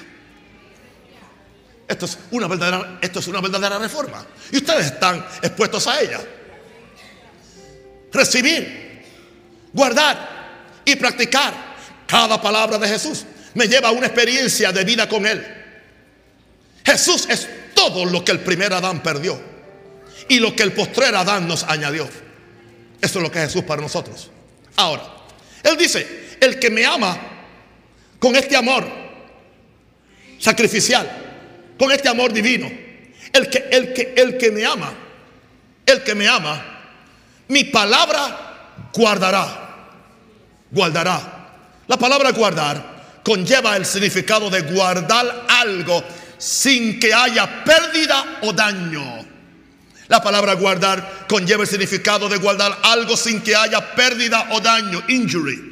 Esto 1.86 2.06
es 2.06 2.18
una 2.30 2.46
verdadera, 2.46 2.98
esto 3.00 3.18
es 3.18 3.26
una 3.28 3.40
verdadera 3.40 3.78
reforma. 3.78 4.24
Y 4.50 4.56
ustedes 4.56 4.86
están 4.86 5.24
expuestos 5.42 5.86
a 5.86 6.00
ella. 6.00 6.20
Recibir, 8.12 9.02
guardar 9.72 10.80
y 10.84 10.96
practicar 10.96 11.52
cada 12.06 12.40
palabra 12.40 12.78
de 12.78 12.88
Jesús. 12.88 13.24
Me 13.54 13.68
lleva 13.68 13.88
a 13.88 13.92
una 13.92 14.06
experiencia 14.06 14.72
de 14.72 14.84
vida 14.84 15.08
con 15.08 15.26
Él. 15.26 15.44
Jesús 16.84 17.26
es 17.28 17.48
todo 17.74 18.04
lo 18.04 18.24
que 18.24 18.32
el 18.32 18.40
primer 18.40 18.72
Adán 18.72 19.02
perdió 19.02 19.40
y 20.28 20.38
lo 20.38 20.54
que 20.56 20.62
el 20.62 20.72
postrer 20.72 21.14
Adán 21.14 21.46
nos 21.46 21.64
añadió. 21.64 22.08
Eso 23.00 23.18
es 23.18 23.22
lo 23.22 23.30
que 23.30 23.38
es 23.40 23.46
Jesús 23.46 23.64
para 23.64 23.82
nosotros. 23.82 24.30
Ahora, 24.76 25.04
Él 25.62 25.76
dice, 25.76 26.36
el 26.40 26.58
que 26.58 26.70
me 26.70 26.86
ama 26.86 27.31
con 28.22 28.36
este 28.36 28.54
amor 28.54 28.86
sacrificial, 30.38 31.10
con 31.76 31.90
este 31.90 32.08
amor 32.08 32.32
divino, 32.32 32.70
el 33.32 33.50
que, 33.50 33.68
el 33.72 33.92
que, 33.92 34.14
el 34.16 34.38
que 34.38 34.52
me 34.52 34.64
ama, 34.64 34.94
el 35.84 36.04
que 36.04 36.14
me 36.14 36.28
ama, 36.28 36.64
mi 37.48 37.64
palabra 37.64 38.90
guardará 38.94 39.62
guardará. 40.70 41.48
La 41.88 41.96
palabra 41.96 42.30
guardar 42.30 43.20
conlleva 43.24 43.76
el 43.76 43.84
significado 43.84 44.48
de 44.50 44.60
guardar 44.60 45.46
algo 45.48 46.04
sin 46.38 47.00
que 47.00 47.12
haya 47.12 47.64
pérdida 47.64 48.38
o 48.42 48.52
daño. 48.52 49.26
La 50.06 50.22
palabra 50.22 50.54
guardar 50.54 51.26
conlleva 51.28 51.64
el 51.64 51.68
significado 51.68 52.28
de 52.28 52.36
guardar 52.36 52.78
algo 52.84 53.16
sin 53.16 53.40
que 53.42 53.56
haya 53.56 53.96
pérdida 53.96 54.50
o 54.52 54.60
daño, 54.60 55.02
injury. 55.08 55.71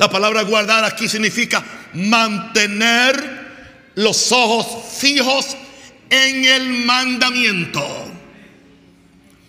La 0.00 0.10
palabra 0.10 0.42
guardar 0.42 0.82
aquí 0.82 1.08
significa 1.08 1.62
mantener 1.92 3.92
los 3.96 4.32
ojos 4.32 4.94
fijos 4.98 5.56
en 6.08 6.44
el 6.44 6.84
mandamiento 6.84 8.10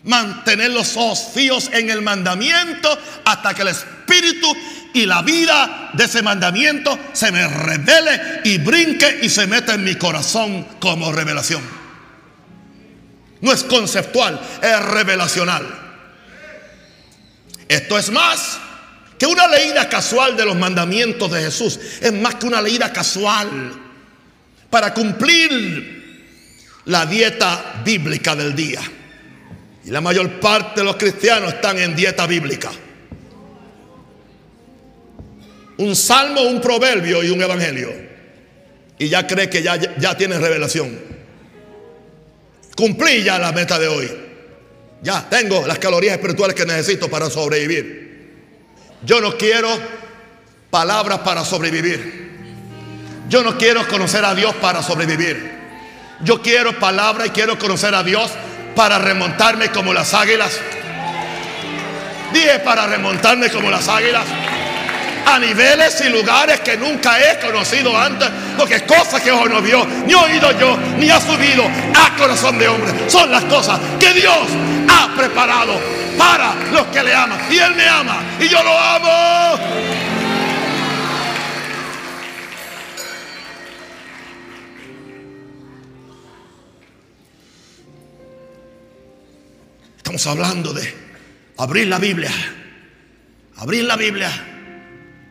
mantener 0.03 0.71
los 0.71 0.97
ojos 0.97 1.27
fijos 1.33 1.69
en 1.71 1.89
el 1.89 2.01
mandamiento 2.01 2.97
hasta 3.23 3.53
que 3.53 3.61
el 3.61 3.69
espíritu 3.69 4.53
y 4.93 5.05
la 5.05 5.21
vida 5.21 5.91
de 5.93 6.05
ese 6.05 6.21
mandamiento 6.21 6.97
se 7.13 7.31
me 7.31 7.47
revele 7.47 8.41
y 8.43 8.57
brinque 8.57 9.19
y 9.21 9.29
se 9.29 9.47
meta 9.47 9.75
en 9.75 9.83
mi 9.83 9.95
corazón 9.95 10.65
como 10.79 11.11
revelación. 11.11 11.61
No 13.41 13.53
es 13.53 13.63
conceptual, 13.63 14.39
es 14.61 14.85
revelacional. 14.85 15.65
Esto 17.67 17.97
es 17.97 18.11
más 18.11 18.59
que 19.21 19.27
una 19.27 19.47
leída 19.47 19.87
casual 19.87 20.35
de 20.35 20.43
los 20.43 20.55
mandamientos 20.55 21.31
de 21.31 21.43
Jesús. 21.43 21.79
Es 22.01 22.11
más 22.11 22.33
que 22.33 22.47
una 22.47 22.59
leída 22.59 22.91
casual 22.91 23.71
para 24.67 24.95
cumplir 24.95 26.81
la 26.85 27.05
dieta 27.05 27.83
bíblica 27.85 28.35
del 28.35 28.55
día. 28.55 28.81
Y 29.85 29.91
la 29.91 30.01
mayor 30.01 30.39
parte 30.39 30.79
de 30.79 30.85
los 30.85 30.95
cristianos 30.95 31.53
están 31.53 31.77
en 31.77 31.95
dieta 31.95 32.25
bíblica. 32.25 32.71
Un 35.77 35.95
salmo, 35.95 36.41
un 36.41 36.59
proverbio 36.59 37.23
y 37.23 37.29
un 37.29 37.43
evangelio. 37.43 37.93
Y 38.97 39.07
ya 39.07 39.27
cree 39.27 39.51
que 39.51 39.61
ya, 39.61 39.75
ya 39.99 40.17
tiene 40.17 40.39
revelación. 40.39 40.99
Cumplí 42.75 43.21
ya 43.21 43.37
la 43.37 43.51
meta 43.51 43.77
de 43.77 43.87
hoy. 43.87 44.11
Ya 45.03 45.29
tengo 45.29 45.67
las 45.67 45.77
calorías 45.77 46.15
espirituales 46.15 46.55
que 46.55 46.65
necesito 46.65 47.07
para 47.07 47.29
sobrevivir. 47.29 48.10
Yo 49.03 49.19
no 49.19 49.35
quiero 49.37 49.69
palabras 50.69 51.19
para 51.19 51.43
sobrevivir. 51.43 52.29
Yo 53.27 53.43
no 53.43 53.57
quiero 53.57 53.87
conocer 53.87 54.23
a 54.25 54.35
Dios 54.35 54.53
para 54.55 54.83
sobrevivir. 54.83 55.59
Yo 56.21 56.41
quiero 56.41 56.77
palabra 56.79 57.25
y 57.25 57.29
quiero 57.31 57.57
conocer 57.57 57.95
a 57.95 58.03
Dios 58.03 58.31
para 58.75 58.99
remontarme 58.99 59.69
como 59.71 59.93
las 59.93 60.13
águilas. 60.13 60.59
Dije 62.31 62.59
para 62.59 62.85
remontarme 62.85 63.49
como 63.49 63.71
las 63.71 63.87
águilas. 63.87 64.25
A 65.25 65.39
niveles 65.39 66.01
y 66.01 66.09
lugares 66.09 66.59
que 66.59 66.77
nunca 66.77 67.19
he 67.19 67.39
conocido 67.39 67.97
antes. 67.97 68.29
Porque 68.57 68.85
cosas 68.85 69.21
que 69.21 69.31
ojo 69.31 69.47
no 69.47 69.61
vio, 69.61 69.85
ni 70.05 70.13
oído 70.13 70.51
yo, 70.59 70.77
ni 70.97 71.09
ha 71.09 71.19
subido 71.19 71.63
a 71.65 72.15
corazón 72.17 72.59
de 72.59 72.67
hombre. 72.67 73.09
Son 73.09 73.31
las 73.31 73.43
cosas 73.45 73.79
que 73.99 74.13
Dios 74.13 74.47
ha 74.89 75.15
preparado 75.15 76.00
para 76.17 76.53
los 76.71 76.87
que 76.87 77.03
le 77.03 77.13
aman. 77.13 77.39
Y 77.51 77.57
Él 77.57 77.75
me 77.75 77.87
ama. 77.87 78.21
Y 78.39 78.47
yo 78.47 78.63
lo 78.63 78.77
amo. 78.77 80.01
Estamos 89.97 90.27
hablando 90.27 90.73
de 90.73 90.93
abrir 91.57 91.87
la 91.87 91.97
Biblia, 91.97 92.31
abrir 93.57 93.85
la 93.85 93.95
Biblia, 93.95 94.29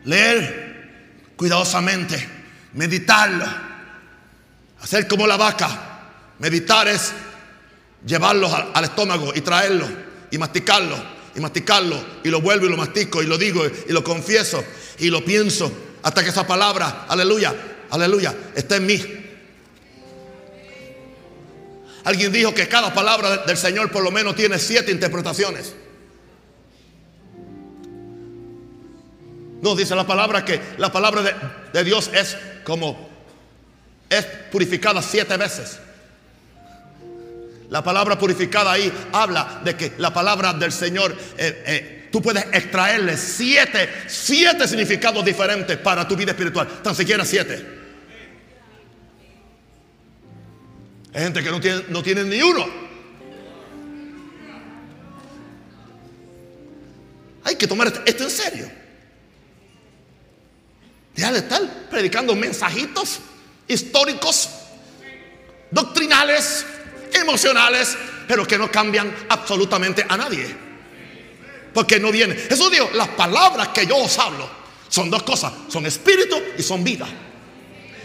leer 0.05 1.33
cuidadosamente, 1.35 2.27
meditarlo, 2.73 3.45
hacer 4.81 5.07
como 5.07 5.27
la 5.27 5.37
vaca. 5.37 5.87
Meditar 6.39 6.87
es 6.87 7.13
llevarlo 8.03 8.49
al, 8.73 8.83
estómago 8.83 9.31
y 9.35 9.41
traerlo 9.41 9.87
y 10.31 10.37
masticarlo 10.37 10.97
y 11.35 11.39
masticarlo 11.39 11.97
y 12.23 12.29
lo 12.29 12.41
vuelvo 12.41 12.65
y 12.65 12.69
lo 12.69 12.77
mastico 12.77 13.21
y 13.21 13.27
lo 13.27 13.37
digo 13.37 13.63
y 13.65 13.91
lo 13.91 14.03
confieso 14.03 14.63
y 14.99 15.09
lo 15.09 15.23
pienso 15.23 15.71
hasta 16.03 16.23
que 16.23 16.29
esa 16.29 16.47
palabra, 16.47 17.05
aleluya, 17.07 17.53
aleluya, 17.89 18.35
esté 18.55 18.77
en 18.77 18.85
mí. 18.85 19.21
Alguien 22.03 22.31
dijo 22.31 22.53
que 22.53 22.67
cada 22.67 22.93
palabra 22.93 23.37
del 23.37 23.57
Señor 23.57 23.91
por 23.91 24.03
lo 24.03 24.11
menos 24.11 24.35
tiene 24.35 24.57
siete 24.57 24.91
interpretaciones. 24.91 25.75
No, 29.61 29.75
dice 29.75 29.95
la 29.95 30.07
palabra 30.07 30.43
que 30.43 30.59
la 30.77 30.91
palabra 30.91 31.21
de, 31.71 31.83
Dios 31.83 32.09
es 32.13 32.35
como, 32.63 33.09
es 34.09 34.25
purificada 34.51 35.03
siete 35.03 35.37
veces. 35.37 35.79
La 37.71 37.81
palabra 37.81 38.19
purificada 38.19 38.73
ahí 38.73 38.91
habla 39.13 39.61
de 39.63 39.77
que 39.77 39.93
la 39.97 40.13
palabra 40.13 40.51
del 40.51 40.73
Señor, 40.73 41.15
eh, 41.37 41.63
eh, 41.65 42.09
tú 42.11 42.21
puedes 42.21 42.43
extraerle 42.51 43.15
siete, 43.15 43.89
siete 44.07 44.67
significados 44.67 45.23
diferentes 45.23 45.77
para 45.77 46.05
tu 46.05 46.17
vida 46.17 46.31
espiritual, 46.31 46.67
tan 46.83 46.93
siquiera 46.93 47.23
siete. 47.23 47.65
Hay 51.13 51.23
gente 51.23 51.41
que 51.41 51.49
no 51.49 51.61
tiene, 51.61 51.83
no 51.87 52.03
tiene 52.03 52.25
ni 52.25 52.41
uno. 52.41 52.65
Hay 57.45 57.55
que 57.55 57.67
tomar 57.67 57.87
esto 58.05 58.23
en 58.25 58.29
serio. 58.29 58.71
Deja 61.15 61.31
de 61.31 61.39
estar 61.39 61.61
predicando 61.89 62.35
mensajitos 62.35 63.21
históricos, 63.65 64.49
doctrinales, 65.71 66.65
emocionales, 67.13 67.97
pero 68.27 68.47
que 68.47 68.57
no 68.57 68.71
cambian 68.71 69.13
absolutamente 69.29 70.05
a 70.07 70.17
nadie. 70.17 70.55
Porque 71.73 71.99
no 71.99 72.11
viene. 72.11 72.35
Jesús 72.35 72.71
dijo, 72.71 72.89
las 72.93 73.09
palabras 73.09 73.69
que 73.69 73.85
yo 73.85 73.97
os 73.97 74.17
hablo 74.19 74.61
Son 74.89 75.09
dos 75.09 75.23
cosas, 75.23 75.53
son 75.69 75.85
espíritu 75.85 76.37
y 76.57 76.63
son 76.63 76.83
vida. 76.83 77.07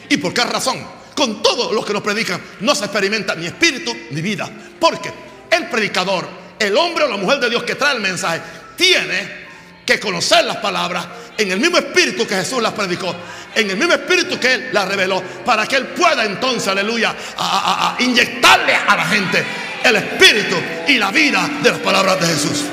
¿Y 0.09 0.17
por 0.19 0.33
qué 0.33 0.45
razón? 0.45 0.79
Con 1.17 1.43
todo 1.43 1.73
lo 1.73 1.85
que 1.85 1.93
nos 1.93 2.03
predican 2.03 2.41
no 2.61 2.75
se 2.75 2.85
experimenta 2.85 3.35
ni 3.35 3.47
espíritu 3.47 3.93
ni 4.11 4.21
vida. 4.21 4.49
Porque 4.79 5.13
el 5.51 5.69
predicador, 5.69 6.29
el 6.59 6.77
hombre 6.77 7.05
o 7.05 7.09
la 7.09 7.17
mujer 7.17 7.41
de 7.41 7.51
Dios 7.51 7.65
que 7.65 7.75
trae 7.75 7.97
el 7.97 8.03
mensaje, 8.03 8.41
tiene 8.77 9.46
que 9.87 10.01
conocer 10.01 10.45
las 10.45 10.57
palabras 10.57 11.07
en 11.39 11.53
el 11.53 11.61
mismo 11.61 11.79
espíritu 11.79 12.27
que 12.27 12.35
Jesús 12.35 12.61
las 12.61 12.73
predicó, 12.73 13.15
en 13.55 13.71
el 13.71 13.77
mismo 13.77 13.95
espíritu 13.95 14.39
que 14.39 14.53
Él 14.53 14.71
las 14.73 14.89
reveló, 14.89 15.23
para 15.45 15.65
que 15.67 15.77
Él 15.77 15.87
pueda 15.89 16.25
entonces, 16.25 16.67
aleluya, 16.67 17.15
a, 17.39 17.97
inyectarle 18.01 18.75
a 18.75 18.97
la 18.97 19.07
gente 19.07 19.47
el 19.85 19.97
espíritu 19.97 20.57
y 20.89 20.99
la 20.99 21.13
vida 21.13 21.49
de 21.63 21.71
las 21.71 21.79
palabras 21.79 22.21
de 22.21 22.27
Jesús. 22.27 22.65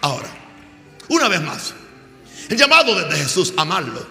Ahora, 0.00 0.28
una 1.08 1.28
vez 1.28 1.42
más, 1.42 1.74
el 2.48 2.56
llamado 2.56 2.94
de 3.06 3.16
Jesús, 3.16 3.52
amarlo, 3.58 4.06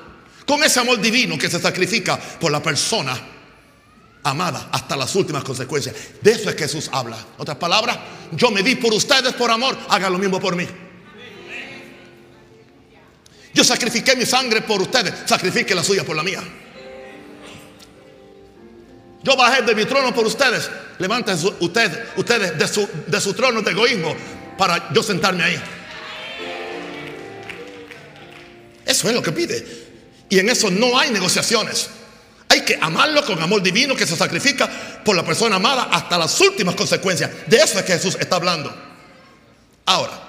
con 0.45 0.63
ese 0.63 0.80
amor 0.80 1.01
divino 1.01 1.38
que 1.38 1.49
se 1.49 1.59
sacrifica 1.59 2.18
por 2.18 2.51
la 2.51 2.61
persona 2.61 3.18
amada 4.30 4.69
hasta 4.71 4.95
las 4.95 5.13
últimas 5.15 5.43
consecuencias. 5.43 5.95
De 6.21 6.32
eso 6.32 6.49
es 6.49 6.55
que 6.55 6.63
Jesús 6.63 6.89
habla. 6.91 7.17
Otras 7.38 7.57
palabras, 7.57 7.97
yo 8.32 8.51
me 8.51 8.63
di 8.63 8.75
por 8.75 8.93
ustedes 8.93 9.34
por 9.34 9.51
amor, 9.51 9.78
hagan 9.89 10.11
lo 10.11 10.19
mismo 10.19 10.39
por 10.39 10.55
mí. 10.55 10.67
Yo 13.53 13.63
sacrifiqué 13.63 14.15
mi 14.15 14.25
sangre 14.25 14.61
por 14.61 14.82
ustedes, 14.82 15.13
sacrifique 15.25 15.73
la 15.73 15.84
suya 15.84 16.03
por 16.03 16.15
la 16.15 16.23
mía. 16.23 16.43
Yo 19.23 19.36
bajé 19.36 19.63
de 19.63 19.75
mi 19.75 19.86
trono 19.86 20.13
por 20.13 20.25
ustedes, 20.25 20.69
levanten 20.99 21.38
ustedes, 21.59 21.99
ustedes 22.15 22.57
de 22.57 22.67
su, 22.67 22.88
de 23.07 23.19
su 23.19 23.34
trono 23.34 23.61
de 23.61 23.71
egoísmo 23.71 24.15
para 24.57 24.93
yo 24.93 25.01
sentarme 25.01 25.43
ahí. 25.43 25.61
Eso 28.86 29.09
es 29.09 29.13
lo 29.13 29.21
que 29.21 29.32
pide. 29.32 29.65
Y 30.30 30.39
en 30.39 30.49
eso 30.49 30.69
no 30.69 30.97
hay 30.97 31.11
negociaciones. 31.11 31.89
Hay 32.50 32.62
que 32.62 32.78
amarlo 32.82 33.26
con 33.26 33.41
amor 33.41 33.62
divino 33.62 33.95
que 33.95 34.08
se 34.08 34.16
sacrifica 34.16 34.70
por 35.04 35.16
la 35.16 35.24
persona 35.24 35.58
amada 35.58 35.89
hasta 35.91 36.18
las 36.18 36.39
últimas 36.41 36.76
consecuencias. 36.76 37.30
De 37.48 37.58
eso 37.58 37.80
es 37.80 37.86
que 37.86 37.93
Jesús 37.93 38.18
está 38.20 38.38
hablando. 38.38 38.74
Ahora, 39.86 40.22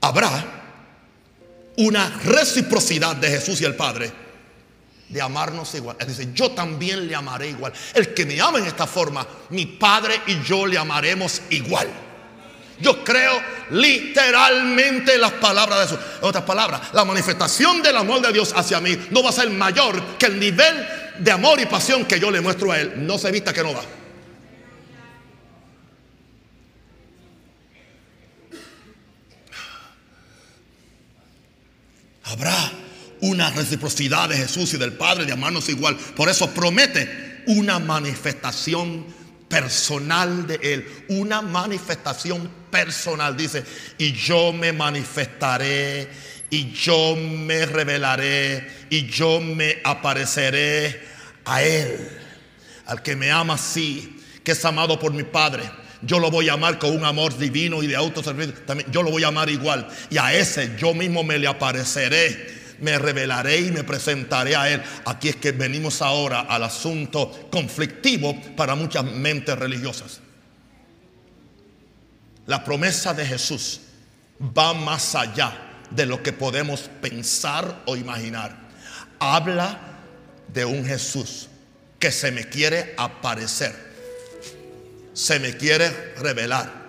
habrá 0.00 0.44
una 1.78 2.20
reciprocidad 2.24 3.16
de 3.16 3.28
Jesús 3.28 3.60
y 3.60 3.64
el 3.64 3.74
Padre 3.74 4.12
de 5.08 5.22
amarnos 5.22 5.74
igual. 5.74 5.96
Es 6.00 6.06
decir, 6.08 6.32
yo 6.32 6.50
también 6.50 7.06
le 7.06 7.14
amaré 7.14 7.48
igual. 7.50 7.72
El 7.94 8.12
que 8.12 8.26
me 8.26 8.40
ama 8.40 8.58
en 8.58 8.66
esta 8.66 8.86
forma, 8.86 9.26
mi 9.50 9.66
Padre 9.66 10.20
y 10.26 10.42
yo 10.42 10.66
le 10.66 10.78
amaremos 10.78 11.42
igual. 11.50 11.88
Yo 12.80 13.02
creo 13.02 13.40
literalmente 13.70 15.16
las 15.18 15.32
palabras 15.32 15.78
de 15.78 15.84
Jesús. 15.86 16.06
En 16.20 16.28
otras 16.28 16.44
palabras, 16.44 16.80
la 16.92 17.04
manifestación 17.04 17.82
del 17.82 17.96
amor 17.96 18.20
de 18.20 18.32
Dios 18.32 18.52
hacia 18.54 18.80
mí 18.80 18.96
no 19.10 19.22
va 19.22 19.30
a 19.30 19.32
ser 19.32 19.48
mayor 19.50 20.00
que 20.18 20.26
el 20.26 20.38
nivel 20.38 20.86
de 21.18 21.30
amor 21.30 21.58
y 21.60 21.66
pasión 21.66 22.04
que 22.04 22.20
yo 22.20 22.30
le 22.30 22.40
muestro 22.40 22.72
a 22.72 22.80
Él. 22.80 23.06
No 23.06 23.18
se 23.18 23.30
vista 23.30 23.52
que 23.52 23.62
no 23.62 23.72
va. 23.72 23.82
Habrá 32.24 32.72
una 33.20 33.50
reciprocidad 33.50 34.28
de 34.28 34.36
Jesús 34.36 34.74
y 34.74 34.76
del 34.76 34.92
Padre 34.92 35.24
de 35.24 35.32
amarnos 35.32 35.68
igual. 35.68 35.96
Por 35.96 36.28
eso 36.28 36.50
promete 36.50 37.42
una 37.46 37.78
manifestación 37.78 39.06
personal 39.48 40.46
de 40.46 40.58
Él, 40.62 40.88
una 41.08 41.42
manifestación 41.42 42.50
personal. 42.70 43.36
Dice, 43.36 43.64
y 43.98 44.12
yo 44.12 44.52
me 44.52 44.72
manifestaré, 44.72 46.08
y 46.50 46.70
yo 46.72 47.16
me 47.16 47.66
revelaré, 47.66 48.86
y 48.90 49.06
yo 49.06 49.40
me 49.40 49.78
apareceré 49.84 51.00
a 51.44 51.62
Él. 51.62 52.08
Al 52.86 53.02
que 53.02 53.16
me 53.16 53.30
ama 53.30 53.54
así, 53.54 54.20
que 54.44 54.52
es 54.52 54.64
amado 54.64 54.98
por 54.98 55.12
mi 55.12 55.24
Padre. 55.24 55.62
Yo 56.02 56.20
lo 56.20 56.30
voy 56.30 56.48
a 56.48 56.52
amar 56.52 56.78
con 56.78 56.96
un 56.96 57.04
amor 57.04 57.36
divino 57.36 57.82
y 57.82 57.86
de 57.86 57.96
autoservicio. 57.96 58.54
También 58.66 58.90
yo 58.92 59.02
lo 59.02 59.10
voy 59.10 59.24
a 59.24 59.28
amar 59.28 59.48
igual. 59.48 59.88
Y 60.10 60.18
a 60.18 60.34
ese 60.34 60.76
yo 60.78 60.94
mismo 60.94 61.24
me 61.24 61.38
le 61.38 61.48
apareceré 61.48 62.65
me 62.80 62.98
revelaré 62.98 63.60
y 63.60 63.70
me 63.70 63.84
presentaré 63.84 64.56
a 64.56 64.70
Él. 64.70 64.82
Aquí 65.04 65.28
es 65.28 65.36
que 65.36 65.52
venimos 65.52 66.02
ahora 66.02 66.40
al 66.40 66.62
asunto 66.64 67.48
conflictivo 67.50 68.40
para 68.56 68.74
muchas 68.74 69.04
mentes 69.04 69.58
religiosas. 69.58 70.20
La 72.46 72.62
promesa 72.62 73.12
de 73.12 73.26
Jesús 73.26 73.80
va 74.40 74.72
más 74.72 75.14
allá 75.14 75.52
de 75.90 76.06
lo 76.06 76.22
que 76.22 76.32
podemos 76.32 76.90
pensar 77.00 77.82
o 77.86 77.96
imaginar. 77.96 78.56
Habla 79.18 79.78
de 80.48 80.64
un 80.64 80.84
Jesús 80.84 81.48
que 81.98 82.12
se 82.12 82.30
me 82.30 82.48
quiere 82.48 82.94
aparecer, 82.96 83.74
se 85.12 85.40
me 85.40 85.56
quiere 85.56 86.14
revelar 86.18 86.86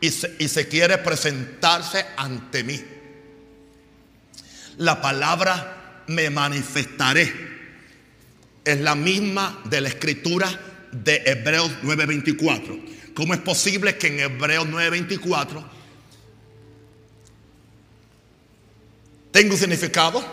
y 0.00 0.10
se, 0.10 0.34
y 0.38 0.48
se 0.48 0.66
quiere 0.66 0.98
presentarse 0.98 2.06
ante 2.16 2.64
mí 2.64 2.82
la 4.78 5.00
palabra 5.00 6.04
me 6.06 6.30
manifestaré 6.30 7.48
es 8.64 8.80
la 8.80 8.94
misma 8.94 9.60
de 9.64 9.80
la 9.80 9.88
escritura 9.88 10.48
de 10.92 11.22
Hebreos 11.26 11.70
9:24. 11.82 13.14
¿Cómo 13.14 13.34
es 13.34 13.40
posible 13.40 13.96
que 13.96 14.06
en 14.06 14.20
Hebreos 14.20 14.66
9:24 14.68 15.64
tenga 19.32 19.52
un 19.52 19.58
significado 19.58 20.24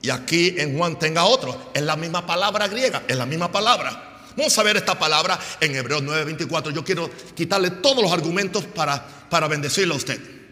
y 0.00 0.10
aquí 0.10 0.54
en 0.58 0.76
Juan 0.76 0.98
tenga 0.98 1.24
otro? 1.24 1.70
Es 1.74 1.82
la 1.82 1.96
misma 1.96 2.26
palabra 2.26 2.68
griega, 2.68 3.02
es 3.06 3.16
la 3.16 3.26
misma 3.26 3.52
palabra. 3.52 4.22
Vamos 4.36 4.58
a 4.58 4.62
ver 4.62 4.78
esta 4.78 4.98
palabra 4.98 5.38
en 5.60 5.74
Hebreos 5.74 6.02
9:24. 6.02 6.72
Yo 6.72 6.84
quiero 6.84 7.10
quitarle 7.34 7.70
todos 7.70 8.02
los 8.02 8.12
argumentos 8.12 8.64
para, 8.64 9.04
para 9.28 9.46
bendecirle 9.46 9.94
a 9.94 9.96
usted 9.96 10.43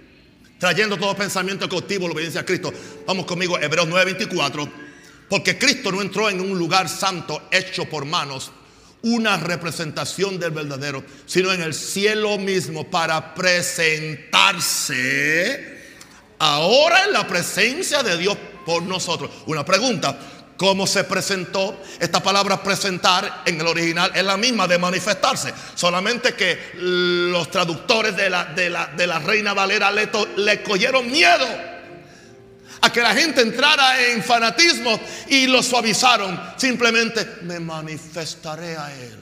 trayendo 0.63 0.97
todo 0.97 1.17
pensamiento 1.17 1.69
cautivo 1.69 2.07
la 2.07 2.15
obediencia 2.15 2.43
a 2.43 2.45
Cristo. 2.45 2.73
Vamos 3.05 3.27
conmigo, 3.27 3.59
Hebreos 3.59 3.89
9:24. 3.89 4.71
Porque 5.29 5.59
Cristo 5.59 5.91
no 5.91 6.01
entró 6.01 6.31
en 6.31 6.41
un 6.41 6.57
lugar 6.57 6.89
santo 6.89 7.49
hecho 7.51 7.87
por 7.87 8.05
manos, 8.05 8.53
una 9.03 9.39
representación 9.39 10.39
del 10.39 10.53
verdadero, 10.53 11.03
sino 11.27 11.53
en 11.53 11.63
el 11.63 11.75
cielo 11.75 12.39
mismo 12.39 12.89
para 12.89 13.35
presentarse 13.35 14.23
ahora 16.39 17.07
en 17.07 17.13
la 17.13 17.27
presencia 17.27 18.05
de 18.05 18.17
Dios 18.17 18.39
por 18.65 18.85
nosotros. 18.85 19.33
Una 19.47 19.65
pregunta, 19.65 20.17
cómo 20.63 20.87
se 20.87 21.03
presentó. 21.03 21.83
Esta 21.99 22.23
palabra 22.23 22.63
presentar 22.63 23.43
en 23.45 23.61
el 23.61 23.67
original 23.67 24.13
es 24.15 24.23
la 24.23 24.37
misma 24.37 24.69
de 24.69 24.79
manifestarse. 24.79 25.53
Solamente 25.75 26.35
que 26.35 26.71
los 26.77 27.51
traductores 27.51 28.15
de 28.17 28.31
la, 28.31 28.45
de 28.45 28.71
la, 29.09 29.19
Reina 29.19 29.55
Valera 29.55 29.91
le, 29.91 30.09
le 30.37 30.63
cogieron 30.63 31.11
miedo 31.11 31.45
a 32.81 32.93
que 32.93 33.01
la 33.01 33.13
gente 33.13 33.41
entrara 33.41 34.01
en 34.07 34.23
fanatismo 34.23 35.01
y 35.31 35.49
lo 35.49 35.65
suavizaron. 35.65 36.41
Simplemente 36.57 37.27
me 37.43 37.59
manifestaré 37.59 38.77
a 38.77 38.95
Él. 38.95 39.19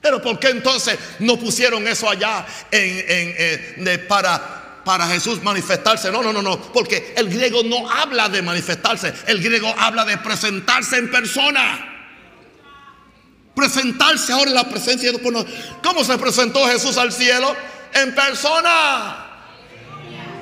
Pero 0.00 0.22
¿por 0.22 0.38
qué 0.38 0.50
entonces 0.50 0.96
no 1.18 1.40
pusieron 1.40 1.88
eso 1.88 2.08
allá 2.08 2.46
en, 2.70 3.84
en, 3.88 4.06
para 4.06 4.61
para 4.84 5.06
Jesús 5.06 5.42
manifestarse. 5.42 6.10
No, 6.10 6.22
no, 6.22 6.32
no, 6.32 6.42
no. 6.42 6.58
Porque 6.72 7.14
el 7.16 7.28
griego 7.28 7.62
no 7.62 7.90
habla 7.90 8.28
de 8.28 8.42
manifestarse. 8.42 9.12
El 9.26 9.42
griego 9.42 9.72
habla 9.78 10.04
de 10.04 10.18
presentarse 10.18 10.98
en 10.98 11.10
persona. 11.10 11.88
Presentarse 13.54 14.32
ahora 14.32 14.50
en 14.50 14.54
la 14.54 14.68
presencia 14.68 15.12
de 15.12 15.18
Dios. 15.18 15.46
¿Cómo 15.82 16.04
se 16.04 16.16
presentó 16.18 16.66
Jesús 16.66 16.96
al 16.96 17.12
cielo? 17.12 17.54
En 17.94 18.14
persona. 18.14 19.28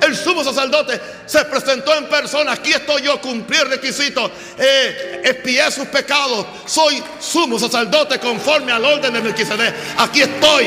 El 0.01 0.17
sumo 0.17 0.43
sacerdote 0.43 0.99
se 1.27 1.45
presentó 1.45 1.95
en 1.95 2.05
persona. 2.05 2.53
Aquí 2.53 2.73
estoy 2.73 3.03
yo, 3.03 3.21
cumplir 3.21 3.67
requisitos. 3.67 4.31
Eh, 4.57 5.21
espié 5.23 5.69
sus 5.69 5.87
pecados. 5.87 6.47
Soy 6.65 7.03
sumo 7.19 7.59
sacerdote 7.59 8.17
conforme 8.19 8.71
al 8.71 8.83
orden 8.83 9.13
de 9.13 9.21
Melquisedec. 9.21 9.75
Aquí 9.97 10.21
estoy 10.21 10.65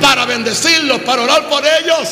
para 0.00 0.24
bendecirlos, 0.24 1.02
para 1.02 1.22
orar 1.22 1.48
por 1.48 1.62
ellos. 1.64 2.08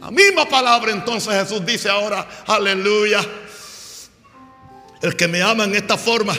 La 0.00 0.10
misma 0.10 0.48
palabra 0.48 0.92
entonces 0.92 1.34
Jesús 1.34 1.64
dice 1.66 1.88
ahora, 1.88 2.26
aleluya. 2.46 3.24
El 5.02 5.16
que 5.16 5.28
me 5.28 5.42
ama 5.42 5.64
en 5.64 5.74
esta 5.74 5.96
forma, 5.96 6.34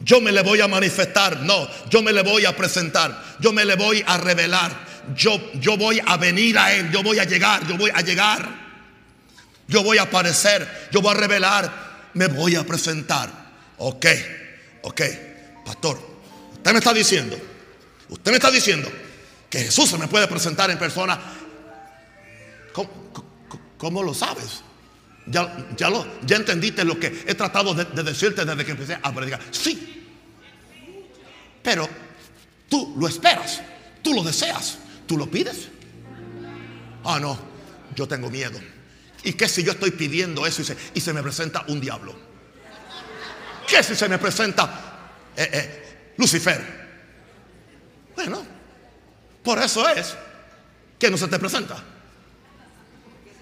yo 0.00 0.20
me 0.20 0.32
le 0.32 0.42
voy 0.42 0.60
a 0.60 0.68
manifestar. 0.68 1.40
No, 1.40 1.68
yo 1.88 2.02
me 2.02 2.12
le 2.12 2.22
voy 2.22 2.44
a 2.44 2.56
presentar. 2.56 3.36
Yo 3.40 3.52
me 3.52 3.64
le 3.64 3.76
voy 3.76 4.02
a 4.06 4.18
revelar. 4.18 4.70
Yo, 5.14 5.38
yo 5.54 5.76
voy 5.76 6.00
a 6.04 6.16
venir 6.16 6.58
a 6.58 6.74
Él. 6.74 6.90
Yo 6.90 7.02
voy 7.02 7.18
a 7.18 7.24
llegar. 7.24 7.66
Yo 7.66 7.76
voy 7.76 7.90
a 7.94 8.00
llegar. 8.02 8.46
Yo 9.66 9.82
voy 9.82 9.98
a 9.98 10.02
aparecer. 10.02 10.88
Yo 10.92 11.00
voy 11.00 11.12
a 11.12 11.18
revelar. 11.18 12.10
Me 12.14 12.26
voy 12.26 12.54
a 12.54 12.64
presentar. 12.64 13.30
Ok, 13.78 14.06
ok. 14.82 15.02
Pastor, 15.64 15.98
usted 16.52 16.72
me 16.72 16.78
está 16.78 16.92
diciendo, 16.92 17.36
usted 18.08 18.30
me 18.30 18.36
está 18.36 18.50
diciendo 18.50 18.90
que 19.48 19.60
Jesús 19.60 19.88
se 19.88 19.98
me 19.98 20.08
puede 20.08 20.28
presentar 20.28 20.70
en 20.70 20.78
persona. 20.78 21.18
¿Cómo, 23.84 24.02
lo 24.02 24.14
sabes? 24.14 24.62
Ya, 25.26 25.54
ya, 25.76 25.90
lo, 25.90 26.06
ya 26.24 26.36
entendiste 26.36 26.86
lo 26.86 26.98
que 26.98 27.24
he 27.26 27.34
tratado 27.34 27.74
de, 27.74 27.84
de 27.84 28.02
decirte 28.02 28.42
desde 28.42 28.64
que 28.64 28.70
empecé 28.70 28.98
a 29.02 29.14
predicar. 29.14 29.42
Sí. 29.50 30.06
Pero 31.62 31.86
tú 32.66 32.94
lo 32.96 33.06
esperas, 33.06 33.60
tú 34.00 34.14
lo 34.14 34.22
deseas, 34.22 34.78
tú 35.06 35.18
lo 35.18 35.30
pides. 35.30 35.68
Ah, 37.04 37.20
no, 37.20 37.38
yo 37.94 38.08
tengo 38.08 38.30
miedo. 38.30 38.58
¿Y 39.22 39.34
qué 39.34 39.50
si 39.50 39.62
yo 39.62 39.72
estoy 39.72 39.90
pidiendo 39.90 40.46
eso 40.46 40.62
y 40.62 40.64
se, 40.64 40.78
y 40.94 41.00
se 41.02 41.12
me 41.12 41.22
presenta 41.22 41.62
un 41.68 41.78
diablo? 41.78 42.14
¿Qué 43.68 43.82
si 43.82 43.94
se 43.94 44.08
me 44.08 44.16
presenta 44.16 45.10
eh, 45.36 45.50
eh, 45.52 46.14
Lucifer? 46.16 46.88
Bueno, 48.16 48.46
por 49.42 49.58
eso 49.58 49.86
es 49.90 50.16
que 50.98 51.10
no 51.10 51.18
se 51.18 51.28
te 51.28 51.38
presenta. 51.38 51.84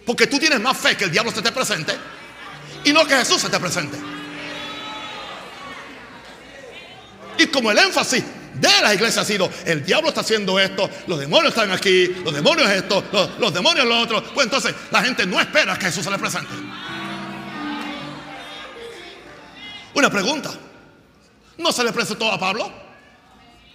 Porque 0.05 0.27
tú 0.27 0.39
tienes 0.39 0.61
más 0.61 0.77
fe 0.77 0.97
que 0.97 1.05
el 1.05 1.11
diablo 1.11 1.31
se 1.31 1.43
te 1.43 1.53
presente 1.53 1.97
y 2.85 2.93
no 2.93 3.07
que 3.07 3.17
Jesús 3.17 3.41
se 3.41 3.49
te 3.49 3.59
presente. 3.59 3.97
Y 7.39 7.47
como 7.47 7.71
el 7.71 7.79
énfasis 7.79 8.25
de 8.55 8.83
la 8.83 8.95
iglesia 8.95 9.23
ha 9.23 9.25
sido, 9.25 9.51
el 9.65 9.85
diablo 9.85 10.09
está 10.09 10.21
haciendo 10.21 10.59
esto, 10.59 10.89
los 11.07 11.19
demonios 11.19 11.55
están 11.55 11.71
aquí, 11.71 12.07
los 12.25 12.35
demonios 12.35 12.69
esto, 12.71 13.05
los, 13.13 13.39
los 13.39 13.55
demonios 13.55 13.87
lo 13.87 14.01
otro, 14.01 14.23
pues 14.35 14.47
entonces 14.47 14.75
la 14.91 15.03
gente 15.03 15.25
no 15.27 15.41
espera 15.41 15.79
que 15.79 15.87
Jesús 15.87 16.05
se 16.05 16.11
le 16.11 16.19
presente. 16.19 16.53
Una 19.95 20.11
pregunta, 20.11 20.51
¿no 21.59 21.73
se 21.73 21.85
le 21.85 21.93
presentó 21.93 22.31
a 22.31 22.39
Pablo 22.39 22.71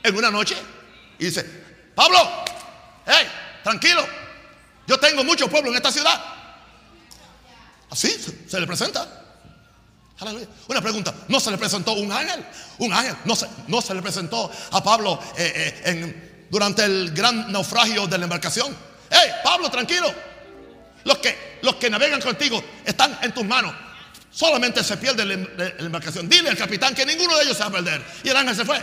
en 0.03 0.15
una 0.15 0.31
noche? 0.31 0.55
Y 1.19 1.25
dice, 1.25 1.45
Pablo, 1.95 2.17
hey, 3.05 3.27
tranquilo, 3.63 4.05
yo 4.87 4.97
tengo 4.97 5.23
mucho 5.23 5.49
pueblo 5.49 5.69
en 5.69 5.75
esta 5.75 5.91
ciudad. 5.91 6.19
Así 7.89 8.09
se, 8.47 8.59
le 8.59 8.65
presenta. 8.65 9.05
Una 10.67 10.81
pregunta, 10.81 11.13
¿no 11.27 11.39
se 11.39 11.51
le 11.51 11.57
presentó 11.57 11.93
un 11.93 12.11
ángel? 12.11 12.43
Un 12.79 12.93
ángel, 12.93 13.15
no 13.25 13.35
se, 13.35 13.47
no 13.67 13.81
se 13.81 13.93
le 13.93 14.01
presentó 14.01 14.49
a 14.71 14.83
Pablo 14.83 15.19
eh, 15.37 15.81
eh, 15.85 16.47
durante 16.49 16.85
el 16.85 17.11
gran 17.11 17.51
naufragio 17.51 18.07
de 18.07 18.17
la 18.17 18.23
embarcación. 18.23 18.75
Hey, 19.09 19.31
Pablo, 19.43 19.69
tranquilo. 19.69 20.11
Los 21.03 21.17
que, 21.19 21.59
los 21.61 21.75
que 21.75 21.89
navegan 21.89 22.21
contigo 22.21 22.63
están 22.83 23.19
en 23.21 23.33
tus 23.33 23.45
manos. 23.45 23.75
Solamente 24.31 24.83
se 24.83 24.97
pierde 24.97 25.25
la, 25.25 25.35
la 25.35 25.85
embarcación. 25.85 26.27
Dile 26.27 26.49
al 26.49 26.57
capitán 26.57 26.95
que 26.95 27.05
ninguno 27.05 27.35
de 27.37 27.43
ellos 27.43 27.57
se 27.57 27.63
va 27.63 27.69
a 27.69 27.71
perder. 27.73 28.01
Y 28.23 28.29
el 28.29 28.37
ángel 28.37 28.55
se 28.55 28.65
fue. 28.65 28.81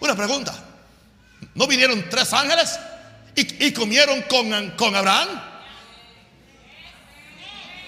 Una 0.00 0.14
pregunta. 0.14 0.54
¿No 1.54 1.66
vinieron 1.66 2.08
tres 2.10 2.32
ángeles 2.32 2.78
y, 3.36 3.66
y 3.66 3.72
comieron 3.72 4.22
con, 4.22 4.70
con, 4.72 4.94
Abraham? 4.94 5.28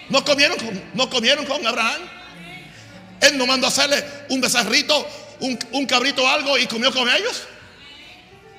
¿No 0.09 0.25
comieron 0.25 0.57
con, 0.59 0.83
no 0.95 1.11
comieron 1.11 1.45
con 1.45 1.67
Abraham? 1.67 2.03
Él 3.21 3.39
no 3.39 3.47
mandó 3.47 3.67
a 3.67 3.71
hacerle 3.71 4.05
un 4.29 4.41
becerrito, 4.41 5.09
un, 5.41 5.59
un 5.73 5.87
cabrito 5.87 6.23
o 6.23 6.29
algo 6.29 6.59
y 6.59 6.67
comió 6.67 6.93
con 6.93 7.09
ellos. 7.09 7.45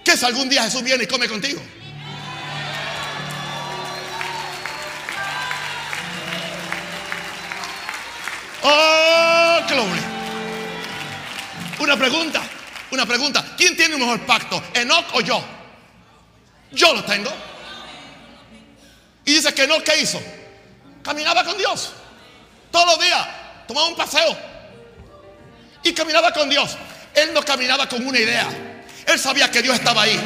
¿Qué 0.04 0.16
si 0.16 0.26
algún 0.26 0.50
día 0.50 0.64
Jesús 0.64 0.84
viene 0.84 1.04
y 1.04 1.08
come 1.08 1.28
contigo? 1.28 1.62
Oh, 8.64 9.60
gloria. 9.68 10.04
Una 11.80 11.96
pregunta, 11.96 12.42
una 12.92 13.06
pregunta. 13.06 13.56
¿Quién 13.58 13.76
tiene 13.76 13.96
un 13.96 14.02
mejor 14.02 14.22
pacto? 14.22 14.62
¿Enoch 14.74 15.06
o 15.14 15.22
yo? 15.22 15.44
Yo 16.72 16.94
lo 16.94 17.04
tengo. 17.04 17.32
Y 19.26 19.36
dice 19.36 19.54
que 19.54 19.64
Enoch, 19.64 19.84
¿qué 19.84 20.00
hizo? 20.00 20.22
Caminaba 21.04 21.44
con 21.44 21.58
Dios. 21.58 21.92
Todos 22.72 22.86
los 22.86 23.00
días. 23.00 23.28
Tomaba 23.68 23.88
un 23.88 23.96
paseo. 23.96 24.38
Y 25.84 25.94
caminaba 25.94 26.32
con 26.32 26.50
Dios. 26.50 26.78
Él 27.14 27.34
no 27.34 27.44
caminaba 27.44 27.88
con 27.88 28.06
una 28.06 28.20
idea. 28.20 28.48
Él 29.06 29.20
sabía 29.20 29.50
que 29.50 29.62
Dios 29.62 29.76
estaba 29.76 30.04
ahí. 30.04 30.20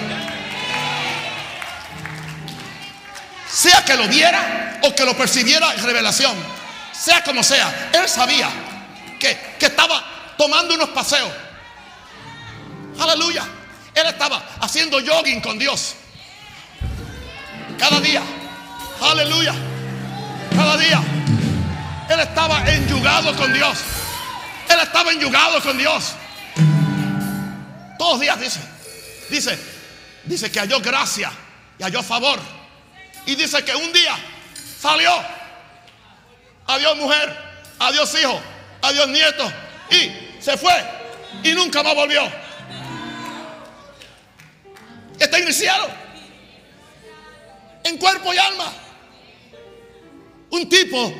Sea 3.49 3.83
que 3.83 3.95
lo 3.95 4.07
viera 4.07 4.79
o 4.83 4.95
que 4.95 5.05
lo 5.05 5.15
percibiera 5.15 5.73
en 5.73 5.83
revelación 5.83 6.61
sea 7.01 7.23
como 7.23 7.43
sea, 7.43 7.89
él 7.93 8.07
sabía 8.07 8.47
que, 9.19 9.55
que 9.57 9.65
estaba 9.65 10.03
tomando 10.37 10.75
unos 10.75 10.89
paseos. 10.89 11.31
Aleluya. 12.99 13.43
Él 13.95 14.05
estaba 14.05 14.43
haciendo 14.59 14.99
jogging 14.99 15.41
con 15.41 15.57
Dios. 15.57 15.95
Cada 17.81 17.99
día. 17.99 18.21
Aleluya. 19.01 19.55
Cada 20.55 20.77
día. 20.77 21.01
Él 22.09 22.19
estaba 22.19 22.63
enyugado 22.71 23.35
con 23.35 23.51
Dios. 23.51 23.79
Él 24.69 24.79
estaba 24.79 25.11
enyugado 25.11 25.59
con 25.63 25.75
Dios. 25.79 26.13
Todos 27.97 28.11
los 28.11 28.21
días 28.21 28.39
dice. 28.39 28.59
Dice. 29.31 29.59
Dice 30.25 30.51
que 30.51 30.59
halló 30.59 30.79
gracia 30.79 31.31
y 31.79 31.83
halló 31.83 32.03
favor. 32.03 32.39
Y 33.25 33.33
dice 33.33 33.65
que 33.65 33.75
un 33.75 33.91
día 33.91 34.15
salió 34.79 35.11
adiós 36.67 36.95
mujer, 36.97 37.35
adiós 37.79 38.13
hijo, 38.19 38.39
adiós 38.83 39.07
nieto. 39.07 39.51
Y 39.89 40.39
se 40.39 40.55
fue 40.55 40.73
y 41.41 41.53
nunca 41.53 41.81
más 41.81 41.95
volvió. 41.95 42.21
Está 45.17 45.39
iniciado 45.39 46.10
en 47.83 47.97
cuerpo 47.97 48.33
y 48.33 48.37
alma. 48.37 48.71
Un 50.51 50.67
tipo, 50.67 51.13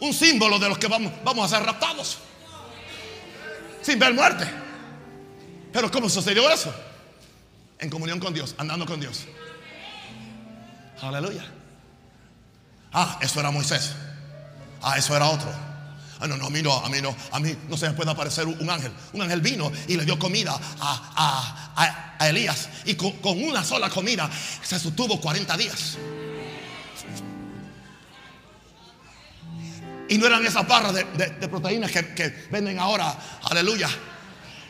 un 0.00 0.12
símbolo 0.12 0.58
de 0.58 0.68
los 0.68 0.78
que 0.78 0.88
vamos, 0.88 1.12
a 1.52 1.56
ser 1.56 1.64
raptados. 1.64 2.18
Sin 3.82 3.98
ver 3.98 4.12
muerte. 4.14 4.48
Pero 5.72 5.90
¿cómo 5.90 6.08
sucedió 6.08 6.50
eso? 6.50 6.74
En 7.78 7.88
comunión 7.90 8.18
con 8.18 8.34
Dios, 8.34 8.54
andando 8.58 8.86
con 8.86 9.00
Dios. 9.00 9.26
Aleluya. 11.00 11.44
Ah, 12.92 13.18
eso 13.20 13.38
era 13.38 13.50
Moisés. 13.50 13.94
Ah, 14.82 14.98
eso 14.98 15.14
era 15.16 15.28
otro. 15.28 15.67
Ah, 16.20 16.26
no, 16.26 16.36
no, 16.36 16.46
a 16.46 16.50
mí 16.50 16.62
no, 16.62 16.72
a 16.72 16.88
mí 16.88 17.00
no, 17.00 17.14
a 17.30 17.38
mí 17.38 17.56
no 17.68 17.76
se 17.76 17.88
me 17.88 17.94
puede 17.94 18.10
aparecer 18.10 18.46
un 18.46 18.68
ángel. 18.68 18.92
Un 19.12 19.22
ángel 19.22 19.40
vino 19.40 19.70
y 19.86 19.96
le 19.96 20.04
dio 20.04 20.18
comida 20.18 20.58
a, 20.80 21.74
a, 21.76 22.14
a 22.18 22.28
Elías. 22.28 22.68
Y 22.84 22.94
con, 22.94 23.14
una 23.24 23.62
sola 23.62 23.88
comida 23.88 24.28
se 24.62 24.78
sostuvo 24.78 25.20
40 25.20 25.56
días. 25.56 25.96
Y 30.08 30.18
no 30.18 30.26
eran 30.26 30.44
esas 30.44 30.66
barras 30.66 30.94
de, 30.94 31.04
de, 31.04 31.26
de 31.30 31.48
proteínas 31.48 31.90
que, 31.90 32.14
que, 32.14 32.46
venden 32.50 32.78
ahora, 32.78 33.14
aleluya, 33.44 33.88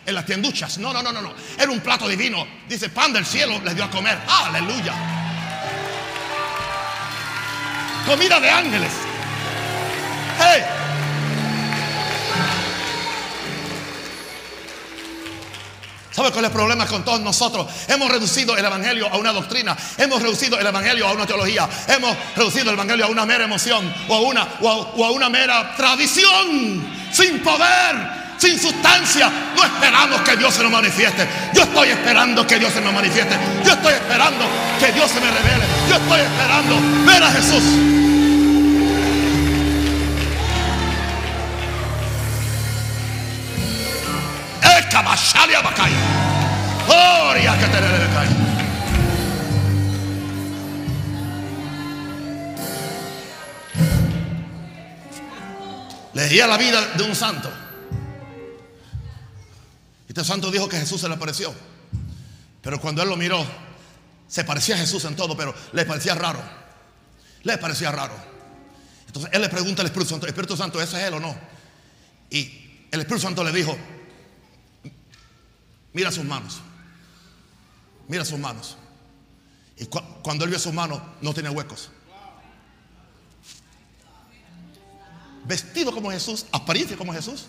en 0.04 0.14
las 0.14 0.26
tienduchas. 0.26 0.78
No, 0.78 0.92
no, 0.92 1.02
no, 1.02 1.12
no, 1.12 1.22
no. 1.22 1.32
Era 1.56 1.70
un 1.70 1.80
plato 1.80 2.08
divino. 2.08 2.46
Dice, 2.68 2.90
pan 2.90 3.12
del 3.12 3.24
cielo 3.24 3.60
les 3.64 3.74
dio 3.74 3.84
a 3.84 3.90
comer. 3.90 4.18
Aleluya. 4.26 4.94
Comida 8.04 8.40
de 8.40 8.50
ángeles. 8.50 8.92
Hey. 10.38 10.62
¿Sabe 16.18 16.32
cuál 16.32 16.46
es 16.46 16.50
el 16.50 16.56
problema 16.56 16.84
con 16.84 17.04
todos 17.04 17.20
nosotros? 17.20 17.68
Hemos 17.86 18.10
reducido 18.10 18.56
el 18.56 18.64
Evangelio 18.64 19.06
a 19.06 19.16
una 19.18 19.32
doctrina. 19.32 19.76
Hemos 19.96 20.20
reducido 20.20 20.58
el 20.58 20.66
Evangelio 20.66 21.06
a 21.06 21.12
una 21.12 21.24
teología. 21.24 21.68
Hemos 21.86 22.16
reducido 22.34 22.70
el 22.70 22.74
Evangelio 22.74 23.04
a 23.04 23.08
una 23.08 23.24
mera 23.24 23.44
emoción 23.44 23.94
o 24.08 24.14
a 24.16 24.20
una, 24.22 24.48
o 24.60 25.04
a, 25.04 25.12
una 25.12 25.28
mera 25.28 25.76
tradición. 25.76 26.92
Sin 27.12 27.38
poder, 27.38 28.34
sin 28.36 28.58
sustancia. 28.58 29.30
No 29.54 29.62
esperamos 29.62 30.20
que 30.22 30.36
Dios 30.36 30.52
se 30.54 30.64
nos 30.64 30.72
manifieste. 30.72 31.24
Yo 31.54 31.62
estoy 31.62 31.90
esperando 31.90 32.44
que 32.44 32.58
Dios 32.58 32.72
se 32.72 32.80
nos 32.80 32.92
manifieste. 32.92 33.36
Yo 33.64 33.74
estoy 33.74 33.92
esperando 33.92 34.44
que 34.80 34.90
Dios 34.90 35.08
se 35.08 35.20
me 35.20 35.30
revele. 35.30 35.64
Yo 35.88 35.94
estoy 35.94 36.20
esperando 36.22 36.80
ver 37.06 37.22
a 37.22 37.30
Jesús. 37.30 38.07
Leía 56.18 56.48
la 56.48 56.58
vida 56.58 56.84
de 56.96 57.02
un 57.04 57.14
santo. 57.14 57.48
Este 60.08 60.24
santo 60.24 60.50
dijo 60.50 60.68
que 60.68 60.76
Jesús 60.76 61.00
se 61.00 61.08
le 61.08 61.14
apareció. 61.14 61.54
Pero 62.60 62.80
cuando 62.80 63.02
él 63.02 63.08
lo 63.08 63.16
miró, 63.16 63.46
se 64.26 64.42
parecía 64.42 64.74
a 64.74 64.78
Jesús 64.78 65.04
en 65.04 65.14
todo, 65.14 65.36
pero 65.36 65.54
le 65.72 65.84
parecía 65.84 66.16
raro. 66.16 66.42
Le 67.44 67.56
parecía 67.58 67.92
raro. 67.92 68.14
Entonces 69.06 69.30
él 69.32 69.40
le 69.40 69.48
pregunta 69.48 69.82
al 69.82 69.86
Espíritu 69.86 70.10
Santo, 70.10 70.26
Espíritu 70.26 70.56
Santo, 70.56 70.82
¿ese 70.82 70.96
es 71.00 71.04
él 71.06 71.14
o 71.14 71.20
no? 71.20 71.36
Y 72.30 72.86
el 72.90 73.00
Espíritu 73.00 73.22
Santo 73.22 73.44
le 73.44 73.52
dijo, 73.52 73.78
mira 75.92 76.10
sus 76.10 76.24
manos, 76.24 76.60
mira 78.08 78.24
sus 78.24 78.38
manos. 78.38 78.76
Y 79.76 79.86
cuando 79.86 80.44
él 80.44 80.50
vio 80.50 80.58
sus 80.58 80.72
manos, 80.72 81.00
no 81.20 81.32
tenía 81.32 81.50
huecos. 81.50 81.90
Vestido 85.44 85.92
como 85.92 86.10
Jesús, 86.10 86.46
apariencia 86.52 86.96
como 86.96 87.12
Jesús. 87.12 87.46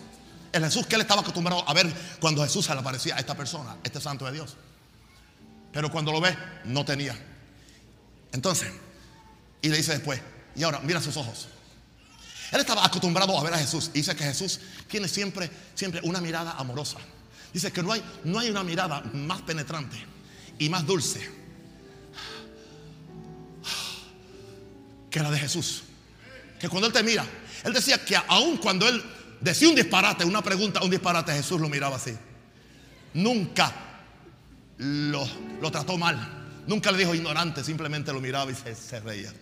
El 0.52 0.64
Jesús 0.64 0.86
que 0.86 0.94
él 0.96 1.02
estaba 1.02 1.20
acostumbrado 1.20 1.68
a 1.68 1.74
ver 1.74 1.92
cuando 2.20 2.42
Jesús 2.42 2.64
se 2.64 2.74
le 2.74 2.80
aparecía 2.80 3.16
a 3.16 3.18
esta 3.18 3.36
persona, 3.36 3.76
este 3.84 4.00
santo 4.00 4.24
de 4.24 4.32
Dios. 4.32 4.56
Pero 5.72 5.90
cuando 5.90 6.10
lo 6.10 6.20
ve, 6.20 6.36
no 6.64 6.84
tenía. 6.84 7.16
Entonces, 8.32 8.72
y 9.62 9.68
le 9.68 9.76
dice 9.76 9.92
después, 9.92 10.20
y 10.56 10.62
ahora 10.62 10.80
mira 10.80 11.00
sus 11.00 11.16
ojos. 11.16 11.48
Él 12.52 12.60
estaba 12.60 12.84
acostumbrado 12.84 13.38
a 13.38 13.42
ver 13.42 13.54
a 13.54 13.58
Jesús. 13.58 13.90
Y 13.94 13.98
dice 13.98 14.16
que 14.16 14.24
Jesús 14.24 14.60
tiene 14.88 15.06
siempre, 15.06 15.50
siempre 15.74 16.00
una 16.02 16.20
mirada 16.20 16.52
amorosa. 16.52 16.98
Dice 17.52 17.72
que 17.72 17.82
no 17.82 17.92
hay, 17.92 18.02
no 18.24 18.38
hay 18.38 18.50
una 18.50 18.62
mirada 18.62 19.02
más 19.12 19.42
penetrante 19.42 19.96
y 20.58 20.68
más 20.68 20.86
dulce 20.86 21.28
que 25.10 25.20
la 25.20 25.30
de 25.30 25.38
Jesús. 25.38 25.82
Que 26.58 26.68
cuando 26.68 26.86
Él 26.86 26.92
te 26.92 27.02
mira, 27.02 27.26
Él 27.64 27.72
decía 27.72 28.04
que 28.04 28.16
aun 28.16 28.58
cuando 28.58 28.88
Él 28.88 29.02
decía 29.40 29.68
un 29.68 29.74
disparate, 29.74 30.24
una 30.24 30.42
pregunta, 30.42 30.82
un 30.82 30.90
disparate, 30.90 31.32
Jesús 31.32 31.60
lo 31.60 31.68
miraba 31.68 31.96
así. 31.96 32.16
Nunca 33.14 33.74
lo, 34.78 35.26
lo 35.60 35.70
trató 35.70 35.98
mal. 35.98 36.40
Nunca 36.66 36.92
le 36.92 36.98
dijo 36.98 37.14
ignorante, 37.14 37.64
simplemente 37.64 38.12
lo 38.12 38.20
miraba 38.20 38.50
y 38.50 38.54
se, 38.54 39.00
reía. 39.00 39.32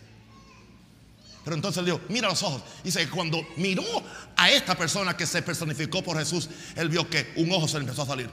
Pero 1.49 1.57
entonces 1.57 1.83
le 1.83 1.93
dijo, 1.93 2.05
mira 2.11 2.29
los 2.29 2.43
ojos. 2.43 2.61
Dice 2.85 3.01
que 3.01 3.09
cuando 3.09 3.41
miró 3.57 3.83
a 4.37 4.51
esta 4.51 4.75
persona 4.75 5.17
que 5.17 5.25
se 5.25 5.41
personificó 5.41 6.03
por 6.03 6.19
Jesús, 6.19 6.47
él 6.77 6.91
vio 6.91 7.09
que 7.09 7.33
un 7.37 7.51
ojo 7.53 7.67
se 7.67 7.79
le 7.79 7.85
empezó 7.85 8.03
a 8.03 8.07
salir. 8.07 8.29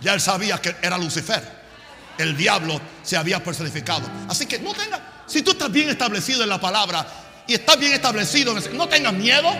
Ya 0.00 0.14
él 0.14 0.20
sabía 0.20 0.60
que 0.60 0.76
era 0.80 0.96
Lucifer 0.96 1.64
el 2.18 2.36
diablo 2.36 2.80
se 3.02 3.16
había 3.16 3.42
personificado. 3.42 4.08
Así 4.28 4.46
que 4.46 4.60
no 4.60 4.72
tenga, 4.74 5.24
si 5.26 5.42
tú 5.42 5.50
estás 5.50 5.72
bien 5.72 5.88
establecido 5.88 6.44
en 6.44 6.50
la 6.50 6.60
palabra 6.60 7.04
y 7.48 7.54
estás 7.54 7.76
bien 7.76 7.94
establecido, 7.94 8.54
no 8.74 8.88
tengas 8.88 9.12
miedo. 9.12 9.50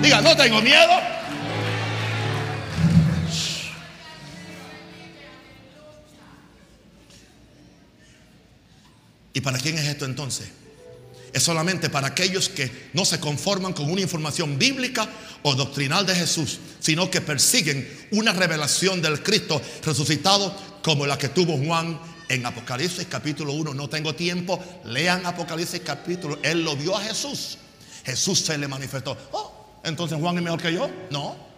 Diga, 0.00 0.22
no 0.22 0.34
tengo 0.34 0.62
miedo. 0.62 1.21
¿Y 9.32 9.40
para 9.40 9.58
quién 9.58 9.78
es 9.78 9.86
esto 9.86 10.04
entonces? 10.04 10.48
es 11.32 11.42
solamente 11.42 11.88
para 11.88 12.08
aquellos 12.08 12.48
que 12.48 12.90
no 12.92 13.04
se 13.04 13.18
conforman 13.18 13.72
con 13.72 13.90
una 13.90 14.02
información 14.02 14.58
bíblica 14.58 15.08
o 15.42 15.54
doctrinal 15.54 16.04
de 16.04 16.14
Jesús, 16.14 16.58
sino 16.78 17.10
que 17.10 17.20
persiguen 17.20 18.06
una 18.12 18.32
revelación 18.32 19.00
del 19.00 19.22
Cristo 19.22 19.60
resucitado 19.84 20.54
como 20.82 21.06
la 21.06 21.16
que 21.16 21.30
tuvo 21.30 21.56
Juan 21.56 21.98
en 22.28 22.44
Apocalipsis 22.44 23.06
capítulo 23.08 23.52
1. 23.54 23.74
No 23.74 23.88
tengo 23.88 24.14
tiempo, 24.14 24.62
lean 24.84 25.24
Apocalipsis 25.24 25.80
capítulo. 25.80 26.38
Él 26.42 26.64
lo 26.64 26.76
vio 26.76 26.96
a 26.96 27.02
Jesús. 27.02 27.58
Jesús 28.04 28.40
se 28.40 28.58
le 28.58 28.68
manifestó. 28.68 29.16
Oh, 29.32 29.80
entonces 29.84 30.18
Juan 30.18 30.36
es 30.36 30.42
mejor 30.42 30.60
que 30.60 30.72
yo. 30.72 30.90
No. 31.10 31.52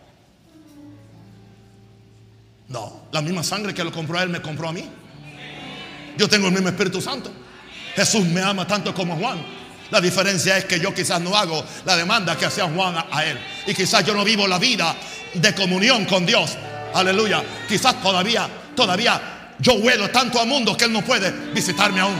No, 2.68 3.06
la 3.12 3.20
misma 3.20 3.42
sangre 3.42 3.74
que 3.74 3.84
lo 3.84 3.92
compró 3.92 4.18
a 4.18 4.22
él 4.22 4.28
me 4.30 4.40
compró 4.40 4.68
a 4.68 4.72
mí. 4.72 4.88
Yo 6.16 6.28
tengo 6.28 6.46
el 6.46 6.52
mismo 6.52 6.68
Espíritu 6.68 7.00
Santo. 7.00 7.43
Jesús 7.94 8.24
me 8.26 8.42
ama 8.42 8.66
tanto 8.66 8.94
como 8.94 9.16
Juan. 9.16 9.44
La 9.90 10.00
diferencia 10.00 10.56
es 10.56 10.64
que 10.64 10.80
yo 10.80 10.92
quizás 10.92 11.20
no 11.20 11.36
hago 11.36 11.64
la 11.84 11.96
demanda 11.96 12.36
que 12.36 12.46
hacía 12.46 12.64
Juan 12.64 12.96
a, 13.10 13.24
él. 13.24 13.38
Y 13.66 13.74
quizás 13.74 14.04
yo 14.04 14.14
no 14.14 14.24
vivo 14.24 14.46
la 14.46 14.58
vida 14.58 14.94
de 15.34 15.54
comunión 15.54 16.04
con 16.04 16.26
Dios. 16.26 16.56
Aleluya. 16.94 17.42
Quizás 17.68 18.00
todavía, 18.02 18.48
todavía 18.74 19.52
yo 19.58 19.74
huelo 19.74 20.10
tanto 20.10 20.40
al 20.40 20.48
mundo 20.48 20.76
que 20.76 20.86
Él 20.86 20.92
no 20.92 21.02
puede 21.02 21.30
visitarme 21.52 22.00
aún. 22.00 22.16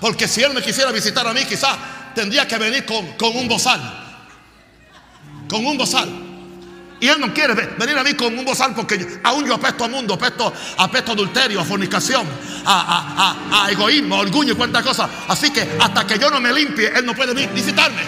Porque 0.00 0.28
si 0.28 0.42
Él 0.42 0.52
me 0.52 0.62
quisiera 0.62 0.92
visitar 0.92 1.26
a 1.26 1.32
mí, 1.32 1.44
quizás 1.44 1.76
tendría 2.14 2.46
que 2.46 2.58
venir 2.58 2.84
con, 2.84 3.12
con 3.12 3.36
un 3.36 3.48
bozal. 3.48 3.80
Con 5.48 5.64
un 5.64 5.76
bozal. 5.78 6.25
Y 6.98 7.08
Él 7.08 7.20
no 7.20 7.32
quiere 7.32 7.52
venir 7.54 7.98
a 7.98 8.02
mí 8.02 8.14
con 8.14 8.36
un 8.38 8.44
bozal 8.44 8.74
porque 8.74 9.20
aún 9.22 9.46
yo 9.46 9.54
apesto 9.54 9.84
al 9.84 9.90
mundo, 9.90 10.14
apesto, 10.14 10.52
apesto 10.78 11.10
a 11.10 11.14
adulterio, 11.14 11.60
a 11.60 11.64
fornicación, 11.64 12.26
a, 12.64 13.68
egoísmo, 13.70 14.14
a 14.14 14.20
orgullo 14.20 14.54
y 14.54 14.56
cuantas 14.56 14.82
cosas. 14.82 15.10
Así 15.28 15.50
que 15.50 15.76
hasta 15.78 16.06
que 16.06 16.18
yo 16.18 16.30
no 16.30 16.40
me 16.40 16.52
limpie, 16.52 16.88
Él 16.88 17.04
no 17.04 17.14
puede 17.14 17.34
visitarme. 17.48 18.02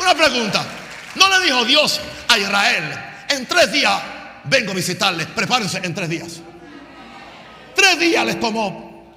Una 0.00 0.14
pregunta. 0.14 0.66
¿No 1.14 1.28
le 1.28 1.44
dijo 1.44 1.64
Dios 1.64 2.00
a 2.26 2.36
Israel, 2.36 2.84
en 3.28 3.46
tres 3.46 3.70
días 3.70 4.02
vengo 4.44 4.72
a 4.72 4.74
visitarles, 4.74 5.28
prepárense 5.28 5.80
en 5.82 5.94
tres 5.94 6.08
días? 6.08 6.40
Tres 7.76 8.00
días 8.00 8.26
les 8.26 8.40
tomó 8.40 9.14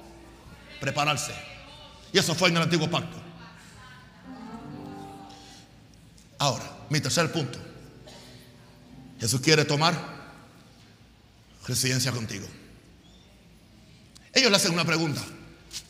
prepararse. 0.80 1.32
Y 2.12 2.18
eso 2.18 2.36
fue 2.36 2.50
en 2.50 2.56
el 2.56 2.62
antiguo 2.62 2.88
pacto. 2.88 3.27
Ahora, 6.38 6.64
mi 6.88 7.00
tercer 7.00 7.30
punto. 7.32 7.58
Jesús 9.20 9.40
quiere 9.40 9.64
tomar 9.64 9.94
residencia 11.66 12.12
contigo. 12.12 12.46
Ellos 14.32 14.50
le 14.50 14.56
hacen 14.56 14.72
una 14.72 14.84
pregunta. 14.84 15.20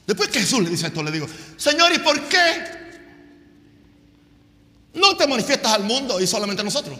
Después 0.06 0.30
que 0.30 0.40
Jesús 0.40 0.62
le 0.62 0.70
dice 0.70 0.86
esto, 0.86 1.02
le 1.02 1.10
digo, 1.10 1.28
Señor, 1.56 1.92
¿y 1.92 1.98
por 1.98 2.20
qué 2.28 2.78
no 4.94 5.16
te 5.16 5.26
manifiestas 5.26 5.72
al 5.72 5.84
mundo 5.84 6.18
y 6.18 6.26
solamente 6.26 6.62
a 6.62 6.64
nosotros? 6.64 6.98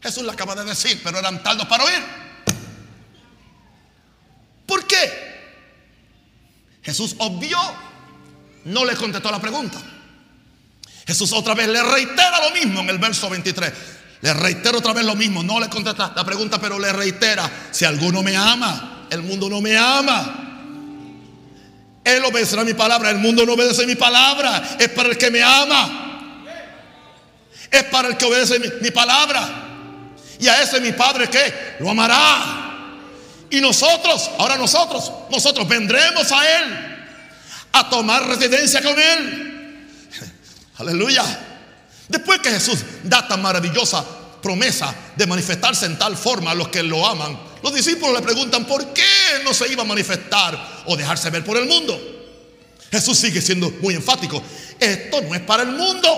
Jesús 0.00 0.22
le 0.22 0.30
acaba 0.30 0.54
de 0.54 0.64
decir, 0.64 1.00
pero 1.02 1.18
eran 1.18 1.42
tardos 1.42 1.66
para 1.66 1.84
oír. 1.84 2.02
¿Por 4.64 4.86
qué? 4.86 5.26
Jesús 6.82 7.16
obvió, 7.18 7.58
no 8.64 8.84
le 8.84 8.94
contestó 8.94 9.30
la 9.32 9.40
pregunta. 9.40 9.78
Jesús 11.06 11.32
otra 11.32 11.54
vez 11.54 11.68
le 11.68 11.82
reitera 11.82 12.48
lo 12.48 12.50
mismo 12.50 12.80
en 12.80 12.90
el 12.90 12.98
verso 12.98 13.30
23. 13.30 13.72
Le 14.22 14.34
reitero 14.34 14.78
otra 14.78 14.92
vez 14.92 15.04
lo 15.04 15.14
mismo. 15.14 15.42
No 15.42 15.60
le 15.60 15.68
contesta 15.68 16.12
la 16.16 16.24
pregunta, 16.24 16.60
pero 16.60 16.78
le 16.78 16.92
reitera. 16.92 17.48
Si 17.70 17.84
alguno 17.84 18.22
me 18.22 18.36
ama, 18.36 19.06
el 19.10 19.22
mundo 19.22 19.48
no 19.48 19.60
me 19.60 19.76
ama. 19.76 20.42
Él 22.02 22.24
obedecerá 22.24 22.64
mi 22.64 22.74
palabra. 22.74 23.10
El 23.10 23.18
mundo 23.18 23.46
no 23.46 23.52
obedece 23.52 23.86
mi 23.86 23.94
palabra. 23.94 24.76
Es 24.80 24.88
para 24.88 25.10
el 25.10 25.16
que 25.16 25.30
me 25.30 25.42
ama. 25.42 26.06
Es 27.70 27.84
para 27.84 28.08
el 28.08 28.16
que 28.16 28.24
obedece 28.24 28.58
mi, 28.80 28.90
palabra. 28.90 29.48
Y 30.40 30.48
a 30.48 30.62
ese 30.62 30.80
mi 30.80 30.92
Padre 30.92 31.28
que 31.28 31.76
lo 31.80 31.90
amará. 31.90 32.64
Y 33.50 33.60
nosotros, 33.60 34.28
ahora 34.38 34.56
nosotros, 34.56 35.12
nosotros 35.30 35.68
vendremos 35.68 36.32
a 36.32 36.58
Él 36.58 36.64
a 37.72 37.88
tomar 37.88 38.26
residencia 38.26 38.82
con 38.82 38.98
Él. 38.98 39.55
Aleluya. 40.78 41.24
Después 42.08 42.40
que 42.40 42.50
Jesús 42.50 42.78
da 43.02 43.26
tan 43.26 43.42
maravillosa 43.42 44.04
promesa 44.42 44.94
de 45.16 45.26
manifestarse 45.26 45.86
en 45.86 45.98
tal 45.98 46.16
forma 46.16 46.52
a 46.52 46.54
los 46.54 46.68
que 46.68 46.82
lo 46.82 47.06
aman, 47.06 47.36
los 47.62 47.74
discípulos 47.74 48.14
le 48.14 48.22
preguntan 48.22 48.64
por 48.64 48.92
qué 48.92 49.02
no 49.44 49.52
se 49.52 49.70
iba 49.72 49.82
a 49.82 49.86
manifestar 49.86 50.84
o 50.86 50.96
dejarse 50.96 51.30
ver 51.30 51.44
por 51.44 51.56
el 51.56 51.66
mundo. 51.66 51.98
Jesús 52.90 53.18
sigue 53.18 53.40
siendo 53.42 53.70
muy 53.82 53.94
enfático. 53.94 54.42
Esto 54.78 55.20
no 55.22 55.34
es 55.34 55.40
para 55.40 55.64
el 55.64 55.72
mundo. 55.72 56.08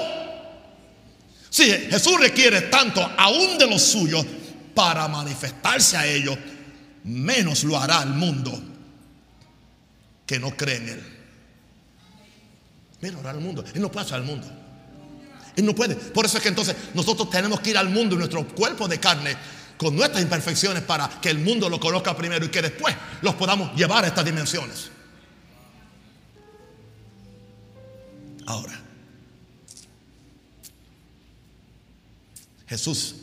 Si 1.49 1.65
Jesús 1.65 2.21
requiere 2.21 2.63
tanto 2.63 3.01
aún 3.17 3.57
de 3.57 3.67
los 3.67 3.83
suyos 3.83 4.27
para 4.75 5.09
manifestarse 5.09 5.97
a 5.97 6.07
ellos, 6.07 6.37
menos 7.05 7.65
lo 7.65 7.79
hará 7.79 8.03
el 8.03 8.11
mundo 8.11 8.61
que 10.27 10.39
no 10.39 10.55
cree 10.57 10.77
en 10.77 10.89
Él. 10.91 11.18
Mira, 13.01 13.19
orar 13.19 13.35
al 13.35 13.41
mundo. 13.41 13.65
Él 13.75 13.81
no 13.81 13.91
pasa 13.91 14.15
al 14.15 14.25
mundo. 14.25 14.47
Él 15.57 15.65
no 15.65 15.75
puede. 15.75 15.95
Por 15.97 16.25
eso 16.25 16.37
es 16.37 16.43
que 16.43 16.49
entonces 16.49 16.77
nosotros 16.95 17.31
tenemos 17.31 17.61
que 17.61 17.71
ir 17.71 17.79
al 17.79 17.89
mundo 17.89 18.15
en 18.15 18.21
nuestro 18.21 18.47
cuerpo 18.47 18.87
de 18.89 18.99
carne 18.99 19.37
con 19.77 19.95
nuestras 19.97 20.23
imperfecciones 20.23 20.83
para 20.83 21.09
que 21.21 21.31
el 21.31 21.39
mundo 21.39 21.69
lo 21.69 21.79
conozca 21.79 22.17
primero 22.17 22.45
y 22.45 22.49
que 22.49 22.63
después 22.63 22.95
los 23.23 23.35
podamos 23.35 23.75
llevar 23.77 24.05
a 24.05 24.09
estas 24.09 24.25
dimensiones. 24.25 24.91
Ahora, 28.47 28.81
Jesús 32.67 33.17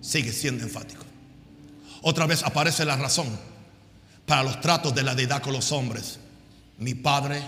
sigue 0.00 0.32
siendo 0.32 0.62
enfático. 0.62 1.04
Otra 2.02 2.26
vez 2.26 2.42
aparece 2.42 2.84
la 2.84 2.96
razón 2.96 3.26
para 4.26 4.42
los 4.42 4.60
tratos 4.60 4.94
de 4.94 5.02
la 5.02 5.14
deidad 5.14 5.42
con 5.42 5.52
los 5.52 5.72
hombres. 5.72 6.18
Mi 6.78 6.94
Padre 6.94 7.42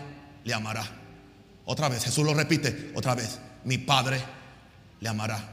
le 0.45 0.55
amará. 0.55 1.06
Otra 1.67 1.89
vez, 1.89 2.05
Jesús 2.05 2.25
lo 2.25 2.33
repite, 2.33 2.93
otra 2.95 3.15
vez, 3.15 3.39
mi 3.65 3.77
Padre 3.79 4.23
le 5.01 5.09
amará. 5.09 5.53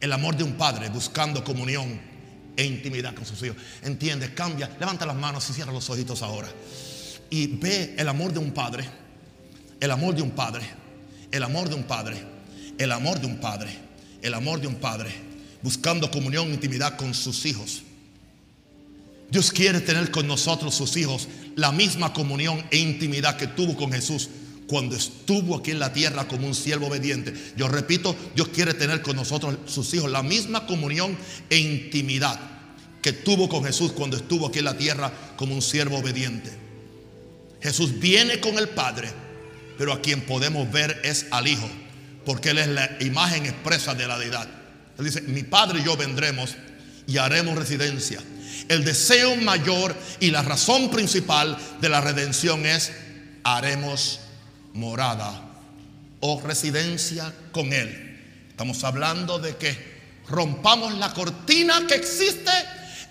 El 0.00 0.12
amor 0.12 0.36
de 0.36 0.44
un 0.44 0.52
padre 0.52 0.88
buscando 0.90 1.42
comunión 1.42 2.00
e 2.56 2.64
intimidad 2.64 3.14
con 3.14 3.26
sus 3.26 3.42
hijos. 3.42 3.56
Entiende, 3.82 4.32
cambia, 4.32 4.70
levanta 4.78 5.06
las 5.06 5.16
manos 5.16 5.48
y 5.50 5.52
cierra 5.52 5.72
los 5.72 5.88
ojitos 5.90 6.22
ahora. 6.22 6.48
y 7.30 7.48
ve 7.48 7.94
el 7.98 8.06
amor 8.08 8.32
de 8.32 8.38
un 8.38 8.52
padre, 8.52 8.84
el 9.80 9.90
amor 9.90 10.14
de 10.14 10.22
un 10.22 10.30
padre, 10.30 10.64
el 11.32 11.42
amor 11.42 11.68
de 11.68 11.74
un 11.74 11.82
padre, 11.82 12.16
el 12.78 12.92
amor 12.92 13.18
de 13.18 13.26
un 13.26 13.38
padre, 13.38 13.76
el 14.22 14.34
amor 14.34 14.60
de 14.60 14.68
un 14.68 14.76
padre, 14.76 15.10
buscando 15.62 16.10
comunión 16.10 16.48
e 16.50 16.54
intimidad 16.54 16.96
con 16.96 17.12
sus 17.12 17.44
hijos. 17.46 17.82
Dios 19.30 19.50
quiere 19.50 19.80
tener 19.80 20.12
con 20.12 20.28
nosotros, 20.28 20.76
sus 20.76 20.96
hijos, 20.96 21.26
la 21.56 21.72
misma 21.72 22.12
comunión 22.12 22.64
e 22.70 22.78
intimidad 22.78 23.36
que 23.36 23.48
tuvo 23.48 23.74
con 23.74 23.90
Jesús 23.90 24.28
cuando 24.66 24.96
estuvo 24.96 25.56
aquí 25.56 25.70
en 25.70 25.78
la 25.78 25.92
tierra 25.92 26.26
como 26.26 26.46
un 26.46 26.54
siervo 26.54 26.86
obediente. 26.86 27.34
Yo 27.56 27.68
repito, 27.68 28.16
Dios 28.34 28.48
quiere 28.48 28.74
tener 28.74 29.02
con 29.02 29.16
nosotros, 29.16 29.56
sus 29.66 29.92
hijos, 29.94 30.10
la 30.10 30.22
misma 30.22 30.66
comunión 30.66 31.16
e 31.50 31.58
intimidad 31.58 32.40
que 33.02 33.12
tuvo 33.12 33.48
con 33.50 33.62
Jesús 33.64 33.92
cuando 33.92 34.16
estuvo 34.16 34.46
aquí 34.46 34.60
en 34.60 34.64
la 34.64 34.78
tierra 34.78 35.12
como 35.36 35.54
un 35.54 35.60
siervo 35.60 35.98
obediente. 35.98 36.50
Jesús 37.60 37.98
viene 37.98 38.40
con 38.40 38.58
el 38.58 38.70
Padre, 38.70 39.10
pero 39.76 39.92
a 39.92 40.00
quien 40.00 40.22
podemos 40.22 40.70
ver 40.72 41.02
es 41.04 41.26
al 41.30 41.46
Hijo, 41.46 41.68
porque 42.24 42.50
Él 42.50 42.58
es 42.58 42.68
la 42.68 42.96
imagen 43.00 43.44
expresa 43.44 43.94
de 43.94 44.06
la 44.06 44.18
deidad. 44.18 44.48
Él 44.98 45.04
dice, 45.04 45.20
mi 45.22 45.42
Padre 45.42 45.80
y 45.80 45.84
yo 45.84 45.96
vendremos 45.96 46.56
y 47.06 47.18
haremos 47.18 47.56
residencia. 47.56 48.20
El 48.68 48.84
deseo 48.84 49.36
mayor 49.36 49.94
y 50.20 50.30
la 50.30 50.42
razón 50.42 50.90
principal 50.90 51.58
de 51.82 51.88
la 51.90 52.00
redención 52.00 52.64
es 52.64 52.90
haremos 53.42 54.20
morada 54.74 55.40
o 56.20 56.40
residencia 56.40 57.32
con 57.52 57.72
Él. 57.72 58.46
Estamos 58.50 58.84
hablando 58.84 59.38
de 59.38 59.56
que 59.56 59.94
rompamos 60.28 60.94
la 60.94 61.12
cortina 61.12 61.86
que 61.86 61.94
existe 61.94 62.50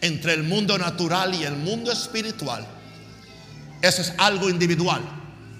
entre 0.02 0.34
el 0.34 0.44
mundo 0.44 0.78
natural 0.78 1.34
y 1.34 1.44
el 1.44 1.56
mundo 1.56 1.92
espiritual. 1.92 2.66
Eso 3.82 4.02
es 4.02 4.14
algo 4.18 4.50
individual. 4.50 5.02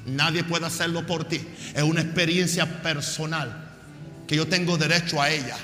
Nadie 0.06 0.44
puede 0.44 0.66
hacerlo 0.66 1.06
por 1.06 1.26
ti. 1.26 1.42
Es 1.74 1.84
una 1.84 2.02
experiencia 2.02 2.82
personal 2.82 3.72
que 4.28 4.36
yo 4.36 4.48
tengo 4.48 4.78
derecho 4.78 5.22
a 5.22 5.30
ella. 5.30 5.58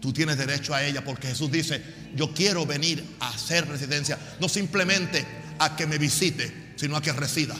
Tú 0.00 0.12
tienes 0.12 0.36
derecho 0.36 0.74
a 0.74 0.82
ella 0.84 1.04
porque 1.04 1.28
Jesús 1.28 1.50
dice, 1.50 1.82
yo 2.14 2.34
quiero 2.34 2.66
venir 2.66 3.04
a 3.20 3.28
hacer 3.30 3.68
residencia, 3.68 4.18
no 4.40 4.48
simplemente 4.48 5.24
a 5.58 5.76
que 5.76 5.86
me 5.86 5.98
visite, 5.98 6.74
sino 6.76 6.96
a 6.96 7.02
que 7.02 7.12
resida. 7.12 7.54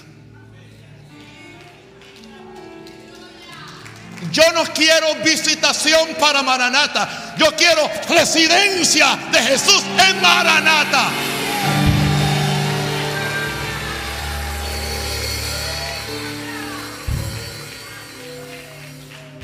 Yo 4.31 4.43
no 4.53 4.65
quiero 4.73 5.15
visitación 5.17 6.15
para 6.21 6.43
Maranata. 6.43 7.35
Yo 7.37 7.55
quiero 7.57 7.91
residencia 8.09 9.19
de 9.31 9.43
Jesús 9.43 9.83
en 10.09 10.21
Maranata. 10.23 11.11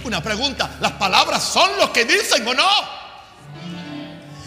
Una 0.04 0.22
pregunta, 0.22 0.76
¿las 0.80 0.92
palabras 0.92 1.42
son 1.42 1.76
lo 1.78 1.92
que 1.92 2.04
dicen 2.04 2.46
o 2.46 2.54
no? 2.54 2.98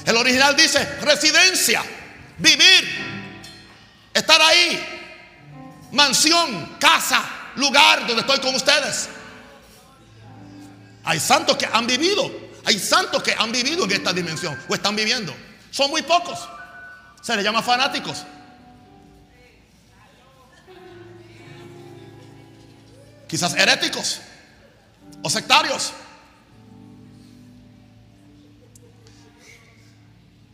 El 0.05 0.17
original 0.17 0.55
dice 0.55 0.83
residencia, 1.01 1.83
vivir, 2.39 3.51
estar 4.11 4.41
ahí, 4.41 5.87
mansión, 5.91 6.77
casa, 6.79 7.23
lugar 7.55 8.07
donde 8.07 8.21
estoy 8.21 8.39
con 8.39 8.55
ustedes. 8.55 9.09
Hay 11.03 11.19
santos 11.19 11.57
que 11.57 11.65
han 11.65 11.87
vivido, 11.87 12.31
hay 12.65 12.77
santos 12.77 13.23
que 13.23 13.33
han 13.33 13.51
vivido 13.51 13.85
en 13.85 13.91
esta 13.91 14.13
dimensión 14.13 14.57
o 14.67 14.75
están 14.75 14.95
viviendo. 14.95 15.33
Son 15.71 15.89
muy 15.89 16.01
pocos. 16.01 16.39
Se 17.21 17.35
les 17.35 17.43
llama 17.43 17.61
fanáticos. 17.61 18.23
Quizás 23.27 23.55
heréticos 23.55 24.19
o 25.23 25.29
sectarios. 25.29 25.93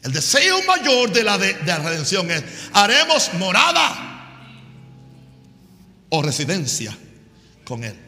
El 0.03 0.13
deseo 0.13 0.61
mayor 0.63 1.11
de 1.11 1.23
la, 1.23 1.37
de, 1.37 1.53
de 1.55 1.65
la 1.65 1.79
redención 1.79 2.29
es, 2.31 2.43
haremos 2.71 3.33
morada 3.33 4.07
o 6.09 6.21
residencia 6.21 6.95
con 7.65 7.83
Él. 7.83 8.07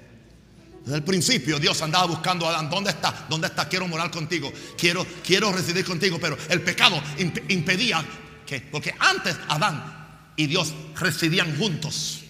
Desde 0.84 0.98
el 0.98 1.04
principio 1.04 1.60
Dios 1.60 1.82
andaba 1.82 2.06
buscando 2.06 2.46
a 2.46 2.50
Adán, 2.50 2.70
¿dónde 2.70 2.92
está? 2.92 3.26
¿Dónde 3.30 3.48
está? 3.48 3.68
Quiero 3.68 3.88
morar 3.88 4.10
contigo, 4.12 4.52
quiero, 4.78 5.06
quiero 5.24 5.52
residir 5.52 5.86
contigo, 5.86 6.18
pero 6.20 6.38
el 6.50 6.62
pecado 6.62 7.02
impedía 7.50 8.04
que, 8.46 8.62
porque 8.62 8.94
antes 9.00 9.36
Adán 9.48 10.32
y 10.36 10.48
Dios 10.48 10.74
residían 10.96 11.58
juntos. 11.58 12.22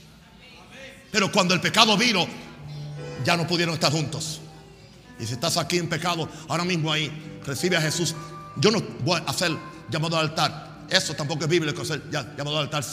Pero 1.12 1.32
cuando 1.32 1.54
el 1.54 1.62
pecado 1.62 1.98
vino, 1.98 2.28
ya 3.24 3.36
no 3.38 3.48
pudieron 3.48 3.76
estar 3.76 3.92
juntos. 3.92 4.42
Y 5.20 5.26
si 5.26 5.34
estás 5.34 5.58
aquí 5.58 5.78
en 5.78 5.90
pecado, 5.90 6.30
ahora 6.48 6.64
mismo 6.64 6.92
ahí, 6.92 7.12
recibe 7.46 7.78
a 7.78 7.82
Jesús. 7.82 8.16
Yo 8.56 8.72
no 8.72 8.82
voy 9.04 9.20
a 9.26 9.30
hacer 9.30 9.52
llamado 9.90 10.18
al 10.18 10.30
altar. 10.30 10.69
Eso 10.90 11.14
tampoco 11.14 11.44
es 11.44 11.50
bíblico 11.50 11.82
hacer 11.82 12.02
llamado 12.10 12.58
al 12.58 12.66
altar. 12.66 12.84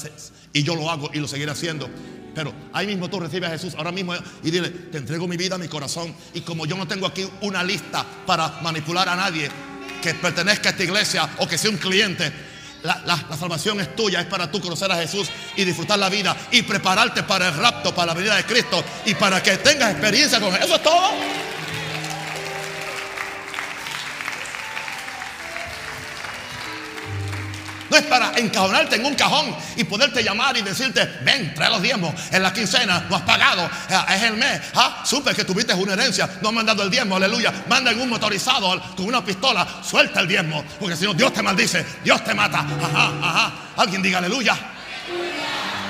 Y 0.53 0.62
yo 0.62 0.74
lo 0.74 0.90
hago 0.90 1.11
y 1.12 1.18
lo 1.18 1.28
seguiré 1.28 1.51
haciendo. 1.51 1.88
Pero 2.34 2.53
ahí 2.74 2.86
mismo 2.86 3.09
tú 3.09 3.18
recibes 3.18 3.49
a 3.49 3.53
Jesús 3.53 3.74
ahora 3.76 3.90
mismo 3.90 4.14
y 4.42 4.51
dile, 4.51 4.68
te 4.68 4.99
entrego 4.99 5.26
mi 5.26 5.38
vida, 5.38 5.57
mi 5.57 5.68
corazón. 5.68 6.14
Y 6.34 6.42
como 6.42 6.66
yo 6.66 6.76
no 6.76 6.86
tengo 6.86 7.07
aquí 7.07 7.26
una 7.40 7.64
lista 7.64 8.05
para 8.26 8.61
manipular 8.61 9.09
a 9.09 9.16
nadie 9.16 9.51
que 10.03 10.12
pertenezca 10.14 10.68
a 10.68 10.72
esta 10.72 10.84
iglesia 10.84 11.28
o 11.38 11.49
que 11.49 11.57
sea 11.57 11.70
un 11.70 11.78
cliente, 11.78 12.30
la, 12.82 13.03
la, 13.07 13.36
salvación 13.36 13.80
es 13.80 13.97
tuya, 13.97 14.20
es 14.20 14.26
para 14.26 14.51
tú 14.51 14.61
conocer 14.61 14.92
a 14.92 14.97
Jesús 14.97 15.28
y 15.57 15.64
disfrutar 15.64 15.99
la 15.99 16.11
vida 16.11 16.36
y 16.51 16.62
prepararte 16.62 17.22
para 17.22 17.49
el 17.49 17.55
rapto, 17.55 17.94
para 17.94 18.09
la 18.09 18.14
venida 18.14 18.36
de 18.36 18.44
Cristo 18.44 18.84
y 19.07 19.14
para 19.14 19.42
que 19.42 19.57
tengas 19.57 19.92
experiencia 19.92 20.38
con 20.38 20.55
Él. 20.55 20.62
Eso 20.62 20.76
es 20.76 20.82
todo. 20.82 21.11
Para 28.07 28.32
encajonarte 28.36 28.96
en 28.96 29.04
un 29.04 29.14
cajón 29.14 29.54
y 29.76 29.84
poderte 29.84 30.22
llamar 30.22 30.57
y 30.57 30.62
decirte, 30.62 31.04
ven, 31.22 31.54
trae 31.54 31.70
los 31.70 31.82
diezmos. 31.82 32.14
En 32.30 32.42
la 32.42 32.52
quincena 32.52 33.04
no 33.09 33.16
has 33.16 33.22
pagado, 33.22 33.68
es 34.09 34.22
el 34.22 34.36
mes. 34.36 34.61
¿ah? 34.74 35.02
Supe 35.04 35.34
que 35.34 35.44
tuviste 35.44 35.74
una 35.74 35.92
herencia, 35.92 36.28
no 36.42 36.48
han 36.48 36.54
mandado 36.54 36.82
el 36.82 36.90
diezmo, 36.90 37.16
aleluya. 37.16 37.52
Manda 37.68 37.90
en 37.90 38.00
un 38.00 38.09
motorizado 38.09 38.80
con 38.96 39.07
una 39.07 39.24
pistola, 39.24 39.66
suelta 39.82 40.20
el 40.20 40.28
diezmo. 40.28 40.64
Porque 40.78 40.96
si 40.96 41.04
no, 41.04 41.14
Dios 41.14 41.32
te 41.32 41.42
maldice, 41.42 41.84
Dios 42.02 42.22
te 42.24 42.34
mata. 42.34 42.61
Ajá, 42.61 43.12
ajá. 43.22 43.52
Alguien 43.76 44.02
diga 44.02 44.18
aleluya. 44.18 44.57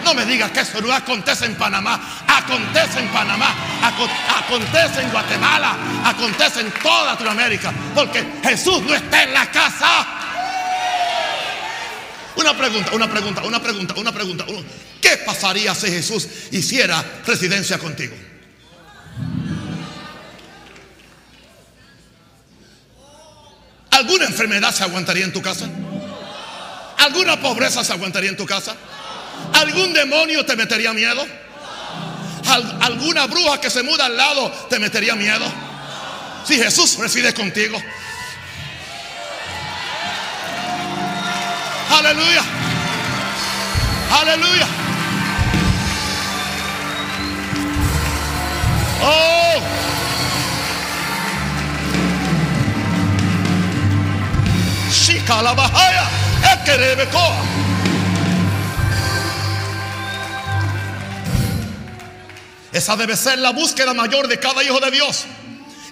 No 0.05 0.15
me 0.15 0.25
digas 0.25 0.53
que 0.53 0.61
eso 0.61 0.81
no 0.81 0.93
acontece 0.93 1.47
en 1.47 1.57
Panamá, 1.57 2.01
acontece 2.29 3.01
en 3.01 3.09
Panamá, 3.09 3.53
acontece 3.83 5.03
en 5.03 5.11
Guatemala, 5.11 5.77
acontece 6.05 6.61
en 6.61 6.71
toda 6.81 7.07
Latinoamérica, 7.07 7.73
porque 7.93 8.25
Jesús 8.45 8.83
no 8.83 8.95
está 8.95 9.25
en 9.25 9.35
la 9.35 9.51
casa. 9.51 10.26
Una 12.37 12.57
pregunta, 12.57 12.93
una 12.93 13.11
pregunta, 13.11 13.43
una 13.43 13.63
pregunta, 13.63 13.95
una 13.97 14.13
pregunta. 14.13 14.45
¿Qué 15.01 15.17
pasaría 15.25 15.75
si 15.75 15.89
Jesús 15.89 16.29
hiciera 16.51 17.03
residencia 17.27 17.79
contigo? 17.79 18.15
¿Alguna 23.91 24.27
enfermedad 24.27 24.75
se 24.75 24.85
aguantaría 24.85 25.25
en 25.25 25.33
tu 25.33 25.41
casa? 25.41 25.67
¿Alguna 26.99 27.41
pobreza 27.41 27.83
se 27.83 27.93
aguantaría 27.93 28.31
en 28.31 28.37
tu 28.37 28.45
casa? 28.45 28.77
¿Algún 29.55 29.95
demonio 29.95 30.45
te 30.45 30.57
metería 30.57 30.93
miedo? 30.93 31.27
¿Alguna 32.81 33.27
bruja 33.27 33.61
que 33.61 33.71
se 33.71 33.83
muda 33.83 34.07
al 34.07 34.17
lado 34.17 34.51
te 34.69 34.79
metería 34.79 35.15
miedo? 35.15 35.51
Si 36.47 36.57
Jesús 36.57 36.97
reside 36.99 37.33
contigo, 37.33 37.83
Aleluya. 41.91 42.43
Aleluya. 44.21 44.67
Oh. 49.03 49.61
Shika 54.91 55.43
la 55.43 55.55
bahaya. 55.55 56.07
Esa 62.73 62.95
debe 62.95 63.17
ser 63.17 63.39
la 63.39 63.53
búsqueda 63.53 63.95
mayor 63.95 64.29
de 64.29 64.39
cada 64.39 64.63
hijo 64.63 64.79
de 64.81 64.91
Dios. 64.91 65.25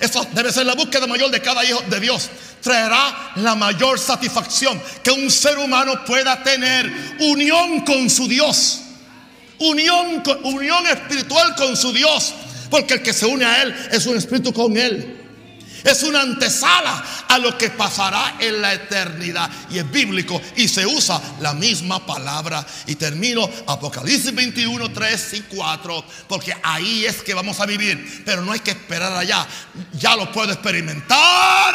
Esa 0.05 0.25
debe 0.33 0.53
ser 0.53 0.67
la 0.67 0.75
búsqueda 0.75 1.07
mayor 1.07 1.31
de 1.31 1.41
cada 1.41 1.65
hijo 1.65 1.81
de 1.89 2.01
Dios 2.01 2.31
traerá 2.65 3.33
la 3.37 3.55
mayor 3.55 3.99
satisfacción 3.99 4.81
que 5.03 5.11
un 5.11 5.31
ser 5.31 5.59
humano 5.59 6.03
pueda 6.07 6.43
tener 6.43 6.91
unión 7.21 7.83
con 7.83 8.09
su 8.09 8.27
Dios. 8.27 8.81
Unión, 9.59 10.23
unión 10.45 10.87
espiritual 10.87 11.55
con 11.57 11.77
su 11.77 11.93
Dios. 11.93 12.33
Porque 12.71 12.95
el 12.95 13.03
que 13.03 13.13
se 13.13 13.27
une 13.27 13.45
a 13.45 13.63
Él 13.63 13.75
es 13.93 14.07
un 14.07 14.17
espíritu 14.17 14.53
con 14.53 14.77
Él. 14.79 15.24
Es 15.85 16.03
una 16.03 16.23
antesala 16.23 17.05
a 17.29 17.39
lo 17.39 17.59
que 17.59 17.69
pasará 17.69 18.37
en 18.41 18.63
la 18.63 18.73
eternidad. 18.73 19.51
Y 19.71 19.79
es 19.79 19.91
bíblico 19.91 20.41
y 20.57 20.67
se 20.67 20.87
usa 20.87 21.21
la 21.41 21.53
misma 21.53 22.05
palabra. 22.07 22.67
Y 22.87 22.95
termino 22.95 23.49
Apocalipsis 23.67 24.35
21, 24.35 24.91
3 24.91 25.35
y 25.35 25.41
4. 25.43 26.05
Porque 26.27 26.57
ahí 26.63 27.05
es 27.05 27.23
que 27.23 27.35
vamos 27.35 27.61
a 27.61 27.67
vivir. 27.67 28.23
Pero 28.25 28.41
no 28.41 28.53
hay 28.53 28.61
que 28.61 28.71
esperar 28.71 29.13
allá. 29.13 29.47
Ya 29.93 30.17
lo 30.17 30.33
puedo 30.33 30.53
experimentar. 30.53 31.75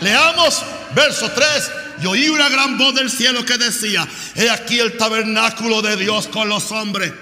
Leamos 0.00 0.64
verso 0.96 1.30
3. 1.30 1.70
Y 2.02 2.06
oí 2.06 2.28
una 2.28 2.48
gran 2.48 2.76
voz 2.76 2.92
del 2.96 3.08
cielo 3.08 3.44
que 3.46 3.56
decía, 3.56 4.06
he 4.34 4.50
aquí 4.50 4.80
el 4.80 4.96
tabernáculo 4.98 5.80
de 5.80 5.96
Dios 5.96 6.26
con 6.26 6.48
los 6.48 6.72
hombres. 6.72 7.12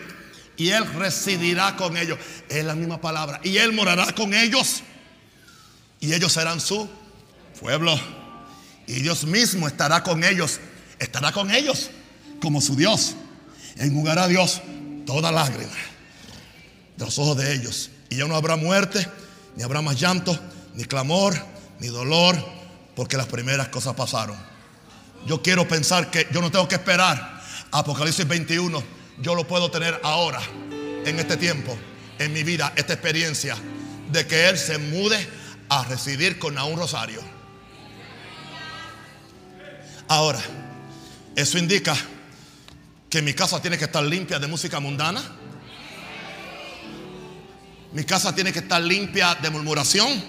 Y 0.57 0.71
Él 0.71 0.87
residirá 0.95 1.77
con 1.77 1.99
ellos. 1.99 2.19
Es 2.49 2.65
la 2.65 2.75
misma 2.75 3.03
palabra. 3.03 3.39
Y 3.45 3.59
Él 3.59 3.73
morará 3.73 4.07
con 4.15 4.33
ellos 4.33 4.83
y 6.05 6.13
ellos 6.13 6.33
serán 6.33 6.61
su 6.61 6.89
pueblo. 7.59 7.99
Y 8.87 9.01
Dios 9.01 9.25
mismo 9.25 9.67
estará 9.67 10.03
con 10.03 10.23
ellos, 10.23 10.61
estará 10.99 11.33
con 11.33 11.51
ellos 11.51 11.91
como 12.41 12.61
su 12.61 12.77
Dios. 12.77 13.15
Enjugará 13.77 14.25
a 14.25 14.29
Dios 14.29 14.61
toda 15.07 15.33
lágrima 15.33 15.73
de 16.97 17.05
los 17.05 17.19
ojos 17.19 17.39
de 17.39 17.55
ellos. 17.55 17.91
Y 18.11 18.17
ya 18.17 18.27
no 18.27 18.37
habrá 18.37 18.57
muerte, 18.57 19.09
ni 19.57 19.63
habrá 19.63 19.81
más 19.81 19.99
llanto, 19.99 20.39
ni 20.75 20.85
clamor, 20.85 21.35
ni 21.81 21.89
dolor, 21.89 22.37
porque 22.95 23.17
las 23.17 23.27
primeras 23.27 23.69
cosas 23.69 23.95
pasaron. 23.95 24.37
Yo 25.27 25.41
quiero 25.41 25.67
pensar 25.67 26.11
que 26.11 26.29
yo 26.33 26.43
no 26.43 26.51
tengo 26.51 26.69
que 26.69 26.75
esperar. 26.75 27.43
Apocalipsis 27.73 28.29
21, 28.29 28.83
yo 29.23 29.35
lo 29.35 29.49
puedo 29.49 29.71
tener 29.71 29.99
ahora, 30.05 30.41
en 31.07 31.19
este 31.19 31.39
tiempo, 31.39 31.77
en 32.19 32.33
mi 32.33 32.43
vida, 32.43 32.75
esta 32.77 32.93
experiencia 32.93 33.57
de 34.13 34.27
que 34.27 34.49
Él 34.51 34.59
se 34.59 34.77
mude 34.79 35.27
a 35.69 35.85
residir 35.85 36.39
con 36.39 36.59
un 36.59 36.77
Rosario. 36.77 37.21
Ahora, 40.09 40.41
eso 41.35 41.59
indica 41.59 41.97
que 43.09 43.23
mi 43.23 43.33
casa 43.33 43.61
tiene 43.61 43.79
que 43.79 43.85
estar 43.85 44.03
limpia 44.03 44.39
de 44.39 44.47
música 44.47 44.81
mundana. 44.81 45.23
Mi 47.93 48.05
casa 48.05 48.35
tiene 48.35 48.53
que 48.53 48.59
estar 48.59 48.83
limpia 48.83 49.35
de 49.37 49.51
murmuración. 49.51 50.23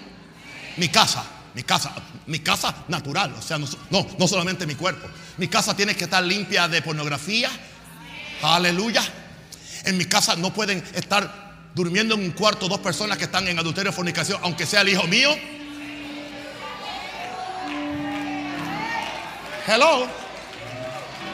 Mi 0.76 0.88
casa, 0.88 1.24
mi 1.54 1.62
casa, 1.62 1.92
mi 2.26 2.40
casa 2.40 2.84
natural, 2.88 3.34
o 3.36 3.42
sea, 3.42 3.58
no, 3.58 3.66
no, 3.90 4.06
no 4.18 4.28
solamente 4.28 4.66
mi 4.66 4.74
cuerpo. 4.74 5.08
Mi 5.38 5.48
casa 5.48 5.74
tiene 5.74 5.94
que 5.94 6.04
estar 6.04 6.22
limpia 6.22 6.68
de 6.68 6.82
pornografía. 6.82 7.50
Aleluya. 8.42 9.02
En 9.84 9.96
mi 9.96 10.04
casa 10.04 10.36
no 10.36 10.52
pueden 10.52 10.82
estar 10.94 11.45
durmiendo 11.76 12.14
en 12.14 12.22
un 12.22 12.30
cuarto 12.30 12.68
dos 12.68 12.78
personas 12.78 13.18
que 13.18 13.24
están 13.24 13.46
en 13.48 13.58
adulterio 13.58 13.92
fornicación, 13.92 14.40
aunque 14.42 14.64
sea 14.64 14.80
el 14.80 14.88
hijo 14.88 15.06
mío? 15.06 15.36
Hello. 19.66 20.06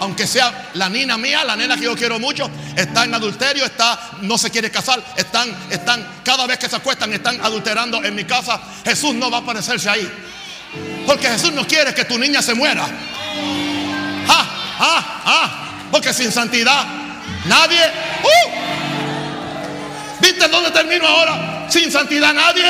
Aunque 0.00 0.26
sea 0.26 0.70
la 0.74 0.88
nina 0.88 1.16
mía, 1.16 1.44
la 1.44 1.54
nena 1.54 1.76
que 1.76 1.84
yo 1.84 1.94
quiero 1.94 2.18
mucho, 2.18 2.50
está 2.74 3.04
en 3.04 3.14
adulterio, 3.14 3.64
está, 3.64 4.18
no 4.22 4.36
se 4.36 4.50
quiere 4.50 4.68
casar, 4.68 5.00
están, 5.16 5.48
están, 5.70 6.04
cada 6.24 6.44
vez 6.48 6.58
que 6.58 6.68
se 6.68 6.74
acuestan, 6.74 7.12
están 7.12 7.40
adulterando 7.40 8.02
en 8.02 8.12
mi 8.12 8.24
casa. 8.24 8.60
Jesús 8.84 9.14
no 9.14 9.30
va 9.30 9.38
a 9.38 9.40
aparecerse 9.42 9.88
ahí. 9.88 10.10
Porque 11.06 11.28
Jesús 11.28 11.52
no 11.52 11.64
quiere 11.68 11.94
que 11.94 12.04
tu 12.04 12.18
niña 12.18 12.42
se 12.42 12.54
muera. 12.54 12.84
Ah, 14.28 14.46
ah, 14.80 15.22
ah. 15.24 15.88
Porque 15.92 16.12
sin 16.12 16.32
santidad 16.32 16.84
nadie. 17.44 17.78
Uh, 18.24 18.91
¿Viste 20.22 20.48
dónde 20.48 20.70
termino 20.70 21.06
ahora? 21.06 21.66
Sin 21.68 21.90
santidad 21.90 22.32
nadie. 22.32 22.64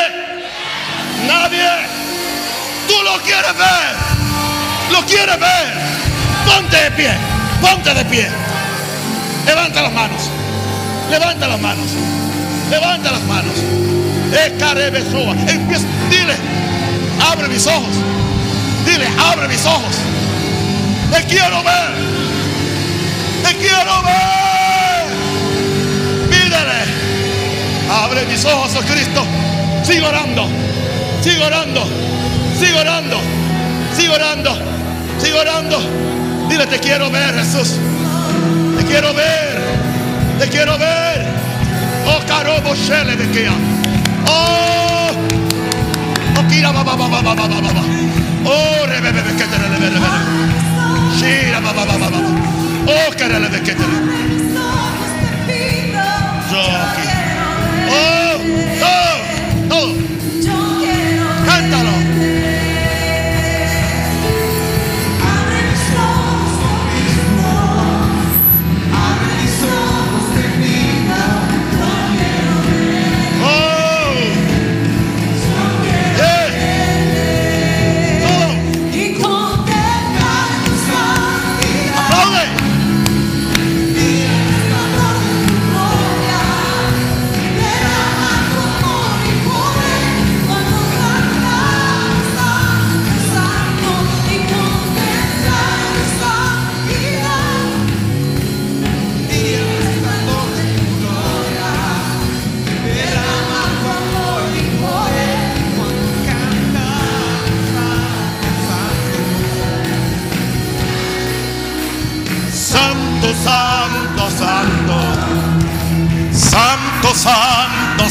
Nadie. 1.29 1.69
Tú 2.89 2.95
lo 3.05 3.21
quieres 3.23 3.55
ver. 3.57 3.95
Lo 4.91 5.07
quieres 5.07 5.39
ver. 5.39 5.75
Ponte 6.47 6.77
de 6.77 6.91
pie. 6.93 7.13
Ponte 7.61 7.95
de 7.95 8.05
pie. 8.07 8.29
Levanta 9.47 9.83
las 9.83 9.93
manos. 9.93 10.23
Levanta 11.11 11.47
las 11.47 11.61
manos. 11.61 11.87
Levanta 12.71 13.13
las 13.13 13.23
manos. 13.23 13.55
Empieza. 15.47 15.87
Dile. 16.09 16.35
Abre 17.31 17.49
mis 17.49 17.67
ojos. 17.67 17.95
Dile, 18.87 19.07
abre 19.19 19.47
mis 19.49 19.65
ojos. 19.67 19.97
Te 21.13 21.25
quiero 21.25 21.63
ver. 21.63 21.93
Te 23.45 23.57
quiero 23.57 24.03
ver. 24.03 24.52
Abre 27.93 28.25
mis 28.25 28.43
ojos, 28.47 28.73
oh 28.75 28.81
Cristo. 28.91 29.23
Sigo 29.85 30.07
orando. 30.07 30.49
Sigo 31.23 31.45
orando. 31.45 31.85
Sigo 32.59 32.79
orando. 32.79 33.21
Sigo 33.95 34.15
orando. 34.15 34.51
Sigo 35.21 35.39
orando. 35.39 35.79
Dile, 36.49 36.67
te 36.67 36.79
quiero 36.79 37.11
ver, 37.11 37.35
Jesús. 37.35 37.77
Te 38.79 38.85
quiero 38.87 39.13
ver. 39.13 39.61
Te 40.39 40.49
quiero 40.49 40.79
ver. 40.79 41.27
Oh, 42.07 42.27
carobo 42.27 42.75
shele 42.75 43.15
de 43.15 43.31
que 43.31 43.49
Oh. 44.27 45.11
Oh, 46.39 46.49
kira 46.49 46.73
ba 46.73 46.83
ba 46.83 46.97
ba 46.97 47.09
ba 47.09 47.23
ba 47.23 47.35
ba 47.35 47.47
ba 47.47 47.61
ba. 47.61 47.83
Oh, 48.45 48.87
rebe 48.87 49.13
be 49.13 49.23
que 49.23 49.45
te 49.45 49.59
le 49.59 49.69
le 49.69 49.91
le. 49.91 50.01
Shira 51.19 51.61
ba 51.61 51.73
ba 51.73 51.85
ba 51.85 51.99
ba 51.99 52.09
ba. 52.09 52.19
Oh, 52.87 53.13
cara 53.19 53.39
le 53.39 53.49
que 53.61 53.75
te 53.75 53.85
aquí. 56.43 57.02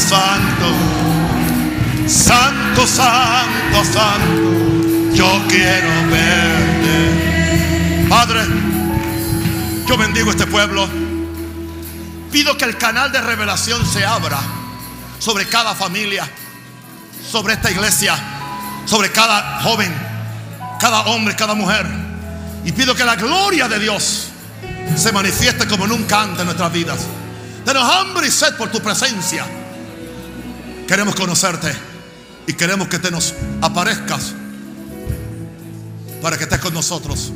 Santo, 0.02 0.66
santo, 2.06 2.86
santo, 2.86 3.84
santo, 3.84 5.14
yo 5.14 5.42
quiero 5.48 5.88
verte. 6.10 8.06
Padre, 8.08 8.40
yo 9.86 9.96
bendigo 9.96 10.30
este 10.30 10.46
pueblo. 10.46 10.88
Pido 12.30 12.56
que 12.56 12.64
el 12.64 12.76
canal 12.76 13.12
de 13.12 13.20
revelación 13.20 13.86
se 13.86 14.04
abra 14.04 14.40
sobre 15.18 15.46
cada 15.46 15.74
familia, 15.74 16.28
sobre 17.30 17.54
esta 17.54 17.70
iglesia, 17.70 18.16
sobre 18.86 19.12
cada 19.12 19.60
joven, 19.60 19.94
cada 20.80 21.02
hombre, 21.02 21.36
cada 21.36 21.54
mujer. 21.54 21.86
Y 22.64 22.72
pido 22.72 22.94
que 22.94 23.04
la 23.04 23.16
gloria 23.16 23.68
de 23.68 23.78
Dios 23.78 24.28
se 24.96 25.12
manifieste 25.12 25.66
como 25.66 25.86
nunca 25.86 26.22
antes 26.22 26.40
en 26.40 26.46
nuestras 26.46 26.72
vidas. 26.72 27.00
Tenemos 27.64 27.88
hambre 27.94 28.26
y 28.26 28.30
sed 28.30 28.56
por 28.56 28.70
tu 28.70 28.80
presencia. 28.80 29.46
Queremos 30.92 31.14
conocerte 31.14 31.72
y 32.46 32.52
queremos 32.52 32.86
que 32.86 32.98
te 32.98 33.10
nos 33.10 33.32
aparezcas 33.62 34.34
para 36.20 36.36
que 36.36 36.44
estés 36.44 36.58
con 36.58 36.74
nosotros. 36.74 37.32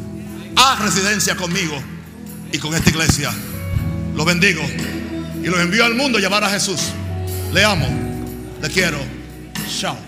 Haz 0.55 0.81
residencia 0.81 1.37
conmigo 1.37 1.75
y 2.53 2.59
con 2.59 2.75
esta 2.75 2.91
iglesia. 2.91 3.33
Lo 4.15 4.27
bendigo 4.27 4.61
y 5.43 5.47
lo 5.47 5.59
envío 5.59 5.87
al 5.87 5.95
mundo 5.95 6.19
a 6.19 6.21
llevar 6.21 6.45
a 6.45 6.51
Jesús. 6.51 6.81
Le 7.55 7.65
amo, 7.65 7.89
le 8.61 8.69
quiero. 8.69 8.99
Chao. 9.81 10.06